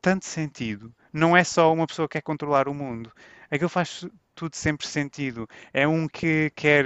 tanto 0.01 0.25
sentido. 0.25 0.93
Não 1.11 1.35
é 1.35 1.43
só 1.43 1.73
uma 1.73 1.87
pessoa 1.87 2.07
que 2.07 2.13
quer 2.13 2.21
controlar 2.21 2.67
o 2.67 2.73
mundo. 2.73 3.11
Aquilo 3.49 3.69
faz 3.69 4.05
tudo 4.35 4.55
sempre 4.55 4.87
sentido. 4.87 5.47
É 5.73 5.87
um 5.87 6.07
que 6.07 6.51
quer, 6.55 6.85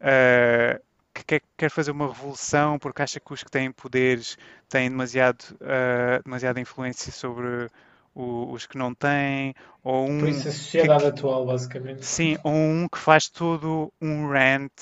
eh, 0.00 0.80
que 1.14 1.24
quer, 1.24 1.42
quer 1.56 1.70
fazer 1.70 1.90
uma 1.92 2.08
revolução 2.08 2.78
porque 2.78 3.02
acha 3.02 3.20
que 3.20 3.32
os 3.32 3.42
que 3.44 3.50
têm 3.50 3.72
poderes 3.72 4.36
têm 4.68 4.90
demasiado, 4.90 5.44
eh, 5.60 6.20
demasiada 6.24 6.60
influência 6.60 7.12
sobre 7.12 7.68
o- 8.14 8.52
os 8.52 8.66
que 8.66 8.78
não 8.78 8.94
têm, 8.94 9.54
ou 9.82 10.06
Por 10.18 10.28
um 10.28 10.28
isso 10.28 10.48
a 10.48 10.50
que, 10.76 10.88
sociedade 10.90 11.06
atual, 11.06 11.46
basicamente. 11.46 12.00
sim, 12.00 12.36
ou 12.42 12.52
um 12.52 12.88
que 12.88 12.98
faz 12.98 13.28
todo 13.28 13.92
um 14.00 14.28
rant 14.28 14.72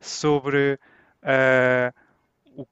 sobre 0.00 0.78
eh, 1.22 1.92
o 2.56 2.66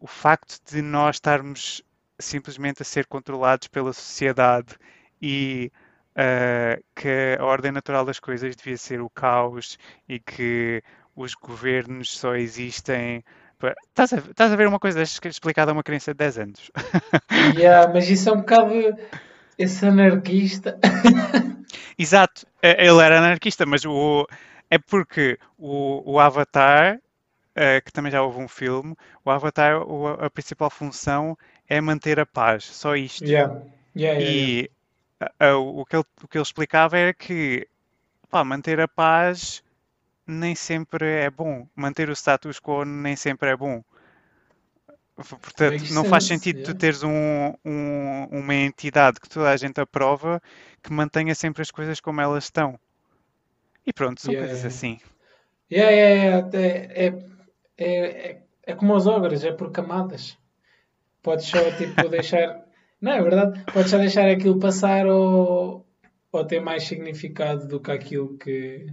o 0.00 0.06
facto 0.08 0.60
de 0.70 0.82
nós 0.82 1.16
estarmos 1.16 1.82
simplesmente 2.18 2.82
a 2.82 2.84
ser 2.84 3.06
controlados 3.06 3.68
pela 3.68 3.92
sociedade 3.92 4.76
e 5.22 5.72
ah, 6.16 6.78
que 6.94 7.36
a 7.38 7.44
ordem 7.44 7.72
natural 7.72 8.04
das 8.04 8.20
coisas 8.20 8.54
devia 8.56 8.76
ser 8.78 9.00
o 9.00 9.10
caos 9.10 9.78
e 10.08 10.20
que 10.20 10.82
os 11.16 11.34
governos 11.34 12.16
só 12.16 12.34
existem. 12.34 13.24
para- 13.58 13.74
Estás 13.88 14.12
a, 14.12 14.16
estás 14.18 14.52
a 14.52 14.56
ver 14.56 14.66
uma 14.66 14.78
coisa 14.80 15.00
é 15.00 15.02
explicada 15.28 15.70
a 15.70 15.74
uma 15.74 15.82
criança 15.82 16.12
de 16.12 16.18
10 16.18 16.38
anos? 16.38 16.70
Yeah, 17.58 17.92
mas 17.92 18.08
isso 18.08 18.28
é 18.28 18.32
um 18.32 18.38
bocado 18.38 18.70
esse 19.58 19.86
anarquista. 19.86 20.78
Exato, 21.98 22.46
ele 22.62 23.00
era 23.02 23.18
anarquista, 23.18 23.64
mas 23.66 23.84
o, 23.84 24.26
é 24.70 24.78
porque 24.78 25.38
o, 25.58 26.12
o 26.12 26.20
Avatar, 26.20 26.98
eh, 27.54 27.80
que 27.80 27.92
também 27.92 28.10
já 28.12 28.22
houve 28.22 28.40
um 28.40 28.48
filme, 28.48 28.94
o 29.24 29.30
Avatar, 29.30 29.82
o- 29.82 30.08
a 30.08 30.28
principal 30.30 30.70
função 30.70 31.36
é 31.68 31.80
manter 31.80 32.18
a 32.20 32.26
paz, 32.26 32.64
só 32.64 32.96
isto. 32.96 33.24
Yeah. 33.24 33.62
Yeah, 33.96 34.20
yeah. 34.20 34.20
E 34.20 34.70
a- 35.38 35.56
o 35.56 35.84
que 35.84 35.96
ele, 35.96 36.04
o 36.22 36.28
que 36.28 36.36
ele 36.38 36.42
explicava 36.42 36.98
era 36.98 37.14
que 37.14 37.66
pá, 38.30 38.44
manter 38.44 38.80
a 38.80 38.88
paz 38.88 39.62
nem 40.26 40.54
sempre 40.54 41.06
é 41.06 41.30
bom. 41.30 41.68
Manter 41.76 42.08
o 42.10 42.16
status 42.16 42.60
quo 42.60 42.84
nem 42.84 43.16
sempre 43.16 43.50
é 43.50 43.56
bom. 43.56 43.82
Portanto, 45.16 45.84
Makes 45.84 45.88
não 45.88 46.04
faz 46.04 46.24
sense, 46.24 46.24
sentido 46.24 46.58
tu 46.62 46.74
yeah. 46.74 46.74
teres 46.74 47.02
um, 47.04 47.54
um- 47.64 48.24
uma 48.30 48.54
entidade 48.54 49.20
que 49.20 49.28
toda 49.28 49.50
a 49.50 49.56
gente 49.56 49.80
aprova 49.80 50.40
que 50.82 50.92
mantenha 50.92 51.34
sempre 51.34 51.62
as 51.62 51.70
coisas 51.70 52.00
como 52.00 52.20
elas 52.20 52.44
estão. 52.44 52.78
E 53.86 53.92
pronto, 53.94 54.20
são 54.20 54.34
Yeah, 54.34 54.36
coisas 54.36 54.62
yeah. 54.62 54.64
assim. 54.64 54.98
Yeah, 55.70 55.90
yeah. 55.90 56.50
É, 56.54 57.06
é, 57.06 57.08
é, 57.78 58.30
é, 58.30 58.42
é 58.64 58.74
como 58.76 58.94
os 58.96 59.06
ogres, 59.06 59.44
é 59.44 59.52
por 59.52 59.72
camadas. 59.72 60.38
Podes 61.22 61.46
só 61.46 61.72
tipo 61.72 62.08
deixar. 62.10 62.64
Não, 63.00 63.12
é 63.12 63.22
verdade. 63.22 63.64
Podes 63.72 63.90
só 63.92 63.98
deixar 63.98 64.28
aquilo 64.30 64.60
passar 64.60 65.06
ou, 65.06 65.86
ou 66.32 66.46
ter 66.46 66.60
mais 66.60 66.84
significado 66.84 67.68
do 67.68 67.80
que 67.80 67.92
aquilo 67.92 68.38
que. 68.38 68.86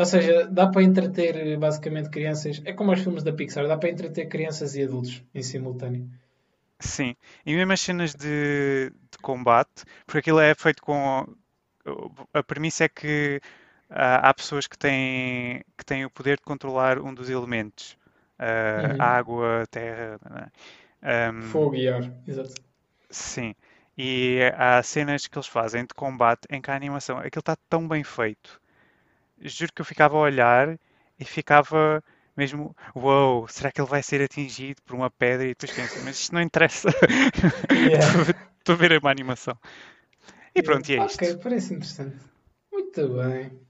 Ou 0.00 0.04
seja, 0.12 0.46
dá 0.58 0.66
para 0.70 0.82
entreter 0.84 1.58
basicamente 1.58 2.10
crianças. 2.10 2.62
É 2.64 2.72
como 2.72 2.92
os 2.92 3.00
filmes 3.00 3.24
da 3.24 3.32
Pixar, 3.32 3.66
dá 3.66 3.76
para 3.78 3.90
entreter 3.90 4.28
crianças 4.28 4.76
e 4.76 4.82
adultos 4.84 5.24
em 5.34 5.42
simultâneo. 5.42 6.08
Sim. 6.80 7.16
E 7.44 7.54
mesmo 7.54 7.72
as 7.72 7.80
cenas 7.80 8.14
de, 8.14 8.90
de 8.90 9.18
combate, 9.22 9.84
porque 10.06 10.18
aquilo 10.18 10.40
é 10.40 10.54
feito 10.54 10.82
com. 10.82 11.26
A 12.34 12.42
premissa 12.42 12.84
é 12.84 12.88
que 12.88 13.40
ah, 13.90 14.28
há 14.28 14.34
pessoas 14.34 14.66
que 14.66 14.76
têm, 14.78 15.62
que 15.78 15.84
têm 15.84 16.04
o 16.04 16.10
poder 16.10 16.36
de 16.38 16.42
controlar 16.42 16.98
um 16.98 17.14
dos 17.14 17.30
elementos. 17.30 17.96
Ah, 18.38 18.94
Uhum. 18.96 19.18
água, 19.18 19.66
terra. 19.70 20.18
Ahm, 21.02 21.50
Fogo 21.50 21.76
e 21.76 21.88
ar, 21.88 22.04
exato. 22.26 22.54
sim. 23.10 23.54
E 23.98 24.40
há 24.56 24.82
cenas 24.82 25.26
que 25.26 25.36
eles 25.38 25.46
fazem 25.48 25.82
de 25.84 25.94
combate 25.94 26.46
em 26.50 26.60
que 26.60 26.70
a 26.70 26.74
animação, 26.76 27.18
aquilo 27.18 27.40
está 27.40 27.56
tão 27.68 27.86
bem 27.88 28.04
feito. 28.04 28.60
Juro 29.40 29.72
que 29.74 29.80
eu 29.82 29.84
ficava 29.86 30.16
a 30.16 30.20
olhar 30.20 30.78
e 31.18 31.24
ficava 31.24 32.02
mesmo, 32.36 32.74
uou, 32.94 33.48
será 33.48 33.72
que 33.72 33.80
ele 33.80 33.88
vai 33.88 34.02
ser 34.02 34.22
atingido 34.22 34.82
por 34.84 34.94
uma 34.96 35.10
pedra? 35.10 35.44
E 35.46 35.50
depois 35.50 35.72
penso, 35.72 35.98
mas 36.02 36.16
isto 36.18 36.34
não 36.34 36.42
interessa. 36.42 36.88
Estou 38.58 38.74
a 38.74 38.78
ver 38.78 38.98
uma 39.00 39.10
animação. 39.10 39.58
E 40.54 40.62
pronto, 40.62 40.88
e 40.90 40.94
é 40.96 40.98
Ok, 41.04 41.12
isto. 41.12 41.38
parece 41.42 41.74
interessante. 41.74 42.18
Muito 42.72 43.08
bem. 43.14 43.66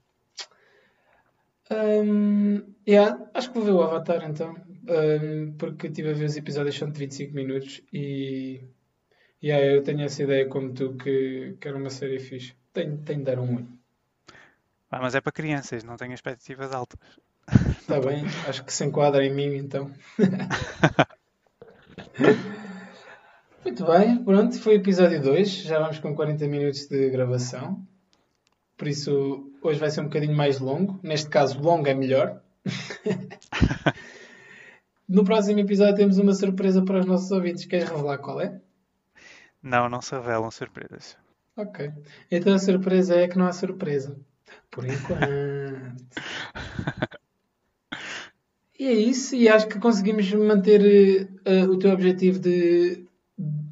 Hum, 1.69 2.75
yeah, 2.87 3.09
acho 3.33 3.49
que 3.49 3.55
vou 3.59 3.65
ver 3.67 3.73
o 3.75 3.81
Avatar 3.83 4.21
então. 4.29 4.51
Hum, 4.89 5.55
porque 5.59 5.87
estive 5.87 6.09
a 6.11 6.13
ver 6.19 6.25
os 6.25 6.37
episódios 6.37 6.77
são 6.77 6.89
de 6.91 6.99
25 6.99 7.33
minutos 7.35 7.81
e 7.93 8.61
yeah, 9.43 9.65
eu 9.65 9.83
tenho 9.83 10.01
essa 10.03 10.23
ideia 10.23 10.49
como 10.49 10.73
tu 10.73 10.95
que, 10.97 11.57
que 11.59 11.67
era 11.69 11.77
uma 11.77 11.89
série 11.91 12.19
fixe. 12.19 12.55
Tenho, 12.73 12.97
tenho 13.03 13.19
de 13.21 13.25
dar 13.25 13.39
um 13.39 13.55
olho. 13.57 13.76
Ah, 14.89 14.99
mas 15.01 15.15
é 15.15 15.21
para 15.21 15.31
crianças, 15.31 15.83
não 15.83 15.97
tenho 15.97 16.13
expectativas 16.13 16.73
altas. 16.73 16.99
Está 17.79 17.99
bem, 18.05 18.25
acho 18.47 18.63
que 18.63 18.73
se 18.73 18.85
enquadra 18.85 19.25
em 19.25 19.33
mim 19.33 19.55
então. 19.55 19.91
Muito 23.63 23.85
bem, 23.85 24.23
pronto, 24.23 24.59
foi 24.59 24.77
o 24.77 24.79
episódio 24.79 25.21
2. 25.21 25.49
Já 25.49 25.79
vamos 25.79 25.99
com 25.99 26.15
40 26.15 26.47
minutos 26.47 26.87
de 26.87 27.09
gravação. 27.09 27.85
Por 28.77 28.87
isso, 28.87 29.51
hoje 29.61 29.79
vai 29.79 29.89
ser 29.89 30.01
um 30.01 30.05
bocadinho 30.05 30.35
mais 30.35 30.59
longo. 30.59 30.99
Neste 31.03 31.29
caso, 31.29 31.59
longo 31.59 31.87
é 31.87 31.93
melhor. 31.93 32.41
No 35.07 35.23
próximo 35.23 35.57
episódio 35.59 35.95
temos 35.95 36.17
uma 36.17 36.33
surpresa 36.33 36.83
para 36.83 36.99
os 36.99 37.05
nossos 37.05 37.31
ouvintes. 37.31 37.63
Queres 37.63 37.89
revelar 37.89 38.17
qual 38.17 38.41
é? 38.41 38.59
Não, 39.63 39.87
não 39.87 40.01
se 40.01 40.13
revelam 40.13 40.51
surpresas. 40.51 41.17
Ok. 41.55 41.89
Então 42.29 42.53
a 42.53 42.59
surpresa 42.59 43.15
é 43.15 43.27
que 43.27 43.37
não 43.37 43.47
há 43.47 43.53
surpresa. 43.53 44.19
Por 44.71 44.85
enquanto. 44.85 45.27
E 48.79 48.85
é 48.85 48.93
isso. 48.93 49.35
E 49.35 49.49
acho 49.49 49.67
que 49.67 49.79
conseguimos 49.79 50.31
manter 50.33 51.29
eh, 51.45 51.63
o 51.63 51.77
teu 51.79 51.91
objetivo 51.91 52.39
de 52.39 53.05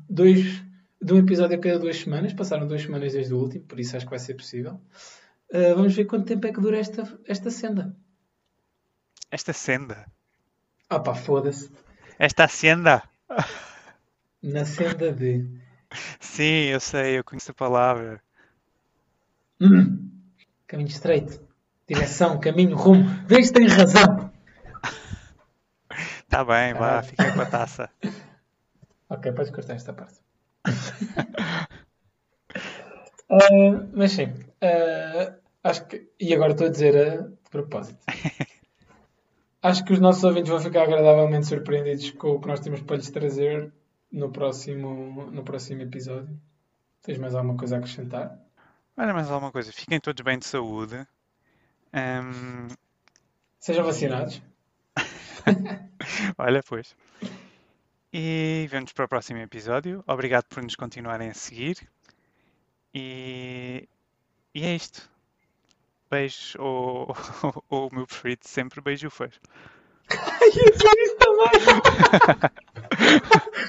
dois, 0.10 0.64
de 1.02 1.14
um 1.14 1.20
episódio 1.20 1.58
a 1.58 1.60
cada 1.60 1.80
duas 1.80 1.98
semanas. 1.98 2.34
Passaram 2.34 2.68
duas 2.68 2.82
semanas 2.82 3.14
desde 3.14 3.34
o 3.34 3.38
último, 3.38 3.66
por 3.66 3.80
isso 3.80 3.96
acho 3.96 4.06
que 4.06 4.10
vai 4.10 4.20
ser 4.20 4.34
possível. 4.34 4.82
Eh, 5.52 5.74
vamos 5.74 5.96
ver 5.96 6.06
quanto 6.06 6.26
tempo 6.26 6.48
é 6.48 6.52
que 6.52 6.60
dura 6.60 6.80
esta, 6.80 7.20
esta 7.28 7.52
senda. 7.52 7.96
Esta 9.30 9.54
senda. 9.54 10.06
Ah 10.90 11.00
pá, 11.00 11.14
foda-se. 11.14 11.70
Esta 12.18 12.46
hacienda. 12.46 13.04
Na 14.42 14.66
senda 14.66 15.12
de. 15.12 15.46
Sim, 16.20 16.66
eu 16.66 16.80
sei, 16.80 17.18
eu 17.20 17.24
conheço 17.24 17.52
a 17.52 17.54
palavra. 17.54 18.22
Hum, 19.60 20.10
caminho 20.68 20.90
estreito. 20.90 21.40
Direção, 21.88 22.40
caminho, 22.40 22.76
rumo. 22.76 23.04
Vês, 23.28 23.52
tem 23.52 23.68
razão. 23.68 24.32
Tá 26.28 26.44
bem, 26.44 26.74
vá, 26.74 27.00
Ah. 27.00 27.04
fica 27.04 27.32
com 27.32 27.42
a 27.42 27.46
taça. 27.46 27.90
Ok, 29.08 29.32
podes 29.34 29.52
cortar 29.52 29.76
esta 29.76 29.94
parte. 29.94 30.20
Ah, 33.30 33.88
mas 33.94 34.12
sim, 34.12 34.34
ah, 34.62 35.36
acho 35.64 35.86
que. 35.88 36.10
E 36.20 36.34
agora 36.34 36.52
estou 36.52 36.68
a 36.68 36.70
dizer 36.70 36.96
a 36.98 37.22
de 37.28 37.50
propósito. 37.50 38.00
Acho 39.64 39.84
que 39.84 39.94
os 39.94 40.00
nossos 40.00 40.24
ouvintes 40.24 40.52
vão 40.52 40.60
ficar 40.60 40.84
agradavelmente 40.84 41.48
surpreendidos 41.48 42.12
com 42.12 42.30
o 42.34 42.40
que 42.40 42.48
nós 42.48 42.60
temos 42.60 42.82
para 42.84 42.98
lhes 42.98 43.10
trazer 43.10 43.74
no 44.12 44.32
próximo, 44.32 45.26
no 45.32 45.44
próximo 45.44 45.82
episódio. 45.82 46.40
Tens 47.02 47.18
mais 47.18 47.34
alguma 47.34 47.58
coisa 47.58 47.76
a 47.76 47.80
acrescentar? 47.80 48.40
Olha, 48.98 49.14
mais 49.14 49.30
alguma 49.30 49.52
coisa. 49.52 49.72
Fiquem 49.74 50.00
todos 50.00 50.24
bem 50.24 50.40
de 50.40 50.46
saúde. 50.46 51.06
Ahm, 51.92 52.68
Sejam 53.60 53.84
vacinados. 53.84 54.42
olha, 56.38 56.64
pois. 56.64 56.96
E 58.14 58.68
vemos 58.70 58.94
para 58.94 59.06
o 59.06 59.10
próximo 59.10 59.40
episódio. 59.40 60.04
Obrigado 60.08 60.46
por 60.46 60.64
nos 60.64 60.76
continuarem 60.76 61.30
a 61.30 61.34
seguir. 61.34 61.90
E, 62.94 63.90
e 64.54 64.64
é 64.64 64.76
isto. 64.76 65.10
Beijos, 66.10 66.56
ou, 66.58 67.14
ou, 67.70 67.90
o 67.90 67.94
meu 67.94 68.08
preferido 68.08 68.48
sempre, 68.48 68.80
beijufas. 68.80 69.34
Ai, 70.10 70.48
eu 70.48 70.80
sou 70.80 70.92
isso 71.00 71.18
também! 71.18 71.62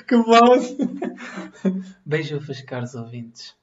que 0.07 0.16
boss! 0.18 0.77
Beijo, 2.05 2.39
caros 2.66 2.95
ouvintes. 2.95 3.57